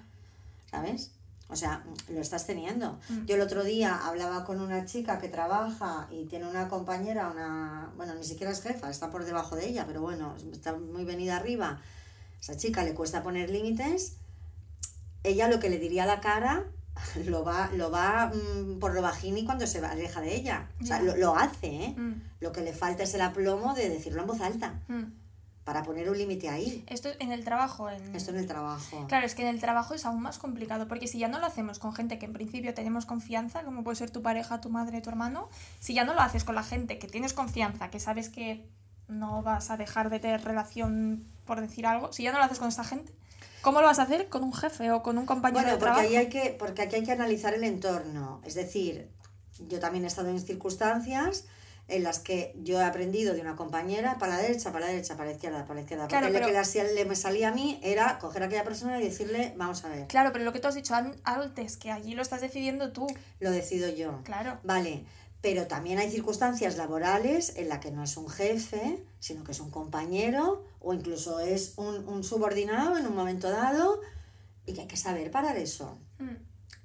¿Sabes? 0.69 1.12
O 1.47 1.56
sea, 1.56 1.84
lo 2.10 2.19
estás 2.19 2.45
teniendo. 2.45 2.99
Mm. 3.08 3.25
Yo 3.25 3.36
el 3.36 3.41
otro 3.41 3.63
día 3.63 4.06
hablaba 4.06 4.43
con 4.43 4.60
una 4.60 4.86
chica 4.86 5.19
que 5.19 5.30
trabaja 5.30 6.08
y 6.12 6.25
tiene 6.25 6.47
una 6.47 6.67
compañera, 6.67 7.30
una. 7.30 7.93
Bueno, 7.95 8.15
ni 8.15 8.25
siquiera 8.25 8.51
es 8.51 8.62
jefa, 8.62 8.89
está 8.89 9.10
por 9.10 9.23
debajo 9.23 9.56
de 9.56 9.69
ella, 9.69 9.86
pero 9.88 10.01
bueno, 10.01 10.36
está 10.51 10.73
muy 10.73 11.06
venida 11.06 11.38
arriba. 11.38 11.80
Esa 12.41 12.58
chica 12.58 12.84
le 12.84 12.93
cuesta 12.93 13.23
poner 13.23 13.49
límites 13.49 14.17
ella 15.25 15.47
lo 15.47 15.59
que 15.59 15.69
le 15.69 15.79
diría 15.79 16.03
a 16.03 16.07
la 16.07 16.21
cara 16.21 16.65
lo 17.25 17.43
va, 17.43 17.69
lo 17.73 17.91
va 17.91 18.31
mm, 18.33 18.79
por 18.79 18.93
lo 18.93 19.01
bajini 19.01 19.45
cuando 19.45 19.67
se 19.67 19.85
aleja 19.85 20.21
de 20.21 20.35
ella. 20.35 20.69
O 20.81 20.85
sea, 20.85 21.01
lo, 21.01 21.35
hace, 21.35 21.67
¿eh? 21.67 21.95
Mm. 21.97 22.21
Lo 22.39 22.51
que 22.51 22.61
le 22.61 22.73
falta 22.73 23.03
es 23.03 23.13
el 23.13 23.21
aplomo 23.21 23.73
de 23.73 23.89
decirlo 23.89 24.21
en 24.21 24.27
voz 24.27 24.41
alta. 24.41 24.81
Mm. 24.88 25.03
Para 25.63 25.81
poner 25.81 26.07
un 26.11 26.17
límite 26.17 26.47
ahí. 26.47 26.83
Esto 26.88 27.09
en 27.17 27.31
el 27.31 27.43
trabajo. 27.43 27.89
En... 27.89 28.15
Esto 28.15 28.29
en 28.29 28.38
el 28.38 28.45
trabajo. 28.45 29.07
Claro, 29.07 29.25
es 29.25 29.33
que 29.33 29.41
en 29.41 29.47
el 29.47 29.59
trabajo 29.59 29.95
es 29.95 30.05
aún 30.05 30.21
más 30.21 30.38
complicado, 30.38 30.88
porque 30.88 31.07
si 31.07 31.17
ya 31.17 31.27
no 31.27 31.39
lo 31.39 31.47
hacemos 31.47 31.79
con 31.79 31.91
gente 31.93 32.19
que 32.19 32.27
en 32.27 32.33
principio 32.33 32.75
tenemos 32.75 33.07
confianza, 33.07 33.63
como 33.63 33.83
puede 33.83 33.95
ser 33.95 34.11
tu 34.11 34.21
pareja, 34.21 34.61
tu 34.61 34.69
madre, 34.69 35.01
tu 35.01 35.09
hermano, 35.09 35.49
si 35.79 35.95
ya 35.95 36.05
no 36.05 36.13
lo 36.13 36.21
haces 36.21 36.43
con 36.43 36.53
la 36.53 36.61
gente 36.61 36.99
que 36.99 37.07
tienes 37.07 37.33
confianza, 37.33 37.89
que 37.89 37.99
sabes 37.99 38.29
que 38.29 38.63
no 39.07 39.41
vas 39.41 39.71
a 39.71 39.77
dejar 39.77 40.11
de 40.11 40.19
tener 40.19 40.43
relación 40.43 41.25
por 41.45 41.61
decir 41.61 41.88
algo, 41.88 42.13
si 42.13 42.21
ya 42.21 42.31
no 42.31 42.38
lo 42.38 42.43
haces 42.43 42.59
con 42.59 42.67
esta 42.67 42.83
gente, 42.83 43.11
¿Cómo 43.65 43.82
lo 43.82 43.88
vas 43.88 43.97
a 43.97 44.04
hacer 44.04 44.30
con 44.30 44.43
un 44.43 44.54
jefe 44.54 44.91
o 44.91 45.01
con 45.01 45.17
un 45.17 45.25
compañero 45.25 45.67
de 45.67 45.78
trabajo? 45.78 46.04
Porque, 46.04 46.17
hay 46.19 46.30
que, 46.30 46.56
porque 46.58 46.84
aquí 46.84 46.97
hay 46.97 47.04
que 47.04 47.12
analizar 47.12 47.56
el 47.56 47.63
entorno. 47.63 48.39
Es 48.45 48.54
decir, 48.54 49.10
yo 49.67 49.80
también 49.80 50.04
he 50.04 50.08
estado 50.08 50.30
en 50.30 50.39
circunstancias 50.39 51.45
en 51.88 52.04
las 52.04 52.19
que 52.19 52.54
yo 52.62 52.80
he 52.80 52.84
aprendido 52.84 53.34
de 53.34 53.41
una 53.41 53.56
compañera 53.56 54.19
para 54.19 54.36
la 54.36 54.43
derecha, 54.43 54.71
para 54.71 54.86
la 54.86 54.91
derecha, 54.91 55.15
para 55.15 55.30
la 55.30 55.36
izquierda, 55.36 55.63
para 55.63 55.73
la 55.73 55.82
izquierda. 55.82 56.08
Porque 56.08 56.30
lo 56.30 56.45
que 56.45 56.93
le, 56.93 57.06
me 57.06 57.15
salía 57.15 57.47
a 57.47 57.51
mí 57.54 57.80
era 57.82 58.19
coger 58.19 58.43
a 58.43 58.45
aquella 58.45 58.63
persona 58.63 59.01
y 59.01 59.04
decirle, 59.04 59.56
vamos 59.58 59.84
a 59.84 59.89
ver. 59.89 60.06
Claro, 60.06 60.32
pero 60.32 60.45
lo 60.45 60.54
que 60.54 60.60
tú 60.60 60.67
has 60.67 60.75
dicho 60.75 60.93
antes, 61.23 61.78
que 61.78 61.91
allí 61.91 62.13
lo 62.13 62.21
estás 62.21 62.41
decidiendo 62.41 62.91
tú. 62.91 63.08
Lo 63.39 63.49
decido 63.49 63.89
yo. 63.89 64.21
Claro. 64.25 64.60
Vale, 64.63 65.06
pero 65.41 65.67
también 65.67 66.00
hay 66.00 66.10
circunstancias 66.10 66.76
laborales 66.78 67.56
en 67.58 67.69
las 67.69 67.80
que 67.80 67.91
no 67.91 68.04
es 68.04 68.17
un 68.17 68.28
jefe, 68.28 69.04
sino 69.19 69.43
que 69.43 69.52
es 69.52 69.60
un 69.60 69.69
compañero 69.69 70.63
o 70.80 70.93
incluso 70.93 71.39
es 71.39 71.74
un, 71.78 72.24
subordinado 72.24 72.98
en 72.98 73.06
un 73.06 73.15
momento 73.15 73.50
dado 73.50 74.02
y 74.65 74.74
que 74.74 74.82
hay 74.82 74.88
que 74.88 74.98
saber 74.98 75.30
parar 75.32 75.58
eso. 75.58 76.00
Mm. 76.17 76.36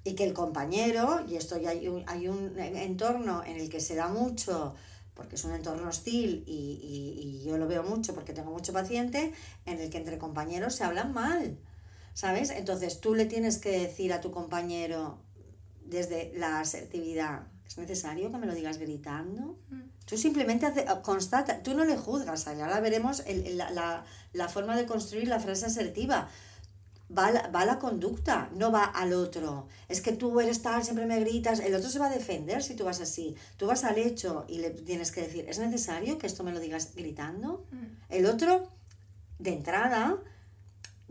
Y 0.03 0.13
que 0.15 0.23
el 0.23 0.33
compañero, 0.33 1.25
y 1.27 1.35
esto 1.35 1.57
ya 1.57 1.71
hay 1.71 1.87
un, 1.87 2.03
hay 2.07 2.27
un 2.27 2.57
entorno 2.57 3.43
en 3.43 3.57
el 3.57 3.69
que 3.69 3.79
se 3.79 3.95
da 3.95 4.07
mucho, 4.07 4.75
porque 5.13 5.35
es 5.35 5.43
un 5.43 5.53
entorno 5.53 5.87
hostil 5.87 6.43
y, 6.47 6.79
y 7.41 7.43
yo 7.43 7.57
lo 7.57 7.67
veo 7.67 7.83
mucho 7.83 8.13
porque 8.15 8.33
tengo 8.33 8.51
mucho 8.51 8.73
paciente, 8.73 9.33
en 9.65 9.79
el 9.79 9.89
que 9.89 9.97
entre 9.97 10.17
compañeros 10.17 10.75
se 10.75 10.83
hablan 10.83 11.13
mal. 11.13 11.57
¿Sabes? 12.13 12.49
Entonces 12.49 12.99
tú 12.99 13.15
le 13.15 13.25
tienes 13.25 13.57
que 13.57 13.71
decir 13.71 14.11
a 14.13 14.21
tu 14.21 14.31
compañero 14.31 15.19
desde 15.85 16.31
la 16.35 16.59
asertividad, 16.59 17.47
¿Es 17.71 17.77
necesario 17.77 18.29
que 18.29 18.37
me 18.37 18.47
lo 18.47 18.53
digas 18.53 18.77
gritando? 18.77 19.57
Mm. 19.69 19.81
Tú 20.05 20.17
simplemente 20.17 20.65
hace, 20.65 20.85
constata, 21.03 21.63
tú 21.63 21.73
no 21.73 21.85
le 21.85 21.95
juzgas, 21.95 22.45
ahora 22.45 22.81
veremos 22.81 23.23
la, 24.33 24.49
forma 24.49 24.75
de 24.75 24.85
construir 24.85 25.29
la 25.29 25.39
frase 25.39 25.67
asertiva. 25.67 26.27
va 27.17 27.27
a, 27.27 27.31
la, 27.31 27.47
va 27.47 27.63
la 27.63 27.79
conducta, 27.79 28.49
no 28.53 28.73
va 28.73 28.83
al 28.83 29.13
otro. 29.13 29.67
Es 29.87 30.01
que 30.01 30.11
tú 30.11 30.41
eres 30.41 30.61
tal, 30.61 30.83
siempre 30.83 31.05
me 31.05 31.21
gritas, 31.21 31.61
el 31.61 31.73
otro 31.73 31.89
se 31.89 31.99
va 31.99 32.07
a 32.07 32.09
defender 32.09 32.61
si 32.61 32.75
tú 32.75 32.83
vas 32.83 32.99
así. 32.99 33.37
Tú 33.55 33.67
vas 33.67 33.85
al 33.85 33.97
hecho 33.97 34.43
y 34.49 34.57
le 34.57 34.71
tienes 34.71 35.13
que 35.13 35.21
decir, 35.21 35.45
¿es 35.47 35.59
necesario 35.59 36.17
que 36.17 36.27
esto 36.27 36.43
me 36.43 36.51
lo 36.51 36.59
digas 36.59 36.93
gritando? 36.93 37.65
Mm. 37.71 38.13
El 38.13 38.25
otro, 38.25 38.67
de 39.39 39.53
entrada, 39.53 40.17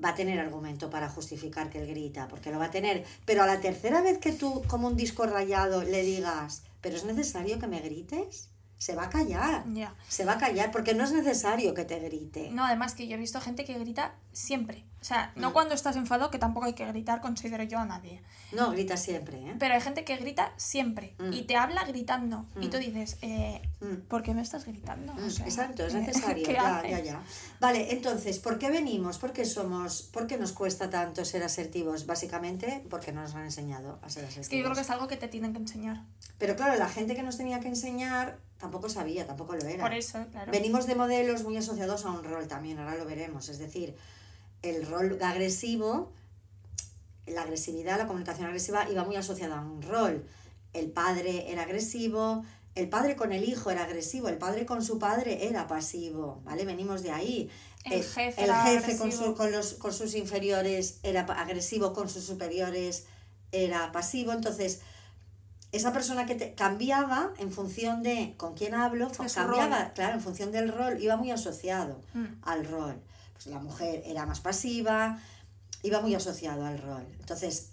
va 0.03 0.11
a 0.11 0.15
tener 0.15 0.39
argumento 0.39 0.91
para 0.91 1.09
justificar 1.09 1.71
que 1.71 1.81
él 1.81 1.89
grita, 1.89 2.29
porque 2.29 2.51
lo 2.51 2.59
va 2.59 2.67
a 2.67 2.71
tener. 2.71 3.05
Pero 3.25 3.43
a 3.43 3.47
la 3.47 3.61
tercera 3.61 4.03
vez 4.03 4.19
que 4.19 4.33
tú, 4.33 4.63
como 4.67 4.89
un 4.89 4.97
disco 4.97 5.27
rayado, 5.27 5.83
le 5.83 6.03
digas, 6.03 6.63
¿pero 6.81 6.97
es 6.97 7.05
necesario 7.05 7.59
que 7.59 7.67
me 7.67 7.81
grites? 7.81 8.49
Se 8.79 8.95
va 8.95 9.05
a 9.05 9.11
callar. 9.11 9.65
Se 10.09 10.25
va 10.25 10.33
a 10.33 10.39
callar 10.39 10.71
porque 10.73 10.95
no 10.95 11.05
es 11.05 11.13
necesario 11.13 11.75
que 11.75 11.85
te 11.85 11.99
grite. 12.01 12.51
No, 12.51 12.65
además 12.65 12.95
que 12.95 13.07
yo 13.07 13.17
he 13.17 13.19
visto 13.19 13.41
gente 13.41 13.65
que 13.65 13.79
grita 13.79 14.15
siempre. 14.33 14.85
O 15.01 15.05
sea, 15.05 15.33
Mm. 15.35 15.41
no 15.41 15.53
cuando 15.55 15.75
estás 15.75 15.97
enfadado, 15.97 16.31
que 16.31 16.39
tampoco 16.39 16.67
hay 16.67 16.75
que 16.75 16.85
gritar, 16.87 17.23
considero 17.23 17.63
yo 17.65 17.79
a 17.79 17.87
nadie. 17.87 18.21
No, 18.53 18.71
grita 18.73 18.99
siempre, 18.99 19.39
¿eh? 19.39 19.55
Pero 19.59 19.75
hay 19.75 19.81
gente 19.81 20.05
que 20.05 20.17
grita 20.17 20.53
siempre 20.59 21.15
Mm. 21.19 21.33
y 21.33 21.43
te 21.45 21.57
habla 21.57 21.85
gritando. 21.85 22.45
Y 22.61 22.67
Mm. 22.67 22.71
tú 22.71 22.77
dices, 22.77 23.17
eh, 23.23 23.63
Mm. 23.81 24.07
¿por 24.09 24.23
qué 24.23 24.35
me 24.35 24.43
estás 24.43 24.67
gritando? 24.67 25.13
O 25.13 25.17
Mm, 25.17 25.31
sea, 25.31 25.47
Exacto, 25.47 25.87
es 25.87 25.95
necesario. 25.95 26.45
¿Qué 26.47 26.53
ya, 26.53 26.83
ya, 26.87 27.01
ya. 27.01 27.23
Vale, 27.61 27.93
entonces, 27.93 28.39
¿por 28.41 28.59
qué 28.59 28.71
venimos? 28.71 29.17
¿Por 29.19 29.33
qué 29.33 29.47
somos? 29.47 30.03
¿Por 30.03 30.27
qué 30.27 30.37
nos 30.37 30.53
cuesta 30.53 30.91
tanto 30.91 31.25
ser 31.25 31.43
asertivos? 31.45 32.05
Básicamente 32.05 32.85
porque 32.91 33.13
no 33.13 33.23
nos 33.23 33.35
han 33.35 33.45
enseñado 33.45 33.99
a 34.03 34.11
ser 34.11 34.25
asertivos. 34.25 34.47
Es 34.47 34.49
que 34.51 34.59
yo 34.59 34.65
creo 34.65 34.75
que 34.75 34.83
es 34.83 34.91
algo 34.91 35.09
que 35.09 35.17
te 35.17 35.29
tienen 35.29 35.53
que 35.55 35.59
enseñar. 35.61 36.03
Pero 36.39 36.57
claro, 36.57 36.77
la 36.79 36.89
gente 36.89 37.15
que 37.15 37.23
nos 37.23 37.39
tenía 37.39 37.61
que 37.61 37.69
enseñar 37.69 38.39
tampoco 38.59 38.91
sabía, 38.91 39.27
tampoco 39.27 39.55
lo 39.57 39.65
era. 39.67 39.83
Por 39.83 39.95
eso, 39.95 40.27
claro. 40.31 40.53
Venimos 40.53 40.87
de 40.87 40.95
modelos 40.95 41.43
muy 41.43 41.57
asociados 41.57 42.05
a 42.05 42.11
un 42.11 42.23
rol 42.23 42.47
también, 42.49 42.79
ahora 42.79 42.97
lo 42.97 43.07
veremos. 43.07 43.49
Es 43.49 43.59
decir, 43.59 43.97
el 44.63 44.87
rol 44.87 45.19
agresivo, 45.23 46.13
la 47.27 47.43
agresividad, 47.43 47.99
la 47.99 48.07
comunicación 48.07 48.47
agresiva 48.47 48.89
iba 48.91 49.05
muy 49.05 49.17
asociada 49.17 49.59
a 49.59 49.63
un 49.65 49.83
rol. 49.83 50.25
El 50.73 50.91
padre 50.91 51.51
era 51.53 51.63
agresivo, 51.63 52.45
el 52.75 52.89
padre 52.89 53.17
con 53.17 53.33
el 53.33 53.45
hijo 53.49 53.71
era 53.71 53.85
agresivo, 53.85 54.29
el 54.29 54.39
padre 54.39 54.67
con 54.67 54.83
su 54.85 54.99
padre 54.99 55.47
era 55.49 55.67
pasivo, 55.67 56.41
¿vale? 56.45 56.65
Venimos 56.65 57.03
de 57.03 57.11
ahí. 57.11 57.51
El 57.85 58.03
jefe 58.05 58.43
el 58.43 58.51
era 58.51 58.63
jefe 58.63 58.97
con, 58.99 59.11
su- 59.11 59.35
con, 59.35 59.51
los, 59.53 59.75
con 59.75 59.93
sus 59.93 60.15
inferiores 60.15 60.99
era 61.03 61.23
agresivo, 61.23 61.93
con 61.93 62.09
sus 62.09 62.25
superiores 62.25 63.07
era 63.53 63.91
pasivo. 63.93 64.33
Entonces, 64.33 64.81
esa 65.73 65.93
persona 65.93 66.27
que 66.27 66.35
te 66.35 66.55
cambiaba 66.55 67.33
en 67.39 67.51
función 67.53 68.03
de 68.03 68.35
con 68.37 68.55
quién 68.55 68.75
hablo, 68.75 69.11
cambiaba, 69.35 69.85
rol. 69.85 69.93
claro, 69.95 70.15
en 70.15 70.21
función 70.21 70.53
del 70.53 70.73
rol, 70.73 71.01
iba 71.03 71.17
muy 71.17 71.31
asociado 71.31 72.01
Mm. 72.15 72.27
al 72.43 72.65
rol. 72.67 73.01
Pues 73.43 73.55
la 73.55 73.59
mujer 73.59 74.03
era 74.05 74.27
más 74.27 74.41
pasiva, 74.41 75.19
iba 75.83 76.03
muy 76.03 76.15
asociado 76.15 76.67
al 76.67 76.77
rol. 76.77 77.07
Entonces, 77.21 77.71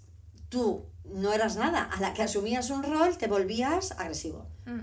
tú 0.48 0.86
no 1.04 1.34
eras 1.34 1.58
nada, 1.58 1.84
a 1.84 2.00
la 2.00 2.14
que 2.14 2.24
asumías 2.24 2.70
un 2.70 2.84
rol 2.84 3.18
te 3.18 3.28
volvías 3.28 3.92
agresivo. 3.92 4.48
Mm. 4.66 4.80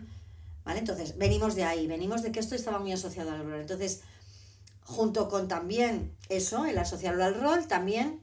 ¿Vale? 0.65 0.79
Entonces, 0.81 1.17
venimos 1.17 1.55
de 1.55 1.65
ahí, 1.65 1.87
venimos 1.87 2.23
de 2.23 2.33
que 2.33 2.41
esto 2.41 2.55
estaba 2.55 2.79
muy 2.81 2.93
asociado 2.93 3.31
al 3.31 3.45
rol. 3.45 3.61
Entonces, 3.61 4.03
junto 4.83 5.31
con 5.31 5.49
también 5.49 6.15
eso, 6.29 6.67
el 6.67 6.77
asociarlo 6.77 7.25
al 7.25 7.41
rol, 7.41 7.67
también 7.67 8.21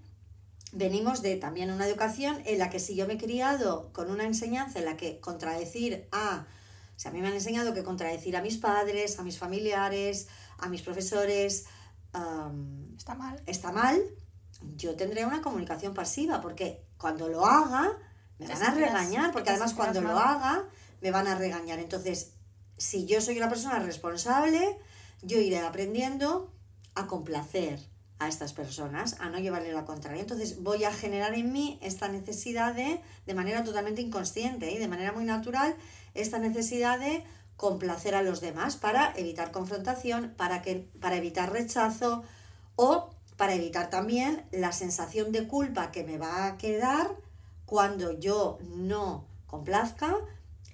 venimos 0.72 1.24
de 1.24 1.38
también 1.38 1.72
una 1.72 1.88
educación 1.88 2.44
en 2.46 2.60
la 2.60 2.70
que 2.70 2.80
si 2.80 2.96
yo 2.96 3.08
me 3.08 3.14
he 3.14 3.18
criado 3.18 3.90
con 3.92 4.12
una 4.12 4.24
enseñanza 4.24 4.78
en 4.78 4.86
la 4.86 4.98
que 4.98 5.20
contradecir 5.20 6.08
a, 6.12 6.46
o 6.96 7.00
sea, 7.00 7.10
a 7.10 7.14
mí 7.14 7.22
me 7.22 7.28
han 7.28 7.34
enseñado 7.34 7.74
que 7.74 7.84
contradecir 7.84 8.38
a 8.38 8.42
mis 8.44 8.58
padres, 8.58 9.18
a 9.18 9.24
mis 9.24 9.40
familiares, 9.40 10.28
a 10.60 10.70
mis 10.70 10.84
profesores, 10.84 11.66
Está 12.98 13.16
mal. 13.16 13.42
está 13.46 13.72
mal, 13.72 14.02
yo 14.76 14.96
tendré 14.96 15.26
una 15.26 15.42
comunicación 15.42 15.94
pasiva, 15.94 16.42
porque 16.42 16.86
cuando 16.98 17.28
lo 17.30 17.46
haga, 17.46 17.98
me 18.38 18.48
van 18.48 18.64
a 18.64 18.74
regañar, 18.74 19.32
porque 19.32 19.50
además 19.50 19.74
cuando 19.74 20.02
lo 20.02 20.18
haga, 20.20 20.68
me 21.02 21.12
van 21.12 21.28
a 21.28 21.36
regañar. 21.36 21.80
Entonces, 21.80 22.34
si 22.78 23.06
yo 23.06 23.22
soy 23.22 23.38
una 23.38 23.50
persona 23.50 23.80
responsable, 23.80 24.78
yo 25.22 25.40
iré 25.40 25.60
aprendiendo 25.60 26.52
a 26.96 27.08
complacer 27.08 27.80
a 28.20 28.28
estas 28.28 28.54
personas, 28.54 29.18
a 29.20 29.30
no 29.30 29.40
llevarle 29.40 29.74
la 29.74 29.86
contraria. 29.86 30.22
Entonces 30.22 30.62
voy 30.62 30.84
a 30.84 30.94
generar 30.94 31.34
en 31.34 31.52
mí 31.52 31.80
esta 31.82 32.08
necesidad 32.08 32.76
de, 32.76 33.02
de 33.26 33.34
manera 33.34 33.64
totalmente 33.64 34.02
inconsciente 34.02 34.72
y 34.72 34.78
de 34.78 34.88
manera 34.88 35.12
muy 35.12 35.24
natural, 35.24 35.76
esta 36.14 36.38
necesidad 36.38 37.00
de 37.00 37.24
complacer 37.62 38.16
a 38.16 38.24
los 38.24 38.42
demás 38.42 38.76
para 38.76 39.14
evitar 39.16 39.52
confrontación, 39.52 40.34
para, 40.36 40.64
que, 40.64 40.90
para 41.00 41.18
evitar 41.18 41.52
rechazo 41.52 42.24
o 42.76 43.12
para 43.38 43.54
evitar 43.54 43.92
también 43.92 44.44
la 44.52 44.72
sensación 44.72 45.32
de 45.32 45.48
culpa 45.48 45.92
que 45.92 46.04
me 46.04 46.18
va 46.18 46.48
a 46.48 46.58
quedar 46.58 47.16
cuando 47.68 48.18
yo 48.20 48.58
no 48.76 49.28
complazca 49.46 50.18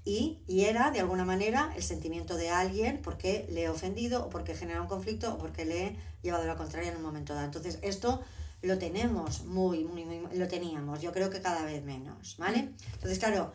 y 0.06 0.40
hiera 0.48 0.92
de 0.92 1.02
alguna 1.02 1.26
manera 1.26 1.74
el 1.76 1.84
sentimiento 1.84 2.38
de 2.38 2.52
alguien 2.52 3.02
porque 3.04 3.46
le 3.50 3.64
he 3.64 3.70
ofendido 3.70 4.26
o 4.26 4.30
porque 4.30 4.54
he 4.54 4.56
generado 4.56 4.84
un 4.84 4.90
conflicto 4.90 5.34
o 5.34 5.38
porque 5.38 5.66
le 5.66 5.88
he 5.88 5.98
llevado 6.22 6.48
la 6.48 6.56
contraria 6.56 6.92
en 6.92 6.96
un 6.96 7.04
momento 7.04 7.34
dado. 7.34 7.48
Entonces, 7.48 7.80
esto 7.82 8.22
lo 8.62 8.78
tenemos 8.78 9.44
muy, 9.44 9.84
muy, 9.84 10.06
muy, 10.06 10.38
lo 10.38 10.48
teníamos, 10.48 11.02
yo 11.02 11.12
creo 11.12 11.30
que 11.30 11.42
cada 11.42 11.66
vez 11.66 11.84
menos, 11.84 12.38
¿vale? 12.38 12.72
Entonces, 12.94 13.20
claro, 13.20 13.52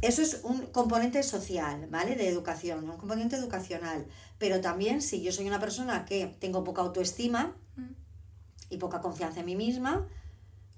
eso 0.00 0.22
es 0.22 0.40
un 0.44 0.66
componente 0.66 1.22
social, 1.22 1.86
¿vale? 1.90 2.14
De 2.14 2.28
educación, 2.28 2.88
un 2.88 2.96
componente 2.96 3.36
educacional. 3.36 4.06
Pero 4.38 4.60
también 4.60 5.02
si 5.02 5.22
yo 5.22 5.32
soy 5.32 5.46
una 5.48 5.60
persona 5.60 6.04
que 6.04 6.26
tengo 6.38 6.62
poca 6.64 6.82
autoestima 6.82 7.56
y 8.70 8.76
poca 8.76 9.00
confianza 9.00 9.40
en 9.40 9.46
mí 9.46 9.56
misma, 9.56 10.06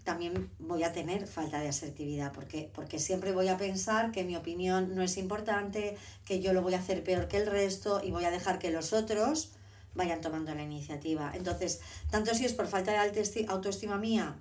también 0.04 0.50
voy 0.58 0.82
a 0.82 0.92
tener 0.92 1.26
falta 1.26 1.60
de 1.60 1.68
asertividad, 1.68 2.32
porque, 2.32 2.70
porque 2.74 2.98
siempre 2.98 3.32
voy 3.32 3.48
a 3.48 3.58
pensar 3.58 4.12
que 4.12 4.24
mi 4.24 4.36
opinión 4.36 4.94
no 4.94 5.02
es 5.02 5.18
importante, 5.18 5.96
que 6.24 6.40
yo 6.40 6.52
lo 6.54 6.62
voy 6.62 6.74
a 6.74 6.78
hacer 6.78 7.04
peor 7.04 7.28
que 7.28 7.36
el 7.36 7.46
resto 7.46 8.00
y 8.02 8.10
voy 8.10 8.24
a 8.24 8.30
dejar 8.30 8.58
que 8.58 8.70
los 8.70 8.92
otros 8.94 9.50
vayan 9.94 10.20
tomando 10.20 10.54
la 10.54 10.62
iniciativa. 10.62 11.32
Entonces, 11.34 11.80
tanto 12.10 12.34
si 12.34 12.46
es 12.46 12.54
por 12.54 12.66
falta 12.66 12.92
de 12.92 12.98
autoesti- 12.98 13.46
autoestima 13.48 13.98
mía 13.98 14.36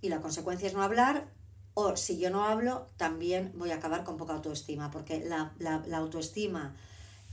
y 0.00 0.08
la 0.08 0.20
consecuencia 0.20 0.68
es 0.68 0.74
no 0.74 0.82
hablar, 0.82 1.26
o 1.74 1.96
si 1.96 2.18
yo 2.18 2.30
no 2.30 2.44
hablo, 2.44 2.88
también 2.96 3.52
voy 3.56 3.70
a 3.70 3.76
acabar 3.76 4.04
con 4.04 4.16
poca 4.16 4.34
autoestima, 4.34 4.90
porque 4.90 5.24
la, 5.24 5.52
la- 5.58 5.82
la 5.86 5.98
autoestima 5.98 6.74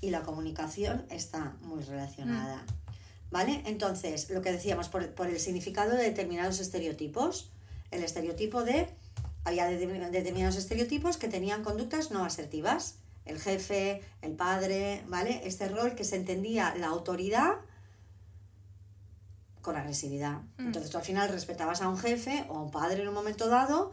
y 0.01 0.11
la 0.11 0.21
comunicación 0.23 1.05
está 1.09 1.55
muy 1.61 1.83
relacionada. 1.83 2.63
¿Vale? 3.31 3.61
Entonces, 3.65 4.29
lo 4.31 4.41
que 4.41 4.51
decíamos, 4.51 4.89
por, 4.89 5.07
por 5.13 5.27
el 5.27 5.39
significado 5.39 5.91
de 5.91 6.03
determinados 6.03 6.59
estereotipos, 6.59 7.51
el 7.91 8.03
estereotipo 8.03 8.63
de, 8.63 8.87
había 9.43 9.65
de- 9.67 9.77
determinados 10.09 10.55
estereotipos 10.55 11.17
que 11.17 11.27
tenían 11.27 11.63
conductas 11.63 12.09
no 12.11 12.23
asertivas, 12.25 12.95
el 13.25 13.39
jefe, 13.39 14.01
el 14.23 14.31
padre, 14.31 15.03
¿vale? 15.07 15.41
Este 15.45 15.67
rol 15.67 15.93
que 15.93 16.03
se 16.05 16.15
entendía 16.15 16.73
la 16.75 16.87
autoridad 16.87 17.57
con 19.61 19.75
agresividad. 19.75 20.39
Mm. 20.57 20.67
Entonces 20.67 20.89
tú 20.89 20.97
al 20.97 21.03
final 21.03 21.29
respetabas 21.29 21.81
a 21.81 21.89
un 21.89 21.97
jefe 21.97 22.45
o 22.49 22.57
a 22.57 22.61
un 22.63 22.71
padre 22.71 23.01
en 23.01 23.07
un 23.09 23.13
momento 23.13 23.47
dado, 23.49 23.91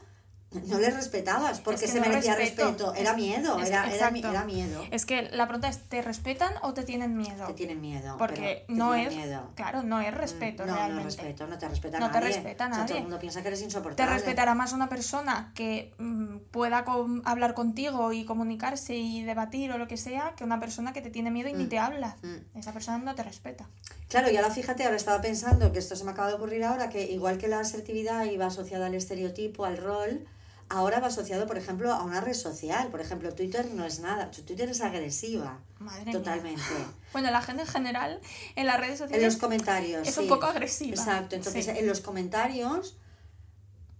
no 0.52 0.78
le 0.78 0.90
respetabas 0.90 1.60
porque 1.60 1.80
que 1.82 1.88
se 1.88 2.00
no 2.00 2.06
merecía 2.06 2.34
respeto. 2.34 2.68
respeto, 2.68 2.94
era 2.94 3.10
Es- 3.10 3.16
miedo, 3.16 3.58
es- 3.60 3.68
era, 3.68 3.92
era, 3.92 4.08
era 4.08 4.44
miedo. 4.44 4.82
Es 4.90 5.04
que 5.04 5.22
la 5.32 5.46
pregunta 5.46 5.68
es, 5.68 5.80
¿te 5.88 6.00
respetan 6.02 6.52
o 6.62 6.72
te 6.72 6.82
tienen 6.84 7.16
miedo? 7.16 7.46
Te 7.48 7.52
tienen 7.54 7.80
miedo. 7.80 8.16
Porque 8.16 8.64
te 8.66 8.72
no 8.72 8.94
es, 8.94 9.14
miedo. 9.14 9.50
claro, 9.54 9.82
no 9.82 10.00
es 10.00 10.14
respeto 10.14 10.64
no, 10.64 10.74
realmente. 10.74 11.02
no 11.02 11.08
es 11.08 11.16
respeto, 11.16 11.46
no 11.46 11.58
te 11.58 11.68
respeta 11.68 11.98
No 11.98 12.06
te 12.10 12.12
nadie. 12.20 12.28
respeta 12.28 12.64
O 12.64 12.68
sea, 12.68 12.76
todo 12.76 12.82
nadie. 12.84 12.96
el 12.96 13.02
mundo 13.02 13.18
piensa 13.18 13.42
que 13.42 13.48
eres 13.48 13.60
Te 13.60 13.64
insoportable. 13.66 14.14
respetará 14.14 14.54
más 14.54 14.72
una 14.72 14.88
persona 14.88 15.52
que 15.54 15.94
mm, 15.98 16.36
pueda 16.52 16.84
hablar 17.24 17.54
contigo 17.54 18.12
y 18.12 18.24
comunicarse 18.24 18.94
y 18.94 19.24
debatir 19.24 19.72
o 19.72 19.78
lo 19.78 19.88
que 19.88 19.96
sea 19.96 20.32
que 20.36 20.44
una 20.44 20.60
persona 20.60 20.92
que 20.92 21.02
te 21.02 21.10
tiene 21.10 21.30
miedo 21.30 21.48
y 21.48 21.54
ni 21.54 21.64
Mm. 21.64 21.68
te 21.68 21.78
habla. 21.78 22.16
Mm. 22.22 22.58
Esa 22.58 22.72
persona 22.72 22.98
no 22.98 23.14
te 23.14 23.22
respeta. 23.24 23.66
Claro, 24.08 24.30
y 24.30 24.36
ahora 24.36 24.50
fíjate, 24.50 24.84
ahora 24.84 24.96
estaba 24.96 25.20
pensando 25.20 25.72
que 25.72 25.78
esto 25.80 25.96
se 25.96 26.04
me 26.04 26.12
acaba 26.12 26.28
de 26.28 26.34
ocurrir 26.34 26.62
ahora, 26.64 26.88
que 26.88 27.04
igual 27.10 27.38
que 27.38 27.48
la 27.48 27.58
asertividad 27.60 28.24
iba 28.24 28.46
asociada 28.46 28.86
al 28.86 28.94
estereotipo, 28.94 29.64
al 29.64 29.78
rol, 29.78 30.24
ahora 30.68 31.00
va 31.00 31.08
asociado, 31.08 31.46
por 31.46 31.58
ejemplo, 31.58 31.92
a 31.92 32.02
una 32.04 32.20
red 32.20 32.34
social. 32.34 32.88
Por 32.88 33.00
ejemplo, 33.00 33.34
Twitter 33.34 33.66
no 33.74 33.84
es 33.84 33.98
nada, 34.00 34.30
Twitter 34.30 34.68
es 34.68 34.80
agresiva. 34.80 35.58
Madre 35.78 36.04
mía. 36.06 36.12
Totalmente. 36.12 36.62
Bueno, 37.12 37.30
la 37.30 37.40
gente 37.40 37.62
en 37.62 37.68
general 37.68 38.20
en 38.56 38.66
las 38.66 38.78
redes 38.78 38.92
En 38.92 38.98
sociales 38.98 39.24
los 39.24 39.36
comentarios. 39.36 40.06
es 40.06 40.18
un 40.18 40.28
poco 40.28 40.44
agresiva. 40.46 40.90
Exacto, 40.94 41.34
entonces 41.34 41.64
Sí. 41.64 41.70
en 41.70 41.86
los 41.86 42.00
comentarios 42.00 42.98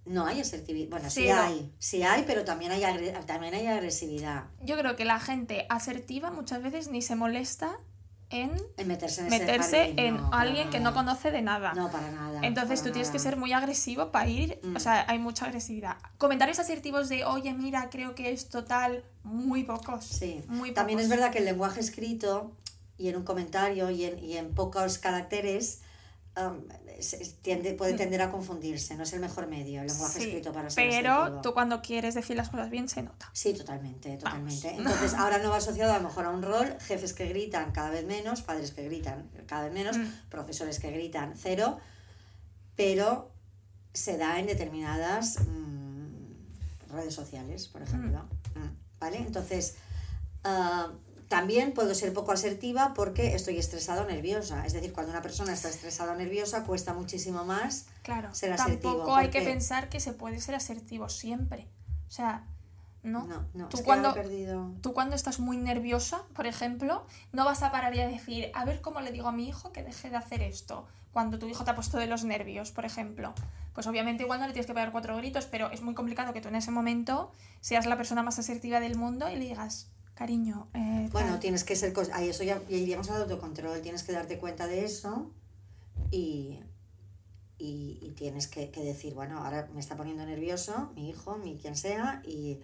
no 0.04 0.26
hay 0.26 0.40
asertividad. 0.40 0.90
Bueno, 0.90 1.08
sí, 1.08 1.22
Sí, 1.22 1.28
no. 1.28 1.40
hay, 1.40 1.72
sí 1.78 2.02
hay, 2.02 2.24
pero 2.26 2.44
también 2.44 2.72
hay, 2.72 2.82
también 3.26 3.54
hay 3.54 3.66
agresividad 3.68 4.44
Yo 4.60 4.76
creo 4.78 4.96
que 4.96 5.04
la 5.06 5.18
gente 5.18 5.64
asertiva 5.70 6.30
muchas 6.30 6.62
veces 6.62 6.88
ni 6.88 7.00
se 7.00 7.16
molesta 7.16 7.78
en 8.30 8.50
en 8.76 8.88
meterse 8.88 9.20
en 9.22 9.28
meterse 9.28 9.94
en 9.96 10.16
no, 10.16 10.30
alguien 10.32 10.68
que 10.70 10.80
no 10.80 10.92
conoce 10.94 11.30
de 11.30 11.42
nada. 11.42 11.72
No, 11.74 11.90
para 11.90 12.10
nada. 12.10 12.40
Entonces 12.42 12.80
para 12.80 12.88
tú 12.90 12.92
tienes 12.94 13.10
que 13.10 13.18
ser 13.20 13.36
muy 13.36 13.52
agresivo 13.52 14.10
para 14.10 14.28
ir, 14.28 14.58
Mm. 14.62 14.76
o 14.76 14.80
sea, 14.80 15.04
hay 15.08 15.18
mucha 15.18 15.46
agresividad. 15.46 15.96
Comentarios 16.18 16.58
asertivos 16.58 17.08
de, 17.08 17.24
oye, 17.24 17.52
mira, 17.54 17.88
creo 17.90 18.14
que 18.16 18.32
es 18.32 18.48
total, 18.48 19.04
muy 19.22 19.62
pocos. 19.64 20.04
Sí, 20.04 20.42
muy 20.48 20.72
también 20.72 20.98
es 20.98 21.06
pocos. 21.06 21.18
verdad 21.18 21.32
que 21.32 21.38
el 21.38 21.44
lenguaje 21.44 21.80
escrito 21.80 22.52
y 22.98 23.08
en 23.08 23.16
un 23.16 23.22
comentario 23.24 23.90
y 23.90 24.04
en, 24.04 24.18
y 24.24 24.36
en 24.36 24.54
pocos 24.54 24.98
caracteres 24.98 25.82
um, 26.36 26.60
tiende, 27.42 27.74
puede 27.74 27.94
tender 27.94 28.22
a 28.22 28.30
confundirse, 28.30 28.94
no 28.96 29.02
es 29.02 29.12
el 29.12 29.20
mejor 29.20 29.46
medio 29.48 29.82
el 29.82 29.88
lenguaje 29.88 30.18
Sí, 30.18 30.24
escrito 30.28 30.52
para 30.52 30.70
ser 30.70 30.88
pero 30.88 31.40
tú 31.42 31.52
cuando 31.52 31.82
quieres 31.82 32.14
decir 32.14 32.36
las 32.36 32.48
cosas 32.48 32.70
bien 32.70 32.88
se 32.88 33.02
nota. 33.02 33.28
Sí, 33.32 33.52
totalmente, 33.52 34.16
totalmente. 34.16 34.68
Vamos. 34.68 34.80
Entonces, 34.92 35.14
ahora 35.14 35.38
no 35.38 35.50
va 35.50 35.56
asociado 35.58 35.92
a 35.92 35.98
lo 35.98 36.04
mejor 36.08 36.24
a 36.24 36.30
un 36.30 36.42
rol, 36.42 36.74
jefes 36.80 37.12
que 37.12 37.26
gritan 37.26 37.72
cada 37.72 37.90
vez 37.90 38.06
menos, 38.06 38.42
padres 38.42 38.70
que 38.70 38.82
gritan 38.84 39.28
cada 39.46 39.64
vez 39.64 39.72
menos, 39.74 39.96
Mm. 39.98 40.28
profesores 40.30 40.78
que 40.78 40.90
gritan 40.90 41.34
cero, 41.36 41.78
pero 42.76 43.30
se 43.92 44.16
da 44.18 44.38
en 44.38 44.46
determinadas 44.46 45.38
mm, 45.40 46.92
redes 46.92 47.14
sociales, 47.14 47.68
por 47.68 47.82
ejemplo. 47.82 48.24
Mm, 48.54 48.98
¿Vale? 49.00 49.18
Entonces, 49.18 49.76
ah, 50.44 50.92
también 51.28 51.72
puedo 51.72 51.94
ser 51.94 52.12
poco 52.12 52.32
asertiva 52.32 52.94
porque 52.94 53.34
estoy 53.34 53.58
estresada 53.58 54.02
o 54.02 54.06
nerviosa. 54.06 54.64
Es 54.64 54.72
decir, 54.72 54.92
cuando 54.92 55.12
una 55.12 55.22
persona 55.22 55.52
está 55.52 55.68
estresada 55.68 56.12
o 56.12 56.16
nerviosa, 56.16 56.64
cuesta 56.64 56.92
muchísimo 56.94 57.44
más 57.44 57.86
Claro, 58.02 58.34
ser 58.34 58.52
asertivo. 58.52 58.92
tampoco 58.92 59.16
hay 59.16 59.30
que 59.30 59.42
pensar 59.42 59.88
que 59.88 60.00
se 60.00 60.12
puede 60.12 60.40
ser 60.40 60.54
asertivo 60.54 61.08
siempre. 61.08 61.66
O 62.08 62.10
sea, 62.10 62.44
no. 63.02 63.26
No, 63.26 63.44
no, 63.54 63.68
Tú 63.68 63.76
es 63.76 63.82
que 63.82 63.86
cuando, 63.86 64.14
perdido... 64.14 64.72
tú 64.82 64.92
cuando 64.92 65.16
estás 65.16 65.40
muy 65.40 65.56
nerviosa, 65.56 66.22
por 66.34 66.46
ejemplo, 66.46 67.04
no 67.32 67.44
vas 67.44 67.62
a 67.62 67.72
parar 67.72 67.94
y 67.94 68.00
a 68.00 68.08
decir, 68.08 68.50
a 68.54 68.64
ver 68.64 68.80
cómo 68.80 69.00
le 69.00 69.12
digo 69.12 69.28
a 69.28 69.32
mi 69.32 69.48
hijo 69.48 69.72
que 69.72 69.82
deje 69.82 70.10
de 70.10 70.16
hacer 70.16 70.42
esto. 70.42 70.86
Cuando 71.12 71.38
tu 71.38 71.48
hijo 71.48 71.64
te 71.64 71.70
ha 71.70 71.74
puesto 71.74 71.98
de 71.98 72.06
los 72.06 72.24
nervios, 72.24 72.70
por 72.72 72.84
ejemplo. 72.84 73.32
Pues 73.74 73.86
obviamente 73.86 74.22
igual 74.22 74.40
no 74.40 74.46
le 74.46 74.52
tienes 74.52 74.66
que 74.66 74.74
pegar 74.74 74.92
cuatro 74.92 75.16
gritos, 75.16 75.46
pero 75.46 75.70
es 75.70 75.82
muy 75.82 75.94
complicado 75.94 76.32
que 76.32 76.40
tú 76.40 76.48
en 76.48 76.56
ese 76.56 76.70
momento 76.70 77.32
seas 77.60 77.86
la 77.86 77.96
persona 77.96 78.22
más 78.22 78.38
asertiva 78.38 78.80
del 78.80 78.96
mundo 78.96 79.28
y 79.30 79.34
le 79.36 79.46
digas, 79.46 79.88
cariño, 80.16 80.66
eh, 80.74 81.08
Bueno, 81.12 81.32
tal". 81.32 81.40
tienes 81.40 81.62
que 81.62 81.76
ser... 81.76 81.94
Ahí 82.12 82.28
eso 82.30 82.42
ya, 82.42 82.60
ya 82.68 82.76
iríamos 82.76 83.08
al 83.10 83.22
autocontrol. 83.22 83.80
Tienes 83.82 84.02
que 84.02 84.12
darte 84.12 84.38
cuenta 84.38 84.66
de 84.66 84.84
eso 84.84 85.30
y, 86.10 86.58
y, 87.58 87.98
y 88.02 88.10
tienes 88.16 88.48
que, 88.48 88.70
que 88.70 88.82
decir, 88.82 89.14
bueno, 89.14 89.44
ahora 89.44 89.68
me 89.72 89.80
está 89.80 89.96
poniendo 89.96 90.26
nervioso 90.26 90.90
mi 90.96 91.10
hijo, 91.10 91.38
mi 91.38 91.56
quien 91.58 91.76
sea, 91.76 92.22
y 92.24 92.60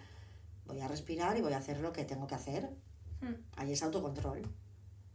voy 0.65 0.81
a 0.81 0.87
respirar 0.87 1.37
y 1.37 1.41
voy 1.41 1.53
a 1.53 1.57
hacer 1.57 1.79
lo 1.79 1.93
que 1.93 2.03
tengo 2.03 2.27
que 2.27 2.35
hacer. 2.35 2.69
Mm. 3.21 3.33
Ahí 3.55 3.71
es 3.71 3.83
autocontrol. 3.83 4.41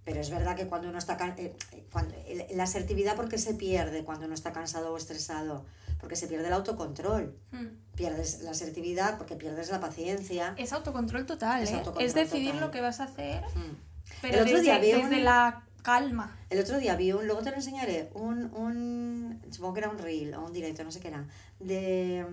Pero 0.05 0.21
es 0.21 0.31
verdad 0.31 0.57
que 0.57 0.67
cuando 0.67 0.89
uno 0.89 0.97
está... 0.99 1.19
eh, 1.37 1.55
eh, 1.73 1.87
cuando, 1.93 2.15
la 2.55 2.63
asertividad, 2.63 3.15
¿por 3.15 3.29
qué 3.29 3.37
se 3.37 3.55
pierde 3.55 4.05
cuando 4.05 4.25
uno 4.25 4.35
está 4.35 4.53
cansado 4.53 4.93
o 4.95 4.97
estresado? 4.97 5.67
Porque 6.01 6.17
se 6.17 6.27
pierde 6.29 6.47
el 6.47 6.53
autocontrol. 6.53 7.37
Mm. 7.51 7.67
Pierdes 7.97 8.43
la 8.43 8.53
asertividad 8.53 9.19
porque 9.19 9.35
pierdes 9.37 9.71
la 9.71 9.81
paciencia. 9.81 10.55
Es 10.57 10.73
autocontrol 10.73 11.27
total, 11.27 11.63
Es 11.63 11.71
¿eh? 11.71 11.75
autocontrol 11.75 12.05
es 12.07 12.15
decidir 12.15 12.53
total. 12.53 12.61
lo 12.67 12.71
que 12.71 12.81
vas 12.81 13.01
a 13.01 13.05
hacer, 13.05 13.43
Mm. 13.55 13.77
pero 14.23 14.35
El 14.37 14.43
otro 14.43 14.53
desde, 14.59 14.63
día 14.63 14.79
vi 14.79 14.93
desde 15.03 15.17
un- 15.19 15.25
la 15.25 15.65
calma. 15.83 16.37
El 16.51 16.61
otro 16.61 16.79
día 16.79 16.95
vi 16.97 17.13
un, 17.13 17.27
luego 17.27 17.43
te 17.43 17.51
lo 17.51 17.57
enseñaré, 17.57 18.11
un, 18.15 18.53
un 18.55 19.41
supongo 19.51 19.75
que 19.75 19.81
era 19.81 19.89
un 19.91 19.99
reel 19.99 20.35
o 20.35 20.45
un 20.45 20.53
directo, 20.53 20.85
no 20.85 20.93
sé 20.93 21.01
qué 21.01 21.09
era, 21.09 21.27
de, 21.61 22.25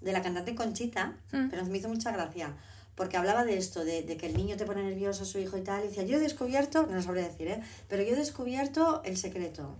de 0.00 0.12
la 0.12 0.22
cantante 0.22 0.54
Conchita, 0.54 1.14
Mm. 1.32 1.48
pero 1.50 1.64
me 1.66 1.78
hizo 1.78 1.88
mucha 1.88 2.10
gracia, 2.12 2.54
porque 2.96 3.16
hablaba 3.16 3.44
de 3.44 3.58
esto, 3.58 3.84
de, 3.84 4.02
de 4.02 4.16
que 4.16 4.26
el 4.26 4.36
niño 4.36 4.56
te 4.56 4.64
pone 4.64 4.82
nervioso 4.82 5.22
a 5.22 5.26
su 5.26 5.38
hijo 5.38 5.56
y 5.58 5.62
tal, 5.62 5.84
y 5.84 5.88
decía, 5.88 6.02
yo 6.04 6.16
he 6.16 6.20
descubierto, 6.20 6.86
no 6.86 6.94
lo 6.94 7.02
sabré 7.02 7.22
decir, 7.22 7.48
¿eh? 7.48 7.60
pero 7.88 8.02
yo 8.02 8.14
he 8.14 8.16
descubierto 8.16 9.02
el 9.04 9.16
secreto, 9.16 9.76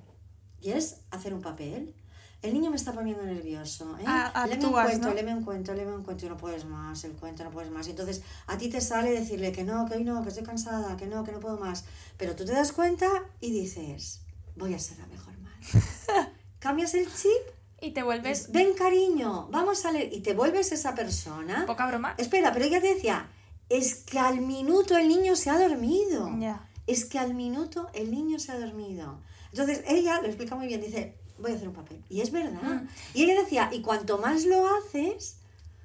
y 0.60 0.70
es 0.72 0.98
hacer 1.10 1.32
un 1.34 1.40
papel. 1.42 1.94
El 2.46 2.54
niño 2.54 2.70
me 2.70 2.76
está 2.76 2.92
poniendo 2.92 3.24
nervioso, 3.24 3.96
¿eh? 3.98 4.04
Ah, 4.06 4.46
léeme 4.46 4.66
un 4.66 4.66
actúas, 4.66 4.86
cuento, 4.86 5.08
¿no? 5.08 5.14
léeme 5.14 5.34
un 5.34 5.44
cuento, 5.44 5.74
léeme 5.74 5.96
un 5.96 6.04
cuento, 6.04 6.26
y 6.26 6.28
no 6.28 6.36
puedes 6.36 6.64
más, 6.64 7.02
el 7.02 7.12
cuento 7.12 7.42
no 7.42 7.50
puedes 7.50 7.72
más. 7.72 7.88
Y 7.88 7.90
entonces 7.90 8.22
a 8.46 8.56
ti 8.56 8.68
te 8.68 8.80
sale 8.80 9.10
decirle 9.10 9.50
que 9.50 9.64
no, 9.64 9.84
que 9.86 9.94
hoy 9.94 10.04
no, 10.04 10.22
que 10.22 10.28
estoy 10.28 10.44
cansada, 10.44 10.96
que 10.96 11.06
no, 11.06 11.24
que 11.24 11.32
no 11.32 11.40
puedo 11.40 11.56
más. 11.58 11.84
Pero 12.16 12.36
tú 12.36 12.44
te 12.44 12.52
das 12.52 12.70
cuenta 12.70 13.08
y 13.40 13.50
dices, 13.50 14.20
voy 14.54 14.74
a 14.74 14.78
ser 14.78 14.98
la 14.98 15.06
mejor 15.06 15.36
madre. 15.40 16.30
Cambias 16.60 16.94
el 16.94 17.06
chip, 17.12 17.54
Y 17.80 17.90
te 17.90 18.04
vuelves 18.04 18.52
ven 18.52 18.74
cariño, 18.74 19.48
vamos 19.50 19.84
a 19.84 19.90
leer, 19.90 20.12
y 20.12 20.20
te 20.20 20.32
vuelves 20.32 20.70
esa 20.70 20.94
persona. 20.94 21.66
poca 21.66 21.88
broma. 21.88 22.14
Espera, 22.16 22.52
pero 22.52 22.64
ella 22.64 22.80
te 22.80 22.94
decía, 22.94 23.28
es 23.68 23.96
que 23.96 24.20
al 24.20 24.40
minuto 24.40 24.96
el 24.96 25.08
niño 25.08 25.34
se 25.34 25.50
ha 25.50 25.58
dormido. 25.58 26.30
Ya. 26.38 26.68
Es 26.86 27.06
que 27.06 27.18
al 27.18 27.34
minuto 27.34 27.90
el 27.92 28.12
niño 28.12 28.38
se 28.38 28.52
ha 28.52 28.58
dormido. 28.60 29.20
Entonces 29.50 29.82
ella 29.88 30.20
lo 30.20 30.28
explica 30.28 30.54
muy 30.54 30.68
bien, 30.68 30.80
dice, 30.80 31.16
voy 31.38 31.52
a 31.52 31.54
hacer 31.54 31.68
un 31.68 31.74
papel. 31.74 32.02
Y 32.08 32.20
es 32.20 32.30
verdad. 32.30 32.60
Mm. 32.62 32.88
Y 33.14 33.24
ella 33.24 33.40
decía, 33.40 33.70
y 33.72 33.80
cuanto 33.82 34.18
más 34.18 34.44
lo 34.44 34.66
haces, 34.76 35.36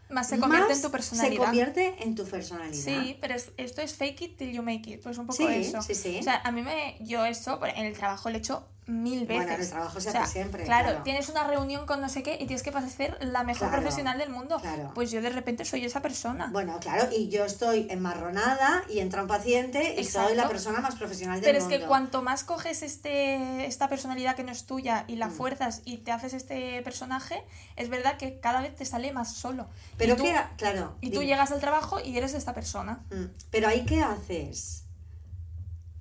Más 0.10 0.28
se 0.28 0.40
convierte 0.40 0.68
más 0.68 0.78
en 0.78 0.82
tu 0.82 0.88
Se 0.88 0.92
personalidad. 0.92 1.44
convierte 1.44 2.04
en 2.04 2.16
tu 2.16 2.26
personalidad. 2.26 2.74
Sí, 2.84 3.18
pero 3.22 3.34
es- 3.36 3.52
esto 3.58 3.82
es 3.82 3.94
fake 3.96 4.22
it 4.22 4.38
till 4.38 4.52
you 4.52 4.62
make 4.62 4.90
it, 4.90 5.02
pues 5.02 5.18
un 5.18 5.26
poco 5.28 5.38
Sí, 5.38 5.46
eso. 5.48 5.82
sí, 5.82 5.96
sí. 5.96 6.18
O 6.20 6.24
sea, 6.24 6.42
a 6.44 6.52
mí 6.52 6.62
me, 6.62 6.98
yo 7.00 7.26
eso, 7.26 7.60
en 7.66 7.86
el 7.86 7.94
trabajo 7.98 8.30
lo 8.30 8.36
he 8.36 8.40
hecho 8.40 8.66
mil 8.88 9.26
veces. 9.28 9.38
Bueno, 9.46 9.54
en 9.54 9.62
el 9.62 9.70
trabajo 9.70 10.00
se 10.02 10.10
O 10.10 10.12
sea, 10.12 10.24
hace 10.24 10.34
siempre, 10.34 10.64
Claro, 10.66 10.90
claro. 10.90 11.04
tienes 11.04 11.30
una 11.30 11.46
reunión 11.46 11.86
con 11.86 12.02
no 12.02 12.10
sé 12.10 12.24
qué 12.24 12.34
y 12.34 12.40
tienes 12.48 12.64
que 12.64 12.72
parecer 12.72 13.16
la 13.22 13.44
mejor 13.44 13.68
Claro, 13.70 13.82
profesional 13.84 14.18
del 14.18 14.32
mundo. 14.32 14.58
claro. 14.60 14.92
Pues 14.96 15.12
yo 15.12 15.22
de 15.22 15.30
repente 15.30 15.66
soy 15.66 15.86
esa 15.86 16.02
persona. 16.02 16.50
Bueno, 16.52 16.78
claro, 16.82 17.08
y 17.16 17.30
yo 17.30 17.46
estoy 17.46 17.88
enmarronada 17.90 18.84
y 18.90 19.00
entra 19.00 19.22
un 19.22 19.28
paciente 19.28 19.96
y 20.00 20.04
soy 20.04 20.36
la 20.36 20.48
persona 20.48 20.80
más 20.82 20.96
profesional 20.96 21.40
del 21.40 21.46
Pero 21.46 21.58
es 21.60 21.64
mundo. 21.66 21.78
que 21.80 21.86
cuanto 21.86 22.22
más 22.24 22.44
coges 22.44 22.82
este, 22.82 23.66
esta 23.66 23.88
personalidad 23.88 24.36
que 24.36 24.44
no 24.44 24.52
es 24.52 24.66
tuya 24.66 25.06
y 25.08 25.16
la 25.16 25.28
Mm. 25.28 25.32
fuerzas 25.32 25.82
y 25.86 25.98
te 25.98 26.12
haces 26.12 26.34
este 26.34 26.82
personaje, 26.82 27.44
es 27.76 27.88
verdad 27.90 28.18
que 28.18 28.40
cada 28.40 28.62
vez 28.62 28.76
te 28.76 28.86
sale 28.86 29.14
más 29.14 29.32
solo. 29.34 29.68
Pero 29.98 30.16
tú, 30.16 30.24
que, 30.24 30.36
claro. 30.58 30.98
y 31.02 31.12
tú 31.12 31.22
llegas 31.22 31.52
al 31.52 31.60
trabajo 31.62 32.00
y 32.00 32.18
eres 32.18 32.34
esta 32.34 32.54
persona. 32.54 33.04
Mm, 33.12 33.26
Pero 33.52 33.68
ahí, 33.68 33.86
¿qué 33.86 34.02
haces? 34.02 34.86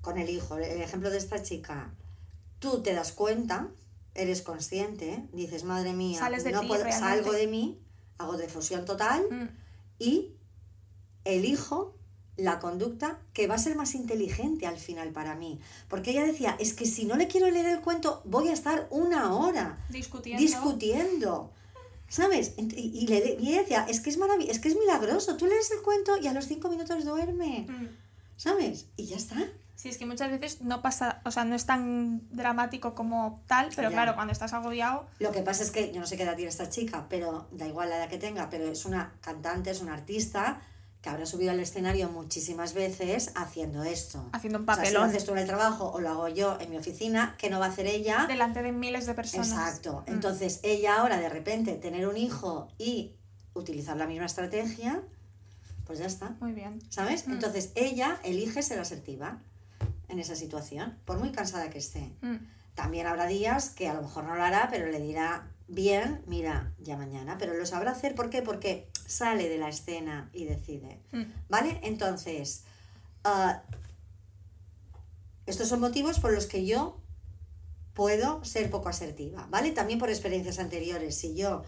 Con 0.01 0.17
el 0.17 0.29
hijo, 0.29 0.57
el 0.57 0.81
ejemplo 0.81 1.09
de 1.11 1.19
esta 1.19 1.41
chica. 1.43 1.91
Tú 2.61 2.81
te 2.81 2.93
das 2.93 3.11
cuenta, 3.11 3.67
eres 4.15 4.41
consciente, 4.41 5.27
dices, 5.33 5.65
madre 5.65 5.91
mía, 5.93 6.19
Sales 6.19 6.45
de 6.45 6.51
no 6.53 6.61
ti, 6.61 6.67
puedo, 6.67 6.83
realmente. 6.85 7.09
salgo 7.23 7.31
de 7.33 7.47
mí, 7.47 7.77
hago 8.17 8.37
difusión 8.37 8.85
total 8.85 9.23
Mm. 9.29 9.47
y 9.99 10.31
elijo 11.25 11.95
la 12.37 12.59
conducta 12.59 13.19
que 13.33 13.47
va 13.47 13.55
a 13.55 13.59
ser 13.59 13.75
más 13.75 13.93
inteligente 13.93 14.65
al 14.65 14.77
final 14.77 15.09
para 15.11 15.35
mí. 15.35 15.59
Porque 15.89 16.11
ella 16.11 16.25
decía, 16.25 16.55
es 16.59 16.73
que 16.73 16.85
si 16.85 17.05
no 17.05 17.15
le 17.15 17.27
quiero 17.27 17.49
leer 17.49 17.65
el 17.67 17.81
cuento, 17.81 18.21
voy 18.25 18.47
a 18.47 18.53
estar 18.53 18.87
una 18.89 19.33
hora 19.35 19.77
Discutiendo. 19.89 20.41
discutiendo. 20.41 21.51
¿Sabes? 22.07 22.53
Y, 22.57 22.63
y 23.03 23.07
le- 23.07 23.37
y 23.39 23.49
ella 23.49 23.61
decía, 23.61 23.85
es 23.87 24.01
que 24.01 24.09
es 24.09 24.17
maravilloso, 24.17 24.51
es 24.51 24.59
que 24.59 24.67
es 24.69 24.75
milagroso. 24.77 25.37
Tú 25.37 25.45
lees 25.45 25.71
el 25.71 25.81
cuento 25.81 26.17
y 26.17 26.27
a 26.27 26.33
los 26.33 26.45
cinco 26.45 26.69
minutos 26.69 27.05
duerme. 27.05 27.65
Mm. 27.69 27.87
¿Sabes? 28.37 28.87
Y 28.97 29.05
ya 29.05 29.15
está. 29.17 29.37
Sí, 29.81 29.89
es 29.89 29.97
que 29.97 30.05
muchas 30.05 30.29
veces 30.29 30.61
no 30.61 30.83
pasa, 30.83 31.21
o 31.25 31.31
sea, 31.31 31.43
no 31.43 31.55
es 31.55 31.65
tan 31.65 32.21
dramático 32.29 32.93
como 32.93 33.41
tal, 33.47 33.69
pero 33.75 33.89
Ya. 33.89 33.95
claro, 33.95 34.13
cuando 34.13 34.31
estás 34.31 34.53
agobiado, 34.53 35.07
Lo 35.17 35.31
que 35.31 35.41
pasa 35.41 35.63
es 35.63 35.71
que 35.71 35.91
yo 35.91 35.99
no 35.99 36.05
sé 36.05 36.17
qué 36.17 36.23
edad 36.23 36.35
tiene 36.35 36.49
esta 36.49 36.69
chica, 36.69 37.07
pero 37.09 37.47
da 37.51 37.65
igual 37.65 37.89
la 37.89 37.97
edad 37.97 38.07
que 38.07 38.19
tenga, 38.19 38.51
pero 38.51 38.65
es 38.67 38.85
una 38.85 39.15
cantante, 39.21 39.71
es 39.71 39.81
una 39.81 39.95
artista 39.95 40.61
que 41.01 41.09
habrá 41.09 41.25
subido 41.25 41.49
al 41.49 41.59
escenario 41.59 42.09
muchísimas 42.09 42.75
veces 42.75 43.31
haciendo 43.33 43.83
esto. 43.83 44.23
haciendo 44.33 44.59
un 44.59 44.69
O 44.69 44.75
sea, 44.75 44.75
si 44.75 44.91
lo 44.93 44.99
papelón 44.99 45.09
haces 45.09 45.25
tú 45.25 45.31
en 45.31 45.39
el 45.39 45.47
trabajo 45.47 45.89
o 45.91 45.99
lo 45.99 46.09
hago 46.11 46.27
yo 46.27 46.59
en 46.61 46.69
mi 46.69 46.77
oficina, 46.77 47.33
que 47.39 47.49
no 47.49 47.59
va 47.59 47.65
a 47.65 47.69
hacer 47.69 47.87
ella. 47.87 48.25
delante 48.27 48.61
de 48.61 48.71
miles 48.71 49.07
de 49.07 49.15
personas. 49.15 49.49
Exacto. 49.49 50.03
Mm. 50.05 50.11
Entonces, 50.11 50.59
ella 50.61 50.97
ahora 50.97 51.17
de 51.17 51.27
repente 51.29 51.73
tener 51.73 52.07
un 52.07 52.17
hijo 52.17 52.67
y 52.77 53.15
utilizar 53.55 53.97
la 53.97 54.05
misma 54.05 54.27
estrategia, 54.27 55.01
pues 55.87 55.97
ya 55.97 56.05
está. 56.05 56.35
Muy 56.39 56.51
bien. 56.51 56.79
¿Sabes? 56.91 57.27
Mm. 57.27 57.31
Entonces, 57.31 57.71
ella 57.73 58.19
elige 58.23 58.61
ser 58.61 58.79
asertiva 58.79 59.39
en 60.11 60.19
esa 60.19 60.35
situación, 60.35 60.97
por 61.05 61.17
muy 61.17 61.31
cansada 61.31 61.69
que 61.69 61.79
esté. 61.79 62.13
Mm. 62.21 62.35
También 62.75 63.07
habrá 63.07 63.25
días 63.25 63.69
que 63.69 63.87
a 63.87 63.93
lo 63.93 64.01
mejor 64.01 64.25
no 64.25 64.35
lo 64.35 64.43
hará, 64.43 64.67
pero 64.69 64.87
le 64.87 64.99
dirá, 64.99 65.51
bien, 65.67 66.21
mira, 66.27 66.73
ya 66.79 66.97
mañana, 66.97 67.37
pero 67.37 67.53
lo 67.53 67.65
sabrá 67.65 67.91
hacer. 67.91 68.13
¿Por 68.15 68.29
qué? 68.29 68.41
Porque 68.41 68.89
sale 69.07 69.49
de 69.49 69.57
la 69.57 69.69
escena 69.69 70.29
y 70.33 70.45
decide. 70.45 70.99
Mm. 71.11 71.23
¿Vale? 71.49 71.79
Entonces, 71.83 72.63
ah, 73.23 73.63
estos 75.45 75.67
son 75.67 75.79
motivos 75.79 76.19
por 76.19 76.33
los 76.33 76.45
que 76.45 76.65
yo 76.65 76.99
puedo 77.93 78.43
ser 78.45 78.69
poco 78.69 78.89
asertiva, 78.89 79.47
¿vale? 79.49 79.71
También 79.71 79.99
por 79.99 80.09
experiencias 80.09 80.59
anteriores. 80.59 81.17
Si 81.17 81.35
yo 81.35 81.63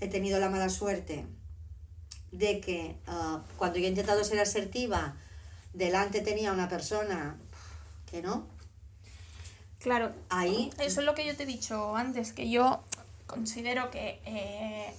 he 0.00 0.08
tenido 0.08 0.40
la 0.40 0.50
mala 0.50 0.68
suerte 0.68 1.26
de 2.32 2.60
que 2.60 2.96
ah, 3.06 3.44
cuando 3.56 3.78
yo 3.78 3.86
he 3.86 3.88
intentado 3.88 4.24
ser 4.24 4.40
asertiva, 4.40 5.16
delante 5.72 6.20
tenía 6.20 6.52
una 6.52 6.68
persona 6.68 7.38
que 8.12 8.22
no, 8.22 8.46
Claro, 9.80 10.12
ahí 10.28 10.70
eso 10.78 11.00
es 11.00 11.06
lo 11.06 11.14
que 11.16 11.26
yo 11.26 11.34
te 11.36 11.42
he 11.42 11.46
dicho 11.46 11.96
antes, 11.96 12.32
que 12.32 12.48
yo 12.48 12.84
considero 13.26 13.90
que 13.90 14.20
eh, 14.24 14.94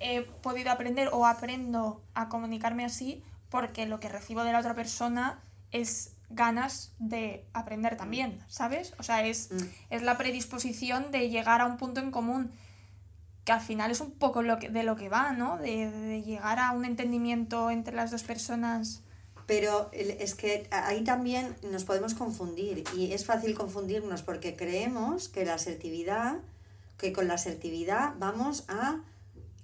he 0.00 0.22
podido 0.22 0.70
aprender 0.70 1.10
o 1.12 1.26
aprendo 1.26 2.00
a 2.14 2.30
comunicarme 2.30 2.86
así 2.86 3.22
porque 3.50 3.84
lo 3.84 4.00
que 4.00 4.08
recibo 4.08 4.42
de 4.42 4.52
la 4.52 4.60
otra 4.60 4.74
persona 4.74 5.38
es 5.70 6.12
ganas 6.30 6.92
de 6.98 7.44
aprender 7.52 7.98
también, 7.98 8.42
¿sabes? 8.48 8.94
O 8.98 9.02
sea, 9.02 9.26
es, 9.26 9.50
Mm. 9.52 9.64
es 9.90 10.02
la 10.02 10.16
predisposición 10.16 11.10
de 11.10 11.28
llegar 11.28 11.60
a 11.60 11.66
un 11.66 11.76
punto 11.76 12.00
en 12.00 12.10
común, 12.10 12.50
que 13.44 13.52
al 13.52 13.60
final 13.60 13.90
es 13.90 14.00
un 14.00 14.12
poco 14.12 14.40
lo 14.40 14.58
que, 14.58 14.70
de 14.70 14.82
lo 14.82 14.96
que 14.96 15.10
va, 15.10 15.32
¿no? 15.32 15.58
De, 15.58 15.90
de 15.90 16.22
llegar 16.22 16.58
a 16.58 16.70
un 16.70 16.86
entendimiento 16.86 17.70
entre 17.70 17.94
las 17.94 18.10
dos 18.10 18.22
personas. 18.22 19.02
Pero 19.50 19.90
es 19.92 20.36
que 20.36 20.68
ahí 20.70 21.02
también 21.02 21.56
nos 21.72 21.82
podemos 21.82 22.14
confundir 22.14 22.84
y 22.96 23.12
es 23.12 23.24
fácil 23.24 23.56
confundirnos 23.56 24.22
porque 24.22 24.54
creemos 24.54 25.28
que 25.28 25.44
la 25.44 25.54
asertividad, 25.54 26.36
que 26.98 27.12
con 27.12 27.26
la 27.26 27.34
asertividad 27.34 28.14
vamos 28.20 28.62
a 28.68 29.00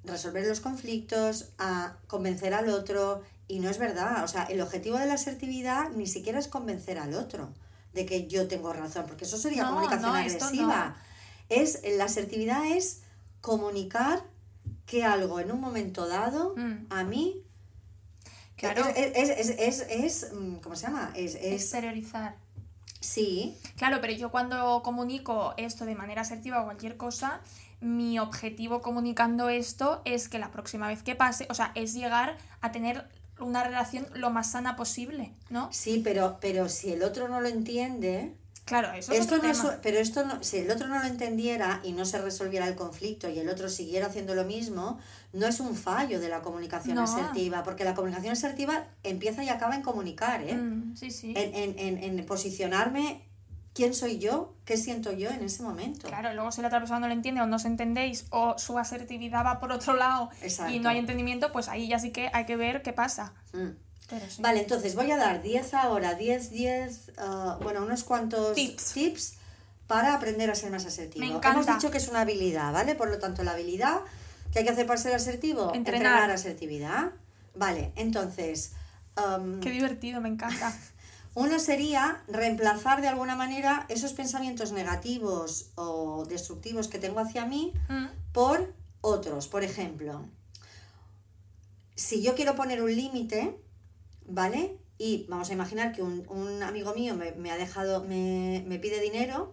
resolver 0.03 0.45
los 0.45 0.59
conflictos, 0.59 1.51
a 1.59 1.99
convencer 2.09 2.53
al 2.53 2.68
otro 2.68 3.22
y 3.47 3.61
no 3.61 3.70
es 3.70 3.78
verdad. 3.78 4.24
O 4.24 4.28
sea, 4.28 4.43
el 4.47 4.61
objetivo 4.61 4.99
de 4.99 5.07
la 5.07 5.14
asertividad 5.14 5.91
ni 5.91 6.09
siquiera 6.09 6.41
es 6.41 6.49
convencer 6.49 6.99
al 6.99 7.14
otro 7.14 7.51
de 7.95 8.07
que 8.07 8.26
yo 8.26 8.49
tengo 8.49 8.72
razón, 8.72 9.05
porque 9.07 9.24
eso 9.24 9.39
sería 9.39 9.62
No, 9.62 9.68
comunicación 9.68 10.11
no, 10.11 10.16
agresiva. 10.18 10.97
Es, 11.49 11.80
la 11.97 12.07
asertividad 12.07 12.66
es 12.66 13.03
comunicar 13.41 14.24
que 14.84 15.05
algo 15.05 15.39
en 15.39 15.53
un 15.53 15.61
momento 15.61 16.09
dado 16.09 16.55
Mm. 16.57 16.87
a 16.91 17.05
mí 17.05 17.45
Claro. 18.57 18.84
es, 18.96 19.28
es, 19.28 19.50
es, 19.50 19.80
es, 19.90 20.32
mm, 20.32 20.57
¿cómo 20.57 20.76
se 20.76 20.86
llama? 20.86 21.12
Es, 21.14 21.34
es 21.34 21.62
Exteriorizar. 21.62 22.36
sí, 23.00 23.57
Claro, 23.76 23.98
pero 24.00 24.12
yo 24.14 24.30
cuando 24.30 24.82
comunico 24.82 25.54
esto 25.57 25.84
de 25.84 25.94
manera 25.94 26.22
asertiva 26.22 26.62
o 26.62 26.64
cualquier 26.64 26.96
cosa, 26.96 27.40
mi 27.80 28.18
objetivo 28.18 28.80
comunicando 28.80 29.48
esto 29.50 30.00
es 30.04 30.28
que 30.28 30.38
la 30.38 30.50
próxima 30.50 30.88
vez 30.88 31.02
que 31.02 31.14
pase, 31.14 31.46
o 31.50 31.54
sea, 31.54 31.72
es 31.74 31.92
llegar 31.92 32.38
a 32.62 32.72
tener 32.72 33.07
una 33.38 33.62
relación 33.62 34.07
lo 34.14 34.30
más 34.30 34.50
sana 34.52 34.76
posible, 34.76 35.32
¿no? 35.50 35.70
sí, 35.72 36.00
pero, 36.02 36.38
pero 36.40 36.70
si 36.70 36.92
el 36.92 37.02
otro 37.02 37.28
no 37.28 37.40
lo 37.42 37.48
entiende, 37.48 38.34
Claro, 38.67 38.93
eso 38.93 39.12
es 39.12 39.21
esto 39.21 39.37
otro 39.37 39.47
no 39.47 39.53
es- 39.53 39.61
tema. 39.62 39.79
pero 39.81 39.99
esto 39.99 40.27
no, 40.27 40.43
si 40.43 40.59
el 40.59 40.71
otro 40.71 40.89
no 40.89 40.99
lo 40.99 41.05
entendiera 41.07 41.81
y 41.85 41.93
no 41.93 42.05
se 42.05 42.21
resolviera 42.21 42.67
el 42.67 42.75
conflicto 42.75 43.29
y 43.31 43.39
el 43.39 43.49
otro 43.49 43.69
siguiera 43.69 44.09
haciendo 44.09 44.35
lo 44.35 44.45
mismo, 44.45 44.99
no 45.33 45.47
es 45.47 45.61
un 45.61 45.75
fallo 45.77 46.19
de 46.21 46.29
la 46.29 46.43
comunicación 46.43 46.97
No. 46.97 47.05
asertiva, 47.05 47.62
porque 47.62 47.85
la 47.85 47.95
comunicación 47.95 48.33
asertiva 48.33 48.85
empieza 49.05 49.45
y 49.45 49.49
acaba 49.51 49.77
en 49.77 49.83
comunicar, 49.83 50.43
¿eh? 50.43 50.55
Mm, 50.57 50.97
sí, 50.97 51.11
sí. 51.12 51.33
En, 51.37 51.55
en, 51.55 51.79
en, 51.79 52.19
en 52.19 52.27
posicionarme 52.27 53.23
quién 53.73 53.95
soy 53.95 54.19
yo, 54.19 54.55
qué 54.64 54.77
siento 54.77 55.12
yo 55.12 55.29
en 55.31 55.45
ese 55.45 55.62
momento. 55.62 56.09
Claro, 56.09 56.33
luego 56.35 56.51
si 56.51 56.61
la 56.62 56.67
otra 56.69 56.81
persona 56.81 56.99
no 56.99 57.07
lo 57.09 57.12
entiende 57.12 57.43
o 57.43 57.47
no 57.47 57.57
os 57.57 57.67
entendéis 57.67 58.27
o 58.31 58.59
su 58.59 58.79
asertividad 58.79 59.45
va 59.45 59.61
por 59.61 59.71
otro 59.71 59.95
lado 59.95 60.31
y 60.41 60.47
Exacto. 60.47 60.81
no 60.81 60.89
hay 60.89 60.99
entendimiento, 60.99 61.53
pues 61.53 61.69
ahí 61.69 61.87
ya 61.87 61.99
sí 61.99 62.11
que 62.11 62.31
hay 62.33 62.47
que 62.47 62.57
ver 62.57 62.83
qué 62.83 62.93
pasa. 62.93 63.35
Mm. 63.53 63.77
Sí. 64.09 64.40
Vale, 64.40 64.61
entonces 64.61 64.94
voy 64.94 65.11
a 65.11 65.16
dar 65.16 65.42
10 65.42 65.74
ahora, 65.74 66.14
10, 66.14 66.50
10, 66.50 67.12
ah, 67.18 67.59
bueno, 67.61 67.82
unos 67.82 68.04
cuantos 68.04 68.54
Tips. 68.54 69.34
para 69.86 70.14
aprender 70.14 70.50
a 70.50 70.54
ser 70.54 70.70
más 70.70 70.86
asertivo. 70.86 71.24
Me 71.26 71.32
Hemos 71.48 71.66
dicho 71.66 71.90
que 71.90 71.98
es 71.98 72.09
una 72.09 72.20
habilidad, 72.20 72.72
¿vale? 72.72 72.94
Por 72.94 73.09
lo 73.11 73.18
tanto, 73.18 73.42
la 73.42 73.52
habilidad 73.52 74.00
que 74.52 74.61
hay 74.61 74.64
que 74.64 74.70
hacer 74.70 74.86
para 74.86 74.98
ser 75.00 75.14
asertivo, 75.14 75.74
Entrenar. 75.74 76.30
asertividad. 76.30 77.12
Vale, 77.54 77.92
entonces, 77.96 78.72
Qué 79.61 79.70
divertido, 79.70 80.20
me 80.20 80.28
encanta. 80.28 80.72
uno 81.34 81.59
sería 81.59 82.22
reemplazar 82.28 83.00
de 83.00 83.09
alguna 83.09 83.34
manera 83.34 83.86
esos 83.88 84.12
pensamientos 84.12 84.72
negativos 84.72 85.70
o 85.74 86.24
destructivos 86.26 86.88
que 86.88 86.98
tengo 86.98 87.20
hacia 87.20 87.44
mí 87.44 87.72
Mm, 87.88 88.07
por 88.32 88.72
otros. 89.00 89.48
Por 89.48 89.62
ejemplo, 89.64 90.24
si 91.94 92.22
yo 92.22 92.34
quiero 92.34 92.54
poner 92.57 92.82
un 92.82 92.94
límite, 92.94 93.59
¿vale? 94.29 94.77
Y 94.99 95.27
vamos 95.29 95.51
a 95.51 95.53
imaginar 95.53 95.93
que 95.93 96.03
un, 96.03 96.24
un 96.29 96.62
amigo 96.62 96.95
mío 96.95 97.14
me, 97.14 97.33
me 97.33 97.51
ha 97.51 97.57
dejado, 97.57 98.03
me, 98.05 98.64
me 98.66 98.79
pide 98.79 99.01
dinero, 99.01 99.53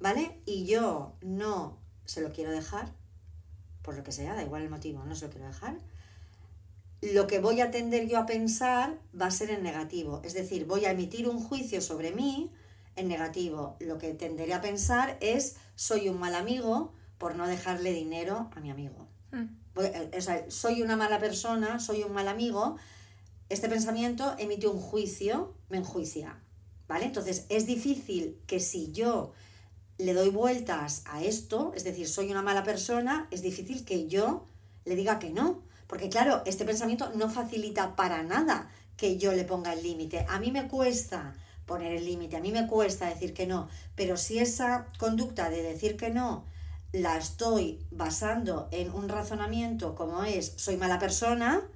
¿vale? 0.00 0.36
Y 0.46 0.64
yo 0.66 1.12
no 1.22 1.76
se 2.04 2.20
lo 2.20 2.32
quiero 2.32 2.50
dejar, 2.50 2.92
por 3.82 3.96
lo 3.96 4.02
que 4.02 4.12
sea, 4.12 4.34
da 4.34 4.42
igual 4.42 4.62
el 4.62 4.70
motivo, 4.70 5.04
no 5.04 5.14
se 5.14 5.26
lo 5.26 5.30
quiero 5.30 5.46
dejar. 5.46 5.76
Lo 7.00 7.26
que 7.26 7.40
voy 7.40 7.60
a 7.60 7.70
tender 7.72 8.06
yo 8.08 8.18
a 8.18 8.26
pensar 8.26 8.96
va 9.20 9.26
a 9.26 9.30
ser 9.32 9.50
en 9.50 9.62
negativo, 9.64 10.20
es 10.24 10.34
decir, 10.34 10.66
voy 10.66 10.84
a 10.84 10.92
emitir 10.92 11.28
un 11.28 11.40
juicio 11.42 11.80
sobre 11.80 12.12
mí 12.12 12.50
en 12.94 13.08
negativo. 13.08 13.76
Lo 13.80 13.98
que 13.98 14.14
tenderé 14.14 14.54
a 14.54 14.60
pensar 14.60 15.18
es 15.20 15.56
soy 15.74 16.08
un 16.08 16.18
mal 16.20 16.34
amigo 16.36 16.92
por 17.18 17.34
no 17.34 17.46
dejarle 17.48 17.92
dinero 17.92 18.50
a 18.54 18.60
mi 18.60 18.70
amigo. 18.70 19.06
mm. 19.32 19.44
Voy- 19.74 19.86
eh, 19.86 20.10
o 20.16 20.20
sea, 20.20 20.44
soy 20.50 20.82
una 20.82 20.96
mala 20.96 21.18
persona, 21.18 21.80
soy 21.80 22.02
un 22.02 22.12
mal 22.12 22.28
amigo, 22.28 22.76
este 23.52 23.68
pensamiento 23.68 24.34
emite 24.38 24.66
un 24.66 24.80
juicio, 24.80 25.54
me 25.68 25.76
enjuicia, 25.76 26.40
¿vale? 26.88 27.04
Entonces 27.04 27.44
es 27.50 27.66
difícil 27.66 28.40
que 28.46 28.60
si 28.60 28.92
yo 28.92 29.32
le 29.98 30.14
doy 30.14 30.30
vueltas 30.30 31.02
a 31.04 31.22
esto, 31.22 31.72
es 31.76 31.84
decir, 31.84 32.08
soy 32.08 32.30
una 32.30 32.42
mala 32.42 32.64
persona, 32.64 33.28
es 33.30 33.42
difícil 33.42 33.84
que 33.84 34.08
yo 34.08 34.46
le 34.86 34.96
diga 34.96 35.18
que 35.18 35.30
no, 35.30 35.62
porque 35.86 36.08
claro, 36.08 36.42
este 36.46 36.64
pensamiento 36.64 37.12
no 37.14 37.28
facilita 37.28 37.94
para 37.94 38.22
nada 38.22 38.70
que 38.96 39.18
yo 39.18 39.32
le 39.32 39.44
ponga 39.44 39.74
el 39.74 39.82
límite. 39.82 40.24
A 40.28 40.40
mí 40.40 40.50
me 40.50 40.66
cuesta 40.66 41.34
poner 41.66 41.92
el 41.92 42.06
límite, 42.06 42.36
a 42.36 42.40
mí 42.40 42.52
me 42.52 42.66
cuesta 42.66 43.06
decir 43.06 43.34
que 43.34 43.46
no, 43.46 43.68
pero 43.94 44.16
si 44.16 44.38
esa 44.38 44.86
conducta 44.98 45.50
de 45.50 45.62
decir 45.62 45.98
que 45.98 46.08
no 46.08 46.46
la 46.92 47.18
estoy 47.18 47.84
basando 47.90 48.68
en 48.70 48.90
un 48.90 49.08
razonamiento 49.08 49.94
como 49.94 50.24
es 50.24 50.54
soy 50.56 50.78
mala 50.78 50.98
persona, 50.98 51.68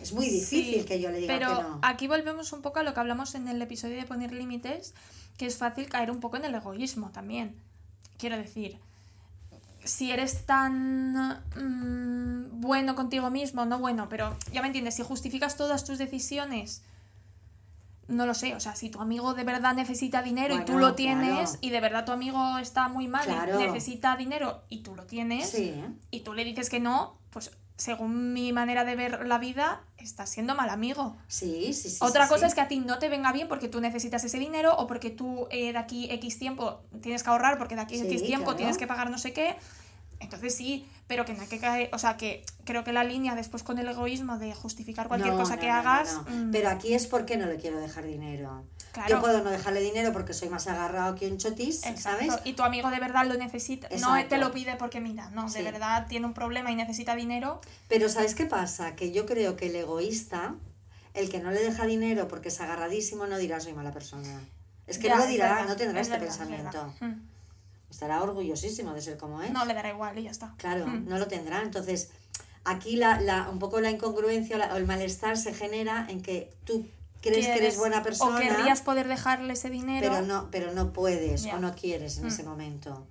es 0.00 0.12
muy 0.12 0.26
difícil 0.26 0.80
Sí, 0.80 0.84
que 0.86 1.00
yo 1.00 1.10
le 1.10 1.18
diga 1.20 1.34
pero 1.34 1.56
que 1.56 1.62
no. 1.62 1.78
aquí 1.82 2.06
volvemos 2.08 2.52
un 2.52 2.62
poco 2.62 2.78
a 2.80 2.82
lo 2.82 2.94
que 2.94 3.00
hablamos 3.00 3.34
en 3.34 3.48
el 3.48 3.60
episodio 3.60 3.96
de 3.96 4.04
poner 4.04 4.32
límites, 4.32 4.94
que 5.36 5.46
es 5.46 5.56
fácil 5.56 5.88
caer 5.88 6.10
un 6.10 6.20
poco 6.20 6.36
en 6.36 6.44
el 6.44 6.54
egoísmo 6.54 7.10
también. 7.10 7.56
Quiero 8.18 8.36
decir, 8.36 8.78
si 9.84 10.10
eres 10.10 10.44
tan 10.46 11.40
mm, 11.56 12.60
bueno 12.60 12.94
contigo 12.94 13.30
mismo, 13.30 13.64
no 13.64 13.78
bueno, 13.78 14.08
pero 14.08 14.36
ya 14.52 14.60
me 14.60 14.66
entiendes, 14.68 14.96
si 14.96 15.02
justificas 15.02 15.56
todas 15.56 15.84
tus 15.84 15.98
decisiones, 15.98 16.82
no 18.08 18.24
lo 18.26 18.34
sé, 18.34 18.54
o 18.54 18.60
sea, 18.60 18.74
si 18.74 18.88
tu 18.88 19.00
amigo 19.00 19.34
de 19.34 19.44
verdad 19.44 19.74
necesita 19.74 20.22
dinero 20.22 20.56
y 20.56 20.64
tú 20.64 20.78
lo 20.78 20.94
tienes 20.94 21.50
claro. 21.50 21.58
y 21.60 21.70
de 21.70 21.80
verdad 21.80 22.04
tu 22.06 22.12
amigo 22.12 22.58
está 22.58 22.88
muy 22.88 23.06
mal 23.06 23.28
y 23.28 23.58
necesita 23.58 24.16
dinero 24.16 24.62
y 24.70 24.78
tú 24.78 24.96
lo 24.96 25.04
tienes 25.04 25.50
Sí, 25.50 25.74
y 26.10 26.20
tú 26.20 26.32
le 26.32 26.44
dices 26.44 26.70
que 26.70 26.80
no, 26.80 27.18
pues 27.30 27.50
según 27.78 28.32
mi 28.32 28.52
manera 28.52 28.84
de 28.84 28.96
ver 28.96 29.26
la 29.26 29.38
vida, 29.38 29.80
estás 29.96 30.28
siendo 30.28 30.54
mal 30.54 30.68
amigo. 30.68 31.16
sí, 31.28 31.72
sí, 31.72 31.88
sí. 31.90 31.98
Otra 32.00 32.24
sí, 32.24 32.28
cosa 32.28 32.40
sí. 32.40 32.46
es 32.48 32.54
que 32.54 32.60
a 32.60 32.68
ti 32.68 32.80
no 32.80 32.98
te 32.98 33.08
venga 33.08 33.32
bien 33.32 33.48
porque 33.48 33.68
tú 33.68 33.80
necesitas 33.80 34.22
ese 34.24 34.38
dinero 34.38 34.74
o 34.76 34.86
porque 34.88 35.10
tú 35.10 35.46
eh, 35.50 35.72
de 35.72 35.78
aquí 35.78 36.08
X 36.10 36.38
tiempo 36.38 36.80
tienes 37.00 37.22
que 37.22 37.30
ahorrar 37.30 37.56
porque 37.56 37.76
de 37.76 37.80
aquí 37.82 37.96
Sí, 37.96 38.06
X 38.06 38.22
tiempo 38.24 38.44
claro. 38.46 38.56
tienes 38.58 38.76
que 38.78 38.86
pagar 38.86 39.10
no 39.10 39.16
sé 39.18 39.32
qué. 39.32 39.56
Entonces 40.20 40.54
sí, 40.54 40.88
pero 41.06 41.24
que 41.24 41.32
no 41.32 41.42
hay 41.42 41.48
que 41.48 41.58
caer, 41.60 41.90
o 41.92 41.98
sea, 41.98 42.16
que 42.16 42.44
creo 42.64 42.82
que 42.84 42.92
la 42.92 43.04
línea 43.04 43.34
después 43.36 43.62
con 43.62 43.78
el 43.78 43.88
egoísmo 43.88 44.36
de 44.38 44.52
justificar 44.54 45.06
cualquier 45.08 45.34
No, 45.34 45.40
cosa 45.40 45.54
no, 45.54 45.60
que 45.60 45.68
no, 45.68 45.72
no, 45.74 45.78
hagas... 45.80 46.14
no. 46.14 46.22
mm, 46.46 46.50
Pero 46.50 46.68
aquí 46.70 46.92
es 46.94 47.06
porque 47.06 47.36
no 47.36 47.46
le 47.46 47.56
quiero 47.56 47.78
dejar 47.78 48.04
dinero. 48.04 48.64
Claro. 48.92 49.08
Yo 49.08 49.20
puedo 49.20 49.44
no 49.44 49.50
dejarle 49.50 49.80
dinero 49.80 50.12
porque 50.12 50.32
soy 50.34 50.48
más 50.48 50.66
agarrado 50.66 51.14
que 51.14 51.28
un 51.30 51.38
chotis, 51.38 51.86
Exacto. 51.86 52.26
¿sabes? 52.26 52.40
Y 52.44 52.54
tu 52.54 52.62
amigo 52.64 52.90
de 52.90 52.98
verdad 52.98 53.26
lo 53.26 53.34
necesita. 53.34 53.86
No 53.90 53.94
Exacto. 53.96 54.28
te 54.30 54.38
lo 54.38 54.50
pide 54.50 54.74
porque 54.76 55.00
mira, 55.00 55.30
no, 55.30 55.48
Sí. 55.48 55.58
de 55.62 55.70
verdad 55.70 56.06
tiene 56.08 56.26
un 56.26 56.34
problema 56.34 56.72
y 56.72 56.74
necesita 56.74 57.14
dinero. 57.14 57.60
Pero 57.88 58.08
¿sabes 58.08 58.34
qué 58.34 58.46
pasa? 58.46 58.96
Que 58.96 59.12
yo 59.12 59.24
creo 59.24 59.56
que 59.56 59.66
el 59.66 59.76
egoísta, 59.76 60.56
el 61.14 61.28
que 61.30 61.38
no 61.38 61.50
le 61.52 61.60
deja 61.62 61.86
dinero 61.86 62.26
porque 62.28 62.48
es 62.48 62.60
agarradísimo, 62.60 63.26
no 63.26 63.38
dirá 63.38 63.60
soy 63.60 63.72
mala 63.74 63.92
persona. 63.92 64.40
Es 64.86 64.98
que 64.98 65.06
Ya, 65.08 65.14
no 65.14 65.18
lo 65.18 65.24
es 65.24 65.30
dirá, 65.30 65.48
verdad, 65.54 65.68
no 65.68 65.76
tendrá 65.76 66.00
es 66.00 66.08
este 66.08 66.18
verdad, 66.18 66.34
es 66.34 66.38
pensamiento. 66.38 66.94
verdad. 67.00 67.16
Estará 67.90 68.22
orgullosísimo 68.22 68.92
de 68.94 69.00
ser 69.02 69.16
como 69.16 69.42
es. 69.42 69.50
No 69.52 69.64
le 69.64 69.74
dará 69.74 69.88
igual 69.90 70.18
y 70.18 70.24
ya 70.24 70.30
está. 70.30 70.54
Claro, 70.58 70.86
Mm. 70.86 71.08
no 71.08 71.18
lo 71.18 71.26
tendrá. 71.26 71.62
Entonces, 71.62 72.10
aquí 72.64 72.96
la, 72.96 73.20
la, 73.20 73.48
un 73.48 73.58
poco 73.58 73.80
la 73.80 73.90
incongruencia 73.90 74.56
o 74.56 74.58
la- 74.58 74.74
o 74.74 74.76
el 74.76 74.86
malestar 74.86 75.36
se 75.36 75.54
genera 75.54 76.06
en 76.08 76.20
que 76.22 76.52
tú 76.64 76.86
crees 77.22 77.46
que 77.46 77.56
eres 77.56 77.76
buena 77.78 78.02
persona, 78.02 78.36
O 78.36 78.40
querrías 78.40 78.82
poder 78.82 79.08
dejarle 79.08 79.54
ese 79.54 79.70
dinero. 79.70 80.06
pero 80.08 80.22
no, 80.24 80.48
pero 80.50 80.72
no 80.72 80.92
puedes 80.92 81.46
o 81.46 81.58
no 81.58 81.74
quieres 81.74 82.18
en 82.18 82.24
Mm. 82.24 82.28
ese 82.28 82.42
momento. 82.44 83.06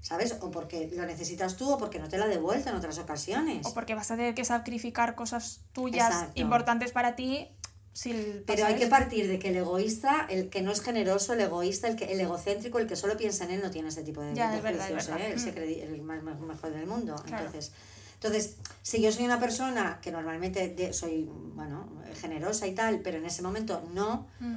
¿Sabes? 0.00 0.36
O 0.40 0.50
porque 0.52 0.88
lo 0.94 1.04
necesitas 1.06 1.56
tú 1.56 1.72
o 1.72 1.76
porque 1.76 1.98
no 1.98 2.08
te 2.08 2.16
lo 2.18 2.24
ha 2.24 2.28
devuelto 2.28 2.70
en 2.70 2.76
otras 2.76 2.98
ocasiones. 2.98 3.66
O 3.66 3.74
porque 3.74 3.96
vas 3.96 4.10
a 4.12 4.16
tener 4.16 4.32
que 4.34 4.44
sacrificar 4.44 5.16
cosas 5.16 5.60
tuyas 5.72 6.06
Exacto. 6.08 6.40
importantes 6.40 6.92
para 6.92 7.16
ti. 7.16 7.48
Si 7.92 8.42
Pero 8.46 8.64
hay 8.66 8.76
que 8.76 8.86
partir 8.86 9.26
de 9.26 9.38
que 9.40 9.48
el 9.48 9.56
egoísta, 9.56 10.26
el 10.30 10.50
que 10.50 10.62
no 10.62 10.70
es 10.70 10.80
generoso, 10.80 11.32
el 11.32 11.40
egoísta, 11.40 11.88
el 11.88 11.96
que 11.96 12.12
el 12.12 12.20
egocéntrico, 12.20 12.78
el 12.78 12.86
que 12.86 12.94
solo 12.94 13.16
piensa 13.16 13.44
en 13.44 13.50
él, 13.52 13.60
no 13.62 13.70
tiene 13.72 13.88
ese 13.88 14.02
tipo 14.04 14.20
de, 14.20 14.34
Ya, 14.34 14.50
de 14.52 14.58
es 14.58 14.62
verdad, 14.62 14.86
es 14.86 14.92
juicios, 14.94 15.14
verdad. 15.14 15.28
¿eh? 15.28 15.32
Él 15.32 15.40
se 15.40 15.50
Mm. 15.50 15.54
cree 15.54 15.82
el 15.82 16.02
más, 16.02 16.22
más- 16.22 16.38
mejor 16.40 16.70
del 16.72 16.86
mundo. 16.86 17.16
Claro. 17.26 17.46
Entonces, 17.46 17.72
entonces, 18.14 18.56
si 18.82 19.00
yo 19.02 19.10
soy 19.10 19.24
una 19.24 19.40
persona 19.40 19.98
que 20.00 20.12
normalmente 20.12 20.68
de- 20.68 20.92
soy, 20.92 21.28
bueno, 21.54 21.88
generosa 22.20 22.66
y 22.68 22.74
tal, 22.74 23.00
pero 23.00 23.18
en 23.18 23.26
ese 23.26 23.42
momento 23.42 23.82
no, 23.92 24.28
Mm. 24.38 24.56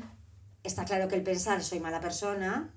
está 0.64 0.86
claro 0.86 1.08
que 1.08 1.16
el 1.16 1.24
pensar 1.24 1.64
soy 1.64 1.80
mala 1.80 2.00
persona 2.00 2.70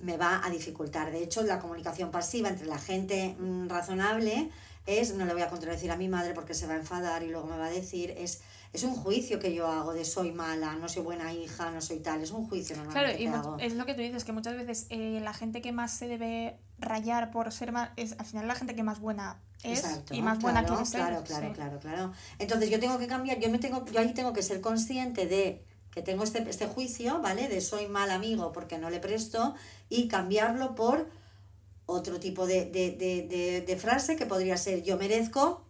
me 0.00 0.16
va 0.16 0.44
a 0.44 0.50
dificultar. 0.50 1.10
De 1.12 1.22
hecho, 1.22 1.42
la 1.42 1.58
comunicación 1.60 2.10
pasiva 2.10 2.48
entre 2.48 2.66
la 2.66 2.78
gente 2.78 3.36
mm, 3.38 3.68
razonable 3.68 4.50
es, 4.86 5.14
no 5.14 5.24
le 5.24 5.32
voy 5.32 5.42
a 5.42 5.48
contradecir 5.48 5.90
a 5.90 5.96
mi 5.96 6.08
madre 6.08 6.34
porque 6.34 6.52
se 6.54 6.66
va 6.66 6.74
a 6.74 6.76
enfadar 6.76 7.22
y 7.22 7.28
luego 7.30 7.46
me 7.46 7.56
va 7.56 7.66
a 7.66 7.70
decir, 7.70 8.10
es, 8.18 8.40
es 8.74 8.82
un 8.82 8.94
juicio 8.94 9.38
que 9.38 9.54
yo 9.54 9.66
hago 9.68 9.94
de 9.94 10.04
soy 10.04 10.32
mala, 10.32 10.74
no 10.74 10.88
soy 10.88 11.02
buena 11.02 11.32
hija, 11.32 11.70
no 11.70 11.80
soy 11.80 12.00
tal, 12.00 12.20
es 12.22 12.32
un 12.32 12.46
juicio 12.48 12.74
Claro, 12.74 12.90
normalmente 12.90 13.22
y 13.22 13.24
que 13.24 13.30
mu- 13.30 13.36
hago. 13.36 13.56
es 13.58 13.74
lo 13.74 13.86
que 13.86 13.94
tú 13.94 14.00
dices, 14.02 14.24
que 14.24 14.32
muchas 14.32 14.56
veces 14.56 14.86
eh, 14.90 15.20
la 15.22 15.32
gente 15.32 15.62
que 15.62 15.72
más 15.72 15.96
se 15.96 16.08
debe 16.08 16.58
rayar 16.78 17.30
por 17.30 17.50
ser 17.52 17.70
más. 17.72 17.90
Es 17.96 18.16
al 18.18 18.26
final 18.26 18.48
la 18.48 18.54
gente 18.56 18.74
que 18.74 18.82
más 18.82 18.98
buena 19.00 19.40
es 19.62 19.78
Exacto, 19.78 20.12
y 20.14 20.20
más 20.22 20.40
buena 20.40 20.60
claro, 20.60 20.74
quieres 20.74 20.90
ser. 20.90 21.00
Claro, 21.00 21.24
claro, 21.24 21.46
Sí. 21.48 21.52
claro, 21.54 21.78
claro. 21.78 22.12
Entonces 22.38 22.68
yo 22.68 22.78
tengo 22.80 22.98
que 22.98 23.06
cambiar, 23.06 23.38
yo 23.38 23.48
me 23.48 23.58
tengo, 23.58 23.84
yo 23.86 24.00
ahí 24.00 24.12
tengo 24.12 24.32
que 24.32 24.42
ser 24.42 24.60
consciente 24.60 25.26
de 25.26 25.64
que 25.92 26.02
tengo 26.02 26.24
este, 26.24 26.40
este 26.50 26.66
juicio, 26.66 27.20
¿vale? 27.22 27.48
De 27.48 27.60
soy 27.60 27.86
mal 27.86 28.10
amigo 28.10 28.50
porque 28.52 28.78
no 28.78 28.90
le 28.90 28.98
presto 28.98 29.54
y 29.88 30.08
cambiarlo 30.08 30.74
por 30.74 31.08
otro 31.86 32.18
tipo 32.18 32.46
de, 32.46 32.64
de, 32.64 32.90
de, 32.90 33.60
de 33.64 33.76
frase 33.76 34.16
que 34.16 34.26
podría 34.26 34.56
ser 34.56 34.82
yo 34.82 34.96
merezco 34.98 35.64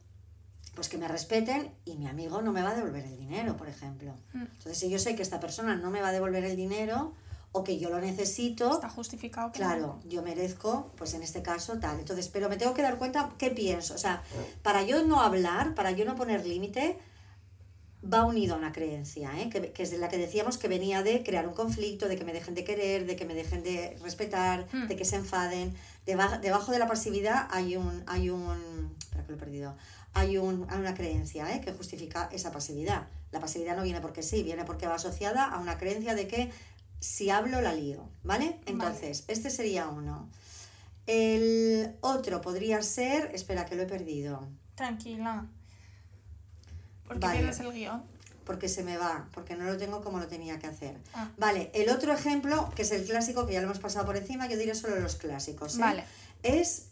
pues 0.75 0.89
que 0.89 0.99
me 0.99 1.07
respeten 1.09 1.71
y 1.85 1.97
mi 1.97 2.07
amigo 2.09 2.43
no 2.43 2.53
me 2.53 2.63
va 2.63 2.71
a 2.71 2.75
devolver 2.75 3.05
el 3.05 3.17
dinero, 3.17 3.57
por 3.57 3.69
ejemplo. 3.69 4.15
Mm. 4.33 4.43
Entonces, 4.43 4.79
si 4.79 4.91
yo 4.91 4.99
sé 4.99 5.15
que 5.15 5.23
esta 5.23 5.41
persona 5.41 5.77
no 5.77 5.91
me 5.91 6.01
va 6.01 6.09
a 6.09 6.13
devolver 6.13 6.45
el 6.45 6.57
dinero 6.57 7.15
o 7.53 7.63
que 7.63 7.79
yo 7.79 7.89
lo 7.91 8.01
necesito, 8.01 8.75
Está 8.75 8.89
justificado 8.89 9.47
no. 9.47 9.53
Claro, 9.53 10.01
yo 10.09 10.23
merezco, 10.23 10.91
pues 10.97 11.15
en 11.15 11.23
este 11.23 11.41
caso 11.43 11.79
tal. 11.79 12.01
Entonces, 12.01 12.29
pero 12.29 12.49
me 12.49 12.57
tengo 12.57 12.75
que 12.75 12.83
dar 12.83 12.99
cuenta 12.99 13.31
qué 13.39 13.51
pienso. 13.51 13.95
O 13.95 13.99
sea, 13.99 14.23
para 14.63 14.83
yo 14.83 15.05
no 15.05 15.21
hablar, 15.21 15.75
para 15.77 15.93
yo 15.93 16.05
no 16.05 16.17
poner 16.17 16.45
límite, 16.45 16.99
va 18.13 18.27
unido 18.27 18.55
a 18.55 18.59
una 18.59 18.73
creencia, 18.73 19.31
¿eh? 19.41 19.49
que, 19.49 19.73
que 19.73 19.83
es 19.83 19.91
de 19.91 19.97
la 19.99 20.09
que 20.09 20.19
decíamos 20.19 20.59
que 20.59 20.69
venía 20.69 21.03
de 21.03 21.23
crear 21.23 21.49
un 21.49 21.55
conflicto, 21.55 22.07
de 22.07 22.17
que 22.17 22.25
me 22.25 22.35
dejen 22.35 22.55
de 22.55 22.63
querer, 22.65 23.07
de 23.07 23.17
que 23.17 23.25
me 23.25 23.35
dejen 23.35 23.63
de 23.63 23.97
respetar, 24.03 24.67
Hmm. 24.73 24.89
de 24.89 24.97
que 24.97 25.05
se 25.07 25.17
enfaden. 25.17 25.75
Deba- 26.05 26.39
debajo 26.39 26.71
de 26.73 26.79
la 26.81 26.87
pasividad 26.87 27.49
hay 27.51 27.77
un, 27.77 28.03
hay 28.07 28.29
un, 28.29 28.95
espera 28.99 29.23
que 29.25 29.31
lo 29.33 29.37
he 29.39 29.41
perdido, 29.41 29.75
hay, 30.15 30.39
un, 30.39 30.67
hay 30.71 30.79
una 30.79 30.95
creencia 30.95 31.55
¿eh? 31.55 31.61
que 31.61 31.73
justifica 31.73 32.29
esa 32.33 32.51
pasividad. 32.51 33.09
La 33.33 33.41
pasividad 33.41 33.77
no 33.77 33.83
viene 33.83 34.01
porque 34.01 34.23
sí, 34.23 34.43
viene 34.43 34.65
porque 34.65 34.87
va 34.87 34.95
asociada 34.95 35.45
a 35.45 35.59
una 35.59 35.77
creencia 35.77 36.15
de 36.15 36.27
que 36.27 36.51
si 37.01 37.31
hablo 37.31 37.61
la 37.61 37.75
lío, 37.75 38.09
¿vale? 38.23 38.59
Entonces, 38.67 39.25
este 39.29 39.51
sería 39.51 39.89
uno. 39.89 40.29
El 41.07 41.97
otro 42.01 42.41
podría 42.41 42.81
ser, 42.83 43.31
espera 43.35 43.67
que 43.67 43.77
lo 43.77 43.83
he 43.83 43.87
perdido, 43.87 44.49
Tranquila. 44.75 45.47
Porque 47.07 47.27
Vale. 47.27 47.39
pierdes 47.41 47.61
el 47.61 47.73
guion. 47.73 48.03
porque 48.45 48.69
se 48.69 48.83
me 48.83 48.99
va, 48.99 49.29
porque 49.33 49.57
no 49.57 49.65
lo 49.65 49.77
tengo 49.77 50.03
como 50.03 50.19
lo 50.19 50.27
tenía 50.27 50.59
que 50.59 50.67
hacer. 50.67 50.99
Ah. 51.15 51.31
Vale, 51.39 51.71
el 51.75 51.89
otro 51.89 52.13
ejemplo, 52.13 52.71
que 52.75 52.83
es 52.83 52.93
el 52.93 53.05
clásico, 53.05 53.47
que 53.47 53.55
ya 53.55 53.61
lo 53.61 53.67
hemos 53.67 53.79
pasado 53.79 54.05
por 54.05 54.17
encima, 54.17 54.47
yo 54.49 54.59
diré 54.59 54.75
solo 54.75 54.99
los 55.01 55.17
clásicos. 55.17 55.77
¿eh? 55.77 55.81
Vale. 55.81 56.05
Es 56.43 56.89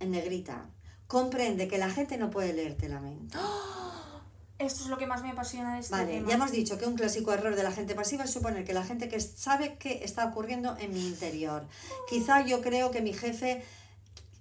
en 0.00 0.12
negrita. 0.12 0.66
Comprende 1.06 1.68
que 1.68 1.78
la 1.78 1.90
gente 1.90 2.16
no 2.18 2.30
puede 2.30 2.52
leerte 2.52 2.88
la 2.88 3.00
mente. 3.00 3.38
Esto 4.58 4.84
es 4.84 4.88
lo 4.88 4.96
que 4.96 5.06
más 5.06 5.22
me 5.22 5.30
apasiona 5.30 5.74
de 5.74 5.80
este 5.80 5.92
Vale, 5.92 6.12
tema. 6.14 6.28
ya 6.30 6.34
hemos 6.36 6.50
dicho 6.50 6.78
que 6.78 6.86
un 6.86 6.94
clásico 6.96 7.30
error 7.32 7.54
de 7.56 7.62
la 7.62 7.72
gente 7.72 7.94
pasiva 7.94 8.24
es 8.24 8.30
suponer 8.30 8.64
que 8.64 8.72
la 8.72 8.84
gente 8.84 9.08
que 9.08 9.20
sabe 9.20 9.76
qué 9.78 10.00
está 10.02 10.24
ocurriendo 10.26 10.76
en 10.80 10.94
mi 10.94 11.06
interior. 11.06 11.66
Quizá 12.08 12.40
yo 12.40 12.62
creo 12.62 12.90
que 12.90 13.02
mi 13.02 13.12
jefe 13.12 13.62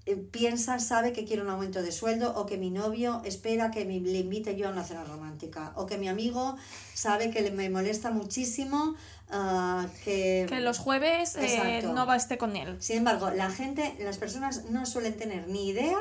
eh, 0.05 0.15
piensa, 0.15 0.79
sabe 0.79 1.11
que 1.11 1.25
quiere 1.25 1.41
un 1.41 1.49
aumento 1.49 1.81
de 1.83 1.91
sueldo 1.91 2.33
o 2.37 2.45
que 2.45 2.57
mi 2.57 2.69
novio 2.71 3.21
espera 3.25 3.71
que 3.71 3.83
me, 3.83 3.99
le 3.99 4.19
invite 4.19 4.55
yo 4.55 4.69
a 4.69 4.71
una 4.71 4.85
cena 4.85 5.03
romántica 5.03 5.73
o 5.75 5.85
que 5.85 5.97
mi 5.97 6.07
amigo 6.07 6.55
sabe 6.93 7.29
que 7.29 7.41
le- 7.41 7.51
me 7.51 7.69
molesta 7.69 8.09
muchísimo 8.11 8.95
ah, 9.29 9.85
que... 10.05 10.45
Que 10.47 10.61
los 10.61 10.77
jueves 10.79 11.35
eh, 11.35 11.81
no 11.93 12.05
va 12.05 12.13
a 12.13 12.17
esté 12.17 12.37
con 12.37 12.55
él. 12.55 12.77
Sin 12.79 12.99
embargo, 12.99 13.31
la 13.31 13.49
gente, 13.51 13.97
las 13.99 14.17
personas 14.17 14.63
no 14.69 14.85
suelen 14.85 15.17
tener 15.17 15.49
ni 15.49 15.67
idea 15.67 15.97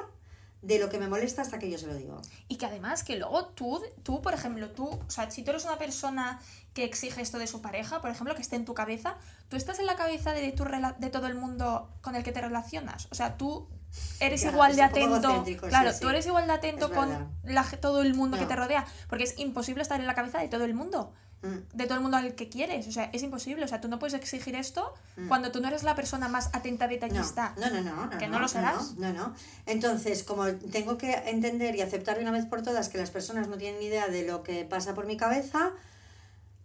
de 0.64 0.78
lo 0.78 0.88
que 0.88 0.98
me 0.98 1.08
molesta 1.08 1.42
hasta 1.42 1.58
que 1.58 1.70
yo 1.70 1.78
se 1.78 1.86
lo 1.86 1.94
digo. 1.94 2.20
Y 2.48 2.56
que 2.56 2.66
además 2.66 3.04
que 3.04 3.16
luego 3.16 3.46
tú, 3.48 3.82
tú, 4.02 4.22
por 4.22 4.32
ejemplo, 4.32 4.70
tú, 4.70 4.86
o 4.88 5.10
sea, 5.10 5.30
si 5.30 5.42
tú 5.42 5.50
eres 5.50 5.64
una 5.64 5.76
persona 5.76 6.40
que 6.72 6.84
exige 6.84 7.20
esto 7.20 7.38
de 7.38 7.46
su 7.46 7.60
pareja, 7.60 8.00
por 8.00 8.10
ejemplo, 8.10 8.34
que 8.34 8.40
esté 8.40 8.56
en 8.56 8.64
tu 8.64 8.72
cabeza, 8.72 9.16
tú 9.48 9.56
estás 9.56 9.78
en 9.78 9.86
la 9.86 9.94
cabeza 9.94 10.32
de, 10.32 10.50
tu 10.52 10.64
de 10.64 11.10
todo 11.10 11.26
el 11.26 11.34
mundo 11.34 11.90
con 12.00 12.16
el 12.16 12.24
que 12.24 12.32
te 12.32 12.40
relacionas. 12.40 13.08
O 13.10 13.14
sea, 13.14 13.36
tú 13.36 13.68
eres 14.20 14.40
Ya, 14.40 14.52
igual 14.52 14.74
de 14.74 14.82
atento. 14.82 15.44
sí, 15.44 15.56
claro, 15.56 15.92
sí. 15.92 16.00
tú 16.00 16.08
eres 16.08 16.26
igual 16.26 16.46
de 16.46 16.54
atento 16.54 16.86
Es 16.86 16.92
con 16.92 17.34
la 17.44 17.64
todo 17.80 18.00
el 18.00 18.14
mundo 18.14 18.38
que 18.38 18.46
te 18.46 18.56
rodea. 18.56 18.86
Porque 19.08 19.24
es 19.24 19.38
imposible 19.38 19.82
estar 19.82 20.00
en 20.00 20.06
la 20.06 20.14
cabeza 20.14 20.38
de 20.38 20.48
todo 20.48 20.64
el 20.64 20.74
mundo. 20.74 21.12
Mm. 21.44 21.76
De 21.76 21.84
todo 21.84 21.94
el 21.96 22.00
mundo 22.00 22.16
al 22.16 22.34
que 22.34 22.48
quieres. 22.48 22.88
O 22.88 22.92
sea, 22.92 23.10
es 23.12 23.22
imposible. 23.22 23.64
O 23.64 23.68
sea, 23.68 23.80
tú 23.80 23.88
no 23.88 23.98
puedes 23.98 24.14
exigir 24.14 24.54
esto 24.56 24.94
Mm. 25.16 25.28
cuando 25.28 25.52
tú 25.52 25.60
no 25.60 25.68
eres 25.68 25.82
la 25.82 25.94
persona 25.94 26.28
más 26.28 26.48
atenta 26.52 26.86
No, 26.86 26.90
detallista. 26.92 27.54
no, 27.58 27.70
no, 27.70 27.82
no, 27.82 28.06
no, 28.06 28.18
Que 28.18 28.26
no 28.26 28.38
lo 28.40 28.48
serás. 28.48 28.96
No, 28.96 29.12
no. 29.12 29.34
Entonces, 29.66 30.22
como 30.24 30.46
tengo 30.46 30.96
que 30.98 31.12
entender 31.26 31.76
y 31.76 31.82
aceptar 31.82 32.16
de 32.16 32.22
una 32.22 32.30
vez 32.32 32.46
por 32.46 32.62
todas 32.62 32.88
que 32.88 32.98
las 32.98 33.10
personas 33.10 33.46
no 33.48 33.56
tienen 33.58 33.78
ni 33.80 33.86
idea 33.86 34.08
de 34.08 34.26
lo 34.26 34.42
que 34.42 34.64
pasa 34.64 34.94
por 34.94 35.06
mi 35.06 35.16
cabeza, 35.16 35.70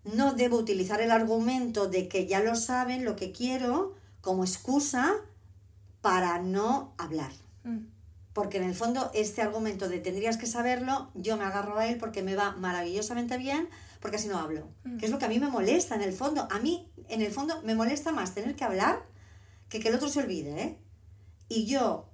no 0.06 0.34
debo 0.34 0.58
utilizar 0.58 1.02
el 1.02 1.12
argumento 1.12 1.88
de 1.88 2.08
que 2.08 2.26
ya 2.26 2.40
lo 2.40 2.56
saben, 2.56 3.04
lo 3.06 3.16
que 3.16 3.32
quiero, 3.32 3.94
como 4.22 4.44
excusa 4.44 5.14
para 6.02 6.40
no 6.40 6.94
hablar. 6.98 7.32
Mm. 7.64 7.80
Porque 8.34 8.58
en 8.58 8.64
el 8.64 8.76
fondo 8.76 9.12
este 9.14 9.42
argumento 9.42 9.90
de 9.90 10.00
tendrías 10.00 10.38
que 10.38 10.46
saberlo, 10.46 11.10
yo 11.14 11.36
me 11.36 11.44
agarro 11.44 11.78
a 11.78 11.88
él 11.88 11.98
porque 11.98 12.22
me 12.24 12.36
va 12.36 12.52
maravillosamente 12.54 13.38
bien, 13.38 13.68
porque 14.00 14.18
así 14.18 14.28
no 14.28 14.38
hablo. 14.40 14.70
Mm. 14.84 14.98
Que 14.98 15.06
es 15.06 15.12
lo 15.12 15.20
que 15.20 15.26
a 15.26 15.30
mí 15.30 15.40
me 15.40 15.48
molesta 15.50 15.96
en 15.96 16.02
el 16.02 16.14
fondo. 16.14 16.48
A 16.52 16.60
mí, 16.60 16.92
en 17.10 17.22
el 17.22 17.32
fondo, 17.32 17.62
me 17.64 17.76
molesta 17.76 18.12
más 18.12 18.34
tener 18.34 18.56
que 18.56 18.64
hablar 18.64 19.04
que 19.70 19.80
que 19.80 19.90
el 19.90 19.96
otro 19.96 20.10
se 20.10 20.20
olvide, 20.20 20.62
¿eh? 20.62 20.78
Y 21.48 21.66
yo, 21.66 22.10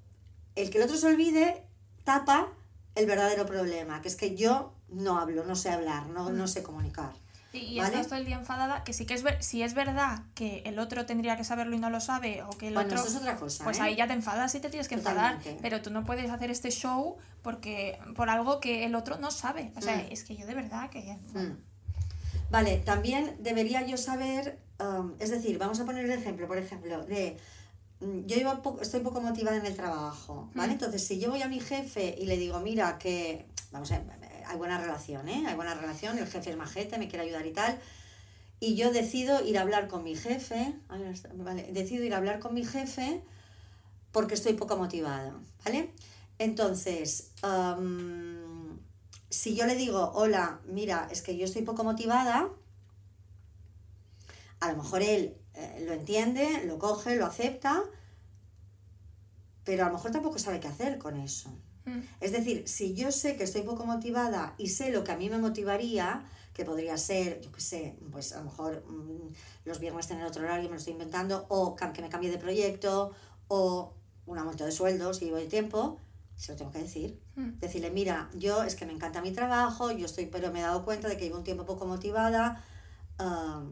el 0.55 0.69
que 0.69 0.77
el 0.77 0.83
otro 0.83 0.97
se 0.97 1.07
olvide, 1.07 1.63
tapa 2.03 2.47
el 2.95 3.05
verdadero 3.05 3.45
problema, 3.45 4.01
que 4.01 4.07
es 4.07 4.15
que 4.15 4.35
yo 4.35 4.73
no 4.89 5.17
hablo, 5.19 5.43
no 5.45 5.55
sé 5.55 5.69
hablar, 5.69 6.07
no, 6.07 6.29
Mm. 6.29 6.37
no 6.37 6.47
sé 6.47 6.63
comunicar. 6.63 7.13
Y, 7.53 7.57
y 7.59 7.77
¿Vale? 7.79 7.87
estás 7.93 8.07
todo 8.07 8.19
el 8.19 8.25
día 8.25 8.35
enfadada, 8.37 8.83
que 8.83 8.91
sí 8.91 9.05
que 9.05 9.13
es 9.13 9.23
ver, 9.23 9.41
si 9.41 9.63
es 9.63 9.73
verdad 9.73 10.23
que 10.33 10.63
el 10.65 10.77
otro 10.77 11.05
tendría 11.05 11.37
que 11.37 11.45
saberlo 11.45 11.75
y 11.75 11.79
no 11.79 11.89
lo 11.89 12.01
sabe, 12.01 12.43
o 12.43 12.49
que 12.49 12.67
el 12.67 12.73
Bueno, 12.73 12.89
otro... 12.89 12.99
eso 12.99 13.07
es 13.07 13.15
otra 13.15 13.37
cosa, 13.37 13.63
Pues 13.63 13.77
¿eh? 13.79 13.83
ahí 13.83 13.95
ya 13.95 14.07
te 14.07 14.13
enfadas 14.13 14.53
y 14.55 14.59
te 14.59 14.69
tienes 14.69 14.89
que 14.89 14.95
enfadar. 14.95 15.37
Totalmente. 15.37 15.61
Pero 15.61 15.81
tú 15.81 15.89
no 15.89 16.03
puedes 16.03 16.29
hacer 16.29 16.51
este 16.51 16.69
show 16.71 17.15
porque 17.41 17.97
por 18.15 18.29
algo 18.29 18.59
que 18.59 18.83
el 18.85 18.93
otro 18.95 19.17
no 19.19 19.31
sabe. 19.31 19.71
O 19.77 19.81
sea, 19.81 19.95
Mm. 19.97 20.11
es 20.11 20.23
que 20.25 20.35
yo 20.35 20.45
de 20.45 20.53
verdad 20.55 20.89
que... 20.89 21.17
Mm. 21.33 21.57
Vale, 22.51 22.77
también 22.77 23.35
debería 23.39 23.85
yo 23.85 23.97
saber, 23.97 24.59
um, 24.79 25.13
es 25.19 25.29
decir, 25.29 25.57
vamos 25.57 25.79
a 25.79 25.85
poner 25.85 26.05
el 26.05 26.11
ejemplo, 26.11 26.47
por 26.47 26.57
ejemplo, 26.57 27.03
de 27.05 27.37
mm, 27.99 28.25
yo 28.25 28.37
iba 28.37 28.61
po- 28.61 28.79
estoy 28.81 29.01
poco 29.01 29.19
motivada 29.21 29.57
en 29.57 29.65
el 29.65 29.75
trabajo, 29.75 30.49
¿vale? 30.53 30.69
Mm. 30.69 30.71
Entonces, 30.73 31.05
si 31.05 31.19
yo 31.19 31.31
voy 31.31 31.41
a 31.41 31.47
mi 31.47 31.59
jefe 31.59 32.15
y 32.17 32.25
le 32.25 32.37
digo, 32.37 32.59
mira, 32.59 32.97
que, 32.97 33.45
vamos 33.71 33.91
a 33.91 34.01
hay 34.47 34.57
buena 34.57 34.77
relación, 34.79 35.27
¿eh? 35.27 35.43
Hay 35.47 35.55
buena 35.55 35.73
relación, 35.73 36.17
el 36.19 36.27
jefe 36.27 36.51
es 36.51 36.57
majete, 36.57 36.97
me 36.99 37.07
quiere 37.07 37.25
ayudar 37.25 37.45
y 37.47 37.51
tal, 37.51 37.79
y 38.59 38.75
yo 38.75 38.91
decido 38.91 39.43
ir 39.43 39.57
a 39.57 39.61
hablar 39.61 39.87
con 39.87 40.03
mi 40.03 40.15
jefe, 40.15 40.73
vale, 41.33 41.69
decido 41.73 42.03
ir 42.03 42.13
a 42.13 42.17
hablar 42.17 42.39
con 42.39 42.53
mi 42.53 42.63
jefe 42.63 43.21
porque 44.11 44.35
estoy 44.35 44.53
poco 44.53 44.77
motivada, 44.77 45.33
¿vale? 45.65 45.89
Entonces, 46.37 47.31
am, 47.41 48.54
si 49.29 49.55
yo 49.55 49.65
le 49.65 49.75
digo, 49.75 50.11
hola, 50.13 50.59
mira, 50.65 51.07
es 51.11 51.21
que 51.21 51.37
yo 51.37 51.45
estoy 51.45 51.63
poco 51.63 51.83
motivada, 51.83 52.49
a 54.59 54.71
lo 54.71 54.77
mejor 54.77 55.01
él 55.01 55.37
eh, 55.53 55.83
lo 55.85 55.93
entiende, 55.93 56.63
lo 56.65 56.79
coge, 56.79 57.15
lo 57.15 57.25
acepta, 57.25 57.83
pero 59.63 59.83
a 59.83 59.87
lo 59.87 59.93
mejor 59.93 60.11
tampoco 60.11 60.39
sabe 60.39 60.59
qué 60.59 60.67
hacer 60.67 60.97
con 60.97 61.17
eso. 61.17 61.49
Mm. 61.85 61.99
Es 62.21 62.31
decir, 62.31 62.67
si 62.67 62.93
yo 62.93 63.11
sé 63.11 63.35
que 63.35 63.43
estoy 63.43 63.63
poco 63.63 63.85
motivada 63.85 64.55
y 64.57 64.69
sé 64.69 64.91
lo 64.91 65.03
que 65.03 65.11
a 65.11 65.17
mí 65.17 65.29
me 65.29 65.37
motivaría, 65.37 66.25
que 66.53 66.63
podría 66.63 66.97
ser, 66.97 67.41
yo 67.41 67.51
qué 67.51 67.61
sé, 67.61 67.97
pues 68.11 68.31
a 68.33 68.39
lo 68.39 68.45
mejor 68.45 68.85
mm, 68.87 69.33
los 69.65 69.79
viernes 69.79 70.07
tener 70.07 70.25
otro 70.25 70.43
horario, 70.43 70.69
me 70.69 70.75
lo 70.75 70.77
estoy 70.77 70.93
inventando, 70.93 71.45
o 71.49 71.75
que 71.75 72.01
me 72.01 72.09
cambie 72.09 72.31
de 72.31 72.37
proyecto, 72.37 73.11
o 73.47 73.93
un 74.25 74.37
aumento 74.37 74.65
de 74.65 74.71
sueldo 74.71 75.13
si 75.13 75.25
llevo 75.25 75.37
de 75.37 75.47
tiempo, 75.47 75.99
se 76.35 76.51
lo 76.51 76.57
tengo 76.57 76.71
que 76.71 76.79
decir. 76.79 77.19
Mm. 77.35 77.59
Decirle, 77.59 77.91
mira, 77.91 78.29
yo 78.33 78.63
es 78.63 78.75
que 78.75 78.85
me 78.85 78.93
encanta 78.93 79.21
mi 79.21 79.31
trabajo, 79.31 79.91
yo 79.91 80.05
estoy, 80.05 80.25
pero 80.27 80.51
me 80.51 80.59
he 80.59 80.63
dado 80.63 80.83
cuenta 80.83 81.07
de 81.07 81.17
que 81.17 81.25
llevo 81.25 81.37
un 81.37 81.43
tiempo 81.43 81.65
poco 81.65 81.85
motivada. 81.85 82.63
ah, 83.19 83.63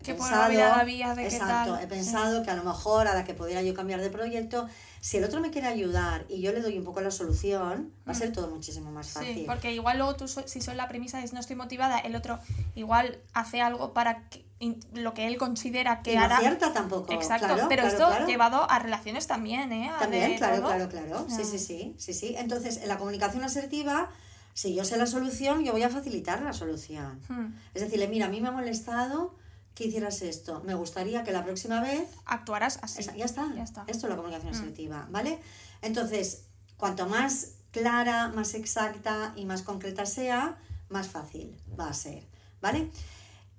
he 0.00 0.04
¿Qué 0.04 0.14
probabilidad 0.14 0.78
había 0.80 1.14
de 1.14 1.22
qué 1.28 1.36
exacto, 1.36 1.72
tal? 1.72 1.78
he 1.80 1.82
Sí. 1.82 1.88
pensado 1.88 2.42
que 2.44 2.50
a 2.50 2.54
lo 2.54 2.62
mejor 2.62 3.08
a 3.08 3.14
la 3.14 3.24
que 3.24 3.34
pudiera 3.34 3.62
yo 3.62 3.74
cambiar 3.74 4.00
de 4.00 4.10
proyecto, 4.10 4.68
si 5.00 5.16
el 5.16 5.24
otro 5.24 5.40
me 5.40 5.50
quiere 5.50 5.66
ayudar 5.66 6.24
y 6.28 6.40
yo 6.40 6.52
le 6.52 6.60
doy 6.60 6.78
un 6.78 6.84
poco 6.84 7.00
la 7.00 7.10
solución, 7.10 7.92
va 8.06 8.12
a 8.12 8.14
ser 8.14 8.32
todo 8.32 8.48
muchísimo 8.48 8.92
más 8.92 9.08
fácil. 9.08 9.34
Sí, 9.34 9.44
porque 9.46 9.72
igual 9.72 9.98
luego 9.98 10.14
tú, 10.14 10.28
si 10.28 10.60
son 10.60 10.76
la 10.76 10.86
premisa 10.86 11.22
es 11.24 11.32
no 11.32 11.40
estoy 11.40 11.56
motivada, 11.56 11.98
el 11.98 12.14
otro 12.14 12.38
igual 12.76 13.18
hace 13.32 13.60
algo 13.60 13.92
para 13.92 14.28
que, 14.28 14.47
lo 14.94 15.14
que 15.14 15.26
él 15.28 15.38
considera 15.38 16.02
que 16.02 16.12
y 16.12 16.16
no 16.16 16.22
hará. 16.22 16.38
acierta 16.38 16.72
tampoco. 16.72 17.12
Exacto, 17.12 17.46
claro, 17.46 17.66
pero 17.68 17.82
claro, 17.82 17.96
esto 17.96 18.08
claro. 18.08 18.26
llevado 18.26 18.70
a 18.70 18.78
relaciones 18.80 19.26
también, 19.26 19.72
¿eh? 19.72 19.88
A 19.90 19.98
También, 19.98 20.36
claro, 20.36 20.56
todo. 20.56 20.66
claro, 20.66 20.88
claro. 20.88 21.26
Sí, 21.28 21.44
sí, 21.44 21.58
sí, 21.58 21.94
sí, 21.98 22.12
sí. 22.12 22.34
Entonces, 22.36 22.78
en 22.78 22.88
la 22.88 22.98
comunicación 22.98 23.44
asertiva, 23.44 24.10
si 24.54 24.74
yo 24.74 24.84
sé 24.84 24.96
la 24.96 25.06
solución, 25.06 25.62
yo 25.64 25.70
voy 25.72 25.84
a 25.84 25.88
facilitar 25.90 26.42
la 26.42 26.52
solución. 26.52 27.20
Mm. 27.28 27.54
Es 27.74 27.82
decirle, 27.82 28.08
mira, 28.08 28.26
a 28.26 28.28
mí 28.28 28.40
me 28.40 28.48
ha 28.48 28.52
molestado 28.52 29.36
que 29.76 29.84
hicieras 29.86 30.22
esto. 30.22 30.60
Me 30.64 30.74
gustaría 30.74 31.22
que 31.22 31.30
la 31.30 31.44
próxima 31.44 31.80
vez 31.80 32.08
Actuarás 32.26 32.80
así. 32.82 33.00
Esa- 33.00 33.14
ya 33.14 33.26
está. 33.26 33.46
Ya 33.54 33.62
está. 33.62 33.84
Esto 33.86 34.06
es 34.06 34.10
la 34.10 34.16
comunicación 34.16 34.50
Mm. 34.52 34.56
asertiva, 34.56 35.06
¿vale? 35.10 35.38
Entonces, 35.82 36.46
cuanto 36.76 37.06
más 37.06 37.52
clara, 37.70 38.26
más 38.28 38.54
exacta 38.54 39.32
y 39.36 39.44
más 39.44 39.62
concreta 39.62 40.04
sea, 40.04 40.58
más 40.88 41.06
fácil 41.06 41.56
va 41.78 41.88
a 41.90 41.94
ser, 41.94 42.26
¿vale? 42.60 42.90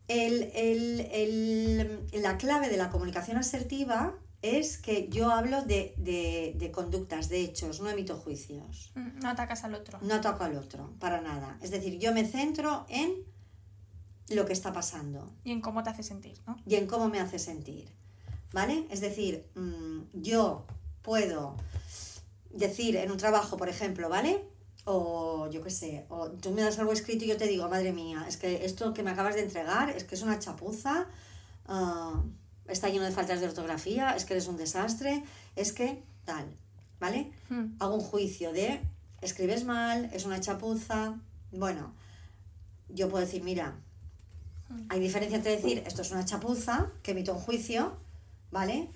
El- 0.10 0.51
el- 0.55 0.99
el- 1.12 2.22
la 2.22 2.38
clave 2.38 2.68
de 2.70 2.78
la 2.78 2.89
comunicación 2.89 3.38
asertiva 3.38 4.16
es 4.41 4.78
que 4.78 5.07
yo 5.10 5.32
hablo 5.32 5.62
de, 5.64 5.93
de, 5.97 6.53
de 6.57 6.72
conductas, 6.72 7.30
de 7.30 7.41
hechos, 7.41 7.80
no 7.82 7.89
emito 7.89 8.16
juicios. 8.18 8.91
Mm, 8.95 9.20
No 9.22 9.30
atacas 9.30 9.64
al 9.64 9.76
otro. 9.76 9.99
No 10.01 10.16
ataco 10.16 10.43
al 10.43 10.55
otro, 10.57 10.93
para 10.99 11.22
nada. 11.22 11.57
Es 11.62 11.72
decir, 11.72 11.99
yo 11.99 12.14
me 12.14 12.26
centro 12.26 12.86
en 12.89 13.12
lo 14.30 14.45
que 14.45 14.53
está 14.53 14.72
pasando 14.74 15.32
Y 15.43 15.51
en 15.51 15.60
cómo 15.62 15.82
te 15.84 15.89
hace 15.89 16.03
sentir, 16.03 16.38
¿no? 16.47 16.55
y 16.66 16.76
en 16.76 16.88
cómo 16.88 17.07
me 17.10 17.20
hace 17.20 17.38
sentir. 17.39 17.89
¿Vale? 18.53 18.86
Es 18.89 19.01
decir, 19.01 19.45
mm, 19.55 20.01
yo 20.14 20.66
puedo 21.03 21.55
decir 22.51 22.95
en 22.95 23.12
un 23.12 23.18
trabajo, 23.18 23.57
por 23.57 23.70
ejemplo, 23.70 24.10
¿vale? 24.10 24.43
O 24.86 25.49
yo 25.51 25.61
qué 25.61 25.69
sé, 25.69 26.05
o 26.09 26.30
tú 26.30 26.51
me 26.51 26.61
das 26.61 26.80
algo 26.80 26.93
escrito 26.93 27.25
y 27.25 27.27
yo 27.27 27.38
te 27.38 27.47
digo, 27.47 27.67
madre 27.69 27.91
mía, 27.91 28.25
es 28.27 28.38
que 28.38 28.65
esto 28.65 28.93
que 28.93 29.03
me 29.03 29.11
acabas 29.11 29.36
de 29.36 29.41
entregar 29.41 29.89
es 29.89 30.03
que 30.03 30.15
es 30.15 30.21
una 30.21 30.39
chapuza, 30.39 31.07
ah, 31.67 32.23
está 32.67 32.89
lleno 32.89 33.05
de 33.05 33.11
faltas 33.11 33.41
de 33.41 33.47
ortografía, 33.47 34.15
es 34.15 34.25
que 34.25 34.34
eres 34.34 34.47
un 34.47 34.57
desastre, 34.57 35.23
es 35.55 35.73
que 35.73 36.01
tal, 36.25 36.45
¿vale? 36.99 37.32
Mm. 37.49 37.75
Hago 37.80 37.95
un 37.95 38.01
juicio 38.01 38.53
de, 38.53 38.82
escribes 39.21 39.65
mal, 39.65 40.09
es 40.13 40.25
una 40.25 40.39
chapuza, 40.39 41.19
bueno, 41.51 41.93
yo 42.88 43.09
puedo 43.09 43.25
decir, 43.25 43.43
mira, 43.43 43.75
hay 44.89 44.99
diferencia 44.99 45.38
entre 45.38 45.55
decir 45.55 45.84
esto 45.86 46.01
es 46.01 46.11
una 46.11 46.25
chapuza, 46.25 46.91
que 47.03 47.11
emito 47.11 47.34
un 47.34 47.39
juicio, 47.39 47.97
¿vale? 48.51 48.89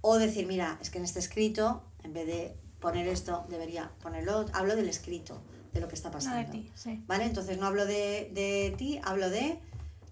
O 0.00 0.18
decir, 0.18 0.46
mira, 0.46 0.78
es 0.80 0.90
que 0.90 0.98
en 0.98 1.04
este 1.04 1.18
escrito, 1.18 1.82
en 2.02 2.12
vez 2.12 2.26
de 2.26 2.56
poner 2.86 3.08
esto, 3.08 3.44
debería 3.48 3.90
ponerlo, 4.00 4.38
otro". 4.38 4.54
hablo 4.54 4.76
del 4.76 4.88
escrito, 4.88 5.42
de 5.72 5.80
lo 5.80 5.88
que 5.88 5.96
está 5.96 6.08
No 6.08 6.14
pasando. 6.14 6.38
de 6.38 6.44
ti, 6.58 6.70
sí. 6.74 7.02
¿Vale? 7.08 7.24
Entonces 7.24 7.58
no 7.58 7.66
hablo 7.66 7.84
de, 7.84 8.30
de 8.32 8.74
ti, 8.78 9.00
hablo 9.02 9.28
de 9.28 9.58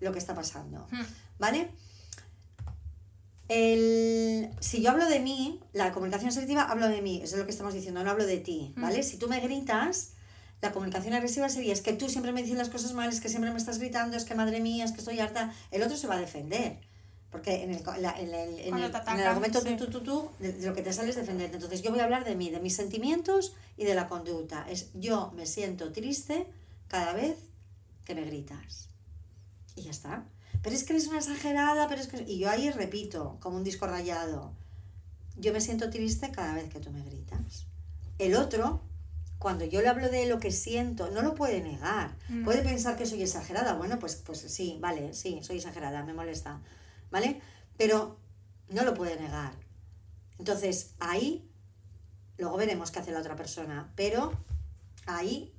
lo 0.00 0.10
que 0.12 0.18
está 0.18 0.34
pasando. 0.34 0.86
Mm. 0.90 1.02
¿Vale? 1.38 1.68
El, 3.48 4.50
si 4.60 4.82
yo 4.82 4.90
hablo 4.90 5.06
de 5.08 5.20
mí, 5.20 5.60
la 5.72 5.92
comunicación 5.92 6.30
asertiva 6.30 6.62
hablo 6.62 6.88
de 6.88 7.00
mí, 7.02 7.20
eso 7.22 7.34
es 7.36 7.38
lo 7.38 7.44
que 7.44 7.50
estamos 7.52 7.74
diciendo, 7.74 8.02
no 8.02 8.10
hablo 8.10 8.26
de 8.26 8.38
ti, 8.38 8.72
¿vale? 8.76 9.02
Si 9.02 9.18
tú 9.18 9.28
me 9.28 9.38
gritas, 9.40 10.12
la 10.62 10.72
comunicación 10.72 11.12
agresiva 11.14 11.48
sería, 11.50 11.72
es 11.74 11.82
que 11.82 11.92
tú 11.92 12.08
siempre 12.08 12.32
me 12.32 12.42
dices 12.42 12.56
las 12.56 12.70
cosas 12.70 12.92
mal, 12.94 13.10
es 13.10 13.20
que 13.20 13.28
siempre 13.28 13.50
me 13.50 13.58
estás 13.58 13.78
gritando, 13.78 14.16
es 14.16 14.24
que 14.24 14.34
madre 14.34 14.60
mía, 14.60 14.84
es 14.86 14.92
que 14.92 14.98
estoy 14.98 15.20
harta. 15.20 15.52
El 15.70 15.82
otro 15.82 15.96
se 15.96 16.06
va 16.06 16.14
a 16.16 16.20
defender. 16.20 16.78
Porque 17.34 17.64
en 17.64 17.72
el, 17.72 17.82
la- 18.00 18.16
en 18.16 18.28
el, 18.32 18.34
en 18.34 18.48
el- 18.58 18.60
te 18.60 18.68
en 18.68 18.76
el 18.78 18.84
atacan, 18.84 19.18
argumento 19.20 19.60
sí. 19.60 19.74
tú, 19.76 19.86
tú, 19.86 19.90
tú, 19.90 20.00
tú, 20.04 20.30
de, 20.38 20.52
de 20.52 20.66
lo 20.68 20.72
que 20.72 20.82
te 20.82 20.92
sale 20.92 21.10
es 21.10 21.16
defenderte. 21.16 21.56
Entonces 21.56 21.82
yo 21.82 21.90
voy 21.90 21.98
a 21.98 22.04
hablar 22.04 22.24
de 22.24 22.36
mí, 22.36 22.48
de 22.50 22.60
mis 22.60 22.76
sentimientos 22.76 23.54
y 23.76 23.84
de 23.84 23.94
la 23.96 24.06
conducta. 24.06 24.64
Es 24.70 24.90
yo 24.94 25.32
me 25.34 25.44
siento 25.46 25.90
triste 25.90 26.46
cada 26.86 27.12
vez 27.12 27.36
que 28.04 28.14
me 28.14 28.22
gritas. 28.24 28.88
Y 29.74 29.82
ya 29.82 29.90
está. 29.90 30.24
Pero 30.62 30.76
es 30.76 30.84
que 30.84 30.92
eres 30.92 31.08
una 31.08 31.18
exagerada, 31.18 31.88
pero 31.88 32.00
es 32.00 32.06
que... 32.06 32.22
Y 32.22 32.38
yo 32.38 32.48
ahí 32.50 32.70
repito, 32.70 33.36
como 33.40 33.56
un 33.56 33.64
disco 33.64 33.88
rayado. 33.88 34.52
Yo 35.36 35.52
me 35.52 35.60
siento 35.60 35.90
triste 35.90 36.30
cada 36.30 36.54
vez 36.54 36.68
que 36.72 36.78
tú 36.78 36.92
me 36.92 37.02
gritas. 37.02 37.66
El 38.20 38.36
otro, 38.36 38.80
cuando 39.40 39.64
yo 39.64 39.82
le 39.82 39.88
hablo 39.88 40.08
de 40.08 40.26
lo 40.26 40.38
que 40.38 40.52
siento, 40.52 41.10
no 41.10 41.20
lo 41.22 41.34
puede 41.34 41.60
negar. 41.60 42.14
Mm. 42.28 42.44
Puede 42.44 42.62
pensar 42.62 42.96
que 42.96 43.06
soy 43.06 43.22
exagerada. 43.24 43.74
Bueno, 43.74 43.98
pues, 43.98 44.14
pues 44.14 44.38
sí, 44.40 44.78
vale, 44.80 45.12
sí, 45.12 45.40
soy 45.42 45.56
exagerada, 45.56 46.04
me 46.04 46.14
molesta. 46.14 46.60
¿Vale? 47.14 47.40
Pero 47.78 48.18
no 48.70 48.82
lo 48.82 48.92
puede 48.94 49.14
negar. 49.20 49.52
Entonces, 50.40 50.94
ahí, 50.98 51.48
luego 52.38 52.56
veremos 52.56 52.90
qué 52.90 52.98
hace 52.98 53.12
la 53.12 53.20
otra 53.20 53.36
persona. 53.36 53.92
Pero 53.94 54.32
ahí, 55.06 55.52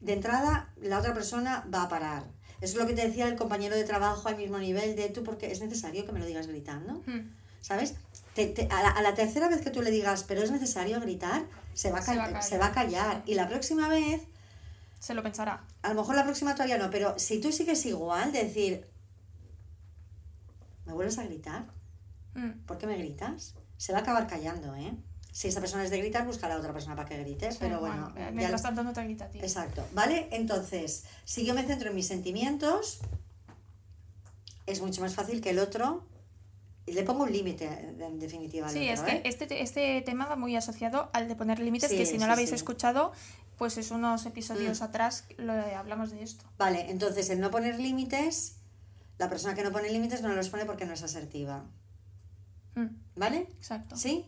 de 0.00 0.12
entrada, 0.12 0.70
la 0.76 0.98
otra 0.98 1.14
persona 1.14 1.66
va 1.74 1.84
a 1.84 1.88
parar. 1.88 2.24
Eso 2.60 2.72
es 2.74 2.78
lo 2.82 2.86
que 2.86 2.92
te 2.92 3.06
decía 3.06 3.28
el 3.28 3.36
compañero 3.36 3.76
de 3.76 3.84
trabajo 3.84 4.28
al 4.28 4.36
mismo 4.36 4.58
nivel 4.58 4.94
de 4.94 5.08
tú, 5.08 5.24
porque 5.24 5.50
es 5.50 5.60
necesario 5.62 6.04
que 6.04 6.12
me 6.12 6.18
lo 6.20 6.26
digas 6.26 6.46
gritando. 6.48 7.02
Mm. 7.06 7.30
¿Sabes? 7.62 7.94
Te- 8.34 8.46
te- 8.48 8.68
a, 8.70 8.82
la, 8.82 8.90
a 8.90 9.00
la 9.00 9.14
tercera 9.14 9.48
vez 9.48 9.62
que 9.62 9.70
tú 9.70 9.80
le 9.80 9.90
digas, 9.90 10.24
pero 10.28 10.42
es 10.42 10.50
necesario 10.50 11.00
gritar, 11.00 11.46
se 11.72 11.90
va 11.90 12.00
a, 12.00 12.02
Se 12.02 12.14
va 12.14 12.24
a 12.24 12.26
cal- 12.26 12.32
callar. 12.34 12.42
se 12.44 12.58
va 12.58 12.66
a 12.66 12.72
callar. 12.72 13.22
Y 13.24 13.34
la 13.36 13.48
próxima 13.48 13.88
vez, 13.88 14.20
Se 15.00 15.14
lo 15.14 15.22
pensará. 15.22 15.64
a 15.80 15.88
lo 15.88 15.94
mejor 15.94 16.14
la 16.14 16.24
próxima 16.24 16.52
todavía 16.54 16.76
no, 16.76 16.90
pero 16.90 17.18
si 17.18 17.40
tú 17.40 17.52
sigues 17.52 17.86
igual, 17.86 18.32
de 18.32 18.44
decir, 18.44 18.86
¿me 20.88 20.94
vuelves 20.94 21.18
a 21.18 21.24
gritar? 21.24 21.66
Mm. 22.34 22.64
¿Por 22.66 22.78
qué 22.78 22.86
me 22.88 22.96
gritas? 22.96 23.54
Se 23.76 23.92
va 23.92 23.98
a 23.98 24.02
acabar 24.02 24.26
callando, 24.26 24.74
¿eh? 24.74 24.92
Si 25.30 25.46
esa 25.46 25.60
persona 25.60 25.84
es 25.84 25.90
de 25.90 25.98
gritar, 25.98 26.26
buscará 26.26 26.54
a 26.54 26.58
otra 26.58 26.72
persona 26.72 26.96
para 26.96 27.08
que 27.08 27.16
grite, 27.18 27.52
Sí, 27.52 27.58
pero 27.60 27.78
bueno. 27.78 28.08
eh, 28.16 28.20
ya- 28.24 28.30
mientras 28.32 28.62
tanto 28.62 28.82
no 28.82 28.92
te 28.92 29.04
grita 29.04 29.28
ti. 29.30 29.38
Exacto, 29.38 29.86
¿vale? 29.92 30.28
Entonces, 30.32 31.04
si 31.24 31.44
yo 31.46 31.54
me 31.54 31.62
centro 31.64 31.90
en 31.90 31.94
mis 31.94 32.08
sentimientos, 32.08 32.98
es 34.66 34.80
mucho 34.80 35.00
más 35.00 35.14
fácil 35.14 35.40
que 35.40 35.50
el 35.50 35.58
otro. 35.60 36.02
Y 36.86 36.92
le 36.92 37.02
pongo 37.02 37.24
un 37.24 37.32
límite, 37.32 37.66
en 38.00 38.18
definitiva. 38.18 38.66
Sí, 38.70 38.88
es 38.88 39.00
que 39.02 39.16
¿eh? 39.16 39.22
este, 39.26 39.62
este 39.62 40.00
tema 40.00 40.24
va 40.24 40.36
muy 40.36 40.56
asociado 40.56 41.10
al 41.12 41.28
de 41.28 41.36
poner 41.36 41.58
límites, 41.60 41.90
Sí, 41.90 41.98
que 41.98 42.06
si 42.06 42.14
no 42.14 42.20
sí, 42.20 42.26
lo 42.26 42.32
habéis 42.32 42.48
sí. 42.48 42.54
escuchado, 42.54 43.12
pues 43.58 43.76
es 43.76 43.90
unos 43.90 44.24
Mm. 44.24 44.28
episodios 44.28 44.80
atrás 44.80 45.24
lo 45.36 45.52
hablamos 45.52 46.10
de 46.12 46.22
esto. 46.22 46.46
Vale, 46.56 46.90
entonces 46.90 47.28
el 47.28 47.40
no 47.40 47.50
poner 47.50 47.78
límites, 47.78 48.54
la 49.18 49.28
persona 49.28 49.54
que 49.54 49.62
no 49.62 49.72
pone 49.72 49.90
límites 49.90 50.22
no 50.22 50.28
los 50.32 50.48
pone 50.48 50.64
porque 50.64 50.86
no 50.86 50.94
es 50.94 51.02
asertiva. 51.02 51.64
Mm, 52.74 52.86
¿Vale? 53.16 53.48
exacto. 53.58 53.96
¿Sí? 53.96 54.24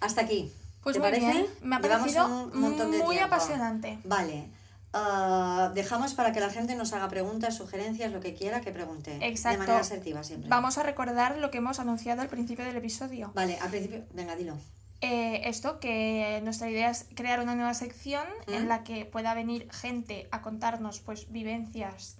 Hasta 0.00 0.22
aquí. 0.22 0.52
Pues 0.82 0.94
¿Te 0.94 1.00
muy 1.00 1.10
parece? 1.10 1.32
bien, 1.32 1.46
me 1.62 1.76
ha 1.76 1.80
parecido 1.80 2.26
un 2.26 2.60
montón 2.60 2.90
de 2.90 2.98
muy 2.98 3.16
tiempo. 3.16 3.34
apasionante. 3.34 3.98
Vale. 4.04 4.48
Ah, 4.92 5.70
dejamos 5.74 6.14
para 6.14 6.32
que 6.32 6.40
la 6.40 6.50
gente 6.50 6.74
nos 6.74 6.92
haga 6.92 7.08
preguntas, 7.08 7.54
sugerencias, 7.56 8.10
lo 8.12 8.20
que 8.20 8.34
quiera 8.34 8.60
que 8.60 8.72
pregunte. 8.72 9.18
Exacto. 9.20 9.60
De 9.60 9.66
manera 9.66 9.80
asertiva 9.80 10.24
siempre. 10.24 10.48
Vamos 10.48 10.78
a 10.78 10.82
recordar 10.82 11.38
lo 11.38 11.50
que 11.50 11.58
hemos 11.58 11.78
anunciado 11.78 12.22
al 12.22 12.28
principio 12.28 12.64
del 12.64 12.76
episodio. 12.76 13.30
Vale, 13.34 13.58
al 13.60 13.70
principio, 13.70 14.04
venga, 14.14 14.34
dilo. 14.34 14.56
Eh, 15.02 15.42
esto, 15.48 15.80
que 15.80 16.40
nuestra 16.44 16.68
idea 16.68 16.90
es 16.90 17.06
crear 17.14 17.40
una 17.40 17.54
nueva 17.54 17.74
sección 17.74 18.26
¿Mm? 18.48 18.52
en 18.52 18.68
la 18.68 18.82
que 18.82 19.04
pueda 19.06 19.32
venir 19.34 19.70
gente 19.70 20.28
a 20.30 20.42
contarnos 20.42 21.00
pues 21.00 21.30
vivencias, 21.30 22.16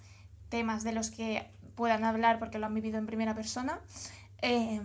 temas 0.49 0.83
de 0.83 0.93
los 0.93 1.11
que 1.11 1.51
puedan 1.75 2.03
hablar 2.03 2.39
porque 2.39 2.59
lo 2.59 2.65
han 2.65 2.73
vivido 2.73 2.97
en 2.97 3.05
primera 3.05 3.35
persona. 3.35 3.79
Eh, 4.41 4.81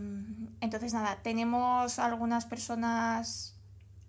entonces, 0.60 0.92
nada, 0.92 1.18
tenemos 1.22 1.98
algunas 1.98 2.44
personas 2.46 3.54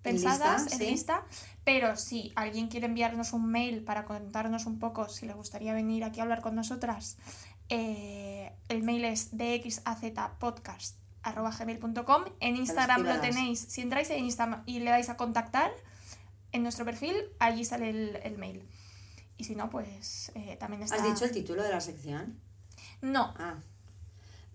En 0.03 0.15
pensadas 0.15 0.63
lista, 0.63 0.75
en 0.75 0.81
sí. 0.81 0.91
lista, 0.91 1.23
pero 1.63 1.95
si 1.95 2.33
alguien 2.35 2.67
quiere 2.67 2.87
enviarnos 2.87 3.33
un 3.33 3.49
mail 3.49 3.83
para 3.83 4.05
contarnos 4.05 4.65
un 4.65 4.79
poco 4.79 5.07
si 5.09 5.25
le 5.25 5.33
gustaría 5.33 5.73
venir 5.73 6.03
aquí 6.03 6.19
a 6.19 6.23
hablar 6.23 6.41
con 6.41 6.55
nosotras, 6.55 7.17
eh, 7.69 8.51
el 8.69 8.83
mail 8.83 9.05
es 9.05 9.29
dxazpodcast.gmail.com 9.37 12.23
En 12.39 12.55
Instagram 12.55 13.03
lo 13.03 13.19
tenéis. 13.19 13.59
Si 13.59 13.81
entráis 13.81 14.09
en 14.09 14.23
Instagram 14.25 14.63
y 14.65 14.79
le 14.79 14.91
dais 14.91 15.09
a 15.09 15.17
contactar 15.17 15.71
en 16.51 16.63
nuestro 16.63 16.85
perfil, 16.85 17.15
allí 17.39 17.65
sale 17.65 17.89
el, 17.89 18.15
el 18.23 18.37
mail. 18.37 18.63
Y 19.37 19.43
si 19.43 19.55
no, 19.55 19.69
pues 19.69 20.31
eh, 20.35 20.55
también 20.59 20.83
está... 20.83 20.95
¿Has 20.95 21.03
dicho 21.03 21.25
el 21.25 21.31
título 21.31 21.63
de 21.63 21.69
la 21.69 21.81
sección? 21.81 22.39
No, 23.01 23.33
Ah. 23.37 23.55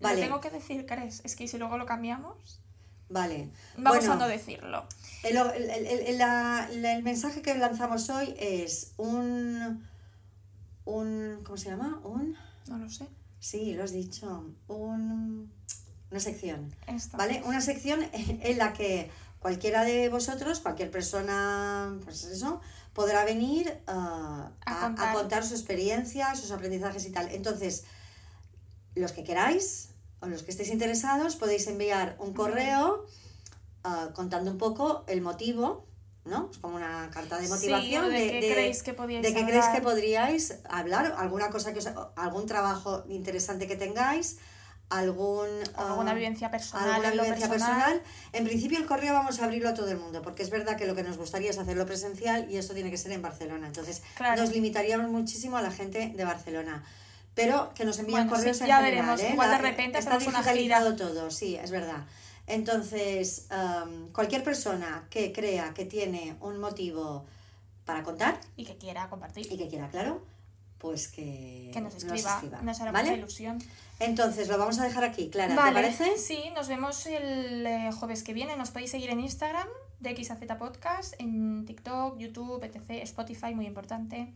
lo 0.01 0.09
tengo 0.15 0.41
que 0.41 0.51
decir, 0.51 0.85
¿crees? 0.87 1.21
Es 1.25 1.37
que 1.37 1.47
si 1.49 1.59
luego 1.59 1.79
lo 1.79 1.87
cambiamos, 1.87 2.61
vale. 3.09 3.51
vamos 3.77 3.99
Bueno, 3.99 4.13
a 4.15 4.17
no 4.17 4.29
decirlo. 4.29 4.85
El, 5.23 5.37
el- 5.37 5.71
el- 5.71 5.87
el- 6.09 6.19
la- 6.19 6.69
la- 6.73 6.93
el 6.97 7.03
mensaje 7.05 7.43
que 7.43 7.55
lanzamos 7.55 8.09
hoy 8.11 8.35
es 8.39 8.93
un, 8.97 9.87
un. 10.85 11.41
¿Cómo 11.45 11.57
se 11.57 11.71
llama? 11.71 12.01
Un. 12.05 12.37
No 12.69 12.79
lo 12.79 12.89
sé. 12.91 13.07
Sí, 13.39 13.75
lo 13.75 13.85
has 13.85 13.93
dicho. 13.93 14.45
Un, 14.69 15.53
una 16.11 16.21
sección. 16.21 16.75
Esto. 16.87 17.17
¿Vale? 17.17 17.43
Una 17.45 17.61
sección 17.61 18.01
en 18.13 18.59
la 18.59 18.73
que 18.73 19.11
cualquiera 19.39 19.85
de 19.85 20.09
vosotros, 20.09 20.61
cualquier 20.61 20.91
persona, 20.91 21.97
pues 22.05 22.25
eso, 22.25 22.61
podrá 22.93 23.25
venir 23.25 23.77
ah, 23.87 24.51
A 24.65 24.77
a, 24.79 24.81
contar. 24.87 25.09
a 25.09 25.13
contar 25.13 25.45
su 25.45 25.55
experiencia, 25.55 26.35
sus 26.35 26.51
aprendizajes 26.51 27.05
y 27.07 27.11
tal. 27.11 27.29
Entonces, 27.31 27.85
los 28.95 29.13
que 29.13 29.25
queráis 29.25 29.91
o 30.21 30.27
los 30.27 30.43
que 30.43 30.51
estéis 30.51 30.71
interesados, 30.71 31.37
podéis 31.37 31.67
enviar 31.67 32.17
un 32.19 32.33
correo 32.35 33.05
ah, 33.85 34.11
contando 34.15 34.51
un 34.51 34.59
poco 34.59 35.05
el 35.09 35.21
motivo, 35.21 35.87
¿no? 36.25 36.49
Es 36.53 36.59
como 36.59 36.77
una 36.77 37.11
carta 37.13 37.39
de 37.39 37.47
Sí, 37.47 37.51
motivación 37.53 38.11
de 38.11 38.31
qué 38.31 38.53
creéis 38.53 38.83
que 38.85 38.93
podíais 38.95 39.23
de 39.25 39.33
creéis 39.33 39.65
que 39.65 39.79
hablar. 39.79 39.83
podríais 39.83 40.59
hablar, 40.69 41.15
alguna 41.19 41.51
cosa 41.51 41.73
que 41.73 41.81
os, 41.81 41.89
algún 42.17 42.47
trabajo 42.47 43.05
interesante 43.09 43.67
que 43.67 43.75
tengáis, 43.77 44.39
algún 44.91 45.49
Alguna 45.75 46.11
ah, 46.11 46.15
vivencia 46.15 46.51
personal. 46.51 46.89
alguna 46.91 47.11
vivencia 47.11 47.49
personal. 47.49 47.77
personal. 47.95 48.03
En 48.33 48.45
principio 48.45 48.79
el 48.79 48.87
correo 48.87 49.15
vamos 49.15 49.41
a 49.41 49.45
abrirlo 49.45 49.71
a 49.71 49.75
todo 49.75 49.89
el 49.91 49.97
mundo, 49.97 50.21
porque 50.23 50.43
es 50.43 50.51
verdad 50.51 50.77
que 50.77 50.87
lo 50.87 50.95
que 50.95 51.03
nos 51.03 51.17
gustaría 51.17 51.51
es 51.51 51.59
hacerlo 51.59 51.87
presencial 51.87 52.49
y 52.51 52.59
esto 52.59 52.75
tiene 52.75 52.91
que 52.91 52.99
ser 52.99 53.11
en 53.13 53.23
Barcelona. 53.23 53.67
Entonces 53.67 54.03
Claro. 54.17 54.41
nos 54.41 54.53
limitaríamos 54.53 55.11
muchísimo 55.11 55.57
a 55.57 55.63
la 55.63 55.71
gente 55.71 56.13
de 56.15 56.25
Barcelona. 56.25 56.85
Pero 57.35 57.73
que 57.75 57.85
nos 57.85 58.05
Bueno, 58.07 58.31
correos 58.31 58.59
sí, 58.59 58.65
en 58.65 58.69
ya 58.69 58.77
general, 58.79 59.07
veremos. 59.07 59.21
¿eh? 59.21 59.31
Igual 59.33 59.51
de 59.51 59.59
repente 59.59 59.99
está 59.99 60.19
una 60.19 60.43
digitalizado 60.43 60.97
todo, 60.97 61.31
sí, 61.31 61.57
es 61.57 61.71
verdad. 61.71 62.05
Entonces, 62.47 63.47
am, 63.51 64.09
cualquier 64.13 64.43
persona 64.45 65.07
que 65.09 65.33
crea 65.33 65.73
que 65.75 65.85
tiene 65.87 66.37
un 66.41 66.59
motivo 66.59 67.25
para 67.85 68.03
contar 68.03 68.39
Y 68.57 68.65
que 68.65 68.77
quiera 68.77 69.09
compartir. 69.09 69.51
y 69.51 69.57
que 69.57 69.69
quiera, 69.69 69.89
claro, 69.89 70.23
pues 70.79 71.09
que, 71.09 71.71
Que 71.73 71.81
nos 71.81 71.95
escriba, 71.95 72.43
nos, 72.63 72.81
hará 72.81 72.91
¿vale? 72.93 73.11
mucha 73.11 73.19
ilusión. 73.19 73.59
Entonces, 74.01 74.49
lo 74.49 74.59
vamos 74.59 74.79
a 74.81 74.85
dejar 74.85 75.05
aquí, 75.05 75.31
Clara, 75.31 75.55
¿te 75.55 75.73
parece? 75.73 76.19
sí, 76.19 76.51
nos 76.55 76.67
vemos 76.69 77.07
el 77.07 77.65
eh, 77.67 77.91
jueves 77.93 78.23
que 78.25 78.35
viene. 78.35 78.57
Nos 78.57 78.71
podéis 78.73 78.91
seguir 78.91 79.11
en 79.11 79.21
Instagram, 79.21 79.69
de 80.01 80.17
XAZ 80.25 80.41
Podcast, 80.59 81.15
en 81.21 81.65
TikTok, 81.65 82.19
YouTube, 82.19 82.65
etc., 82.65 82.91
Spotify, 83.05 83.55
muy 83.55 83.67
importante. 83.67 84.33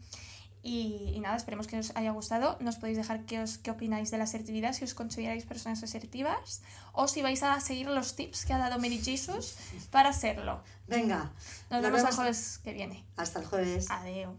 Y, 0.63 1.13
y, 1.15 1.21
nada, 1.21 1.37
esperemos 1.37 1.69
que 1.69 1.79
os 1.79 1.95
haya 1.95 2.11
gustado. 2.11 2.57
Nos 2.61 2.77
podéis 2.77 2.97
dejar 2.99 3.25
qué, 3.25 3.41
os, 3.41 3.59
qué 3.59 3.71
opináis 3.71 4.11
de 4.11 4.19
la 4.19 4.25
asertividad, 4.25 4.73
si 4.73 4.85
os 4.85 4.95
consideráis 4.95 5.47
personas 5.47 5.83
asertivas 5.83 6.63
o 6.93 7.07
si 7.07 7.23
vais 7.23 7.43
a 7.43 7.61
seguir 7.61 7.87
los 7.87 8.17
tips 8.17 8.45
que 8.45 8.53
ha 8.53 8.59
dado 8.59 8.81
Mary 8.81 8.99
Jesus 8.99 9.57
para 9.91 10.09
hacerlo. 10.09 10.63
Venga. 10.89 11.31
Nos, 11.71 11.83
vemos 11.83 12.03
el 12.03 12.15
jueves 12.15 12.61
que 12.65 12.73
viene. 12.73 13.05
Hasta 13.17 13.41
el 13.41 13.47
jueves. 13.47 13.91
Adiós. 13.91 14.35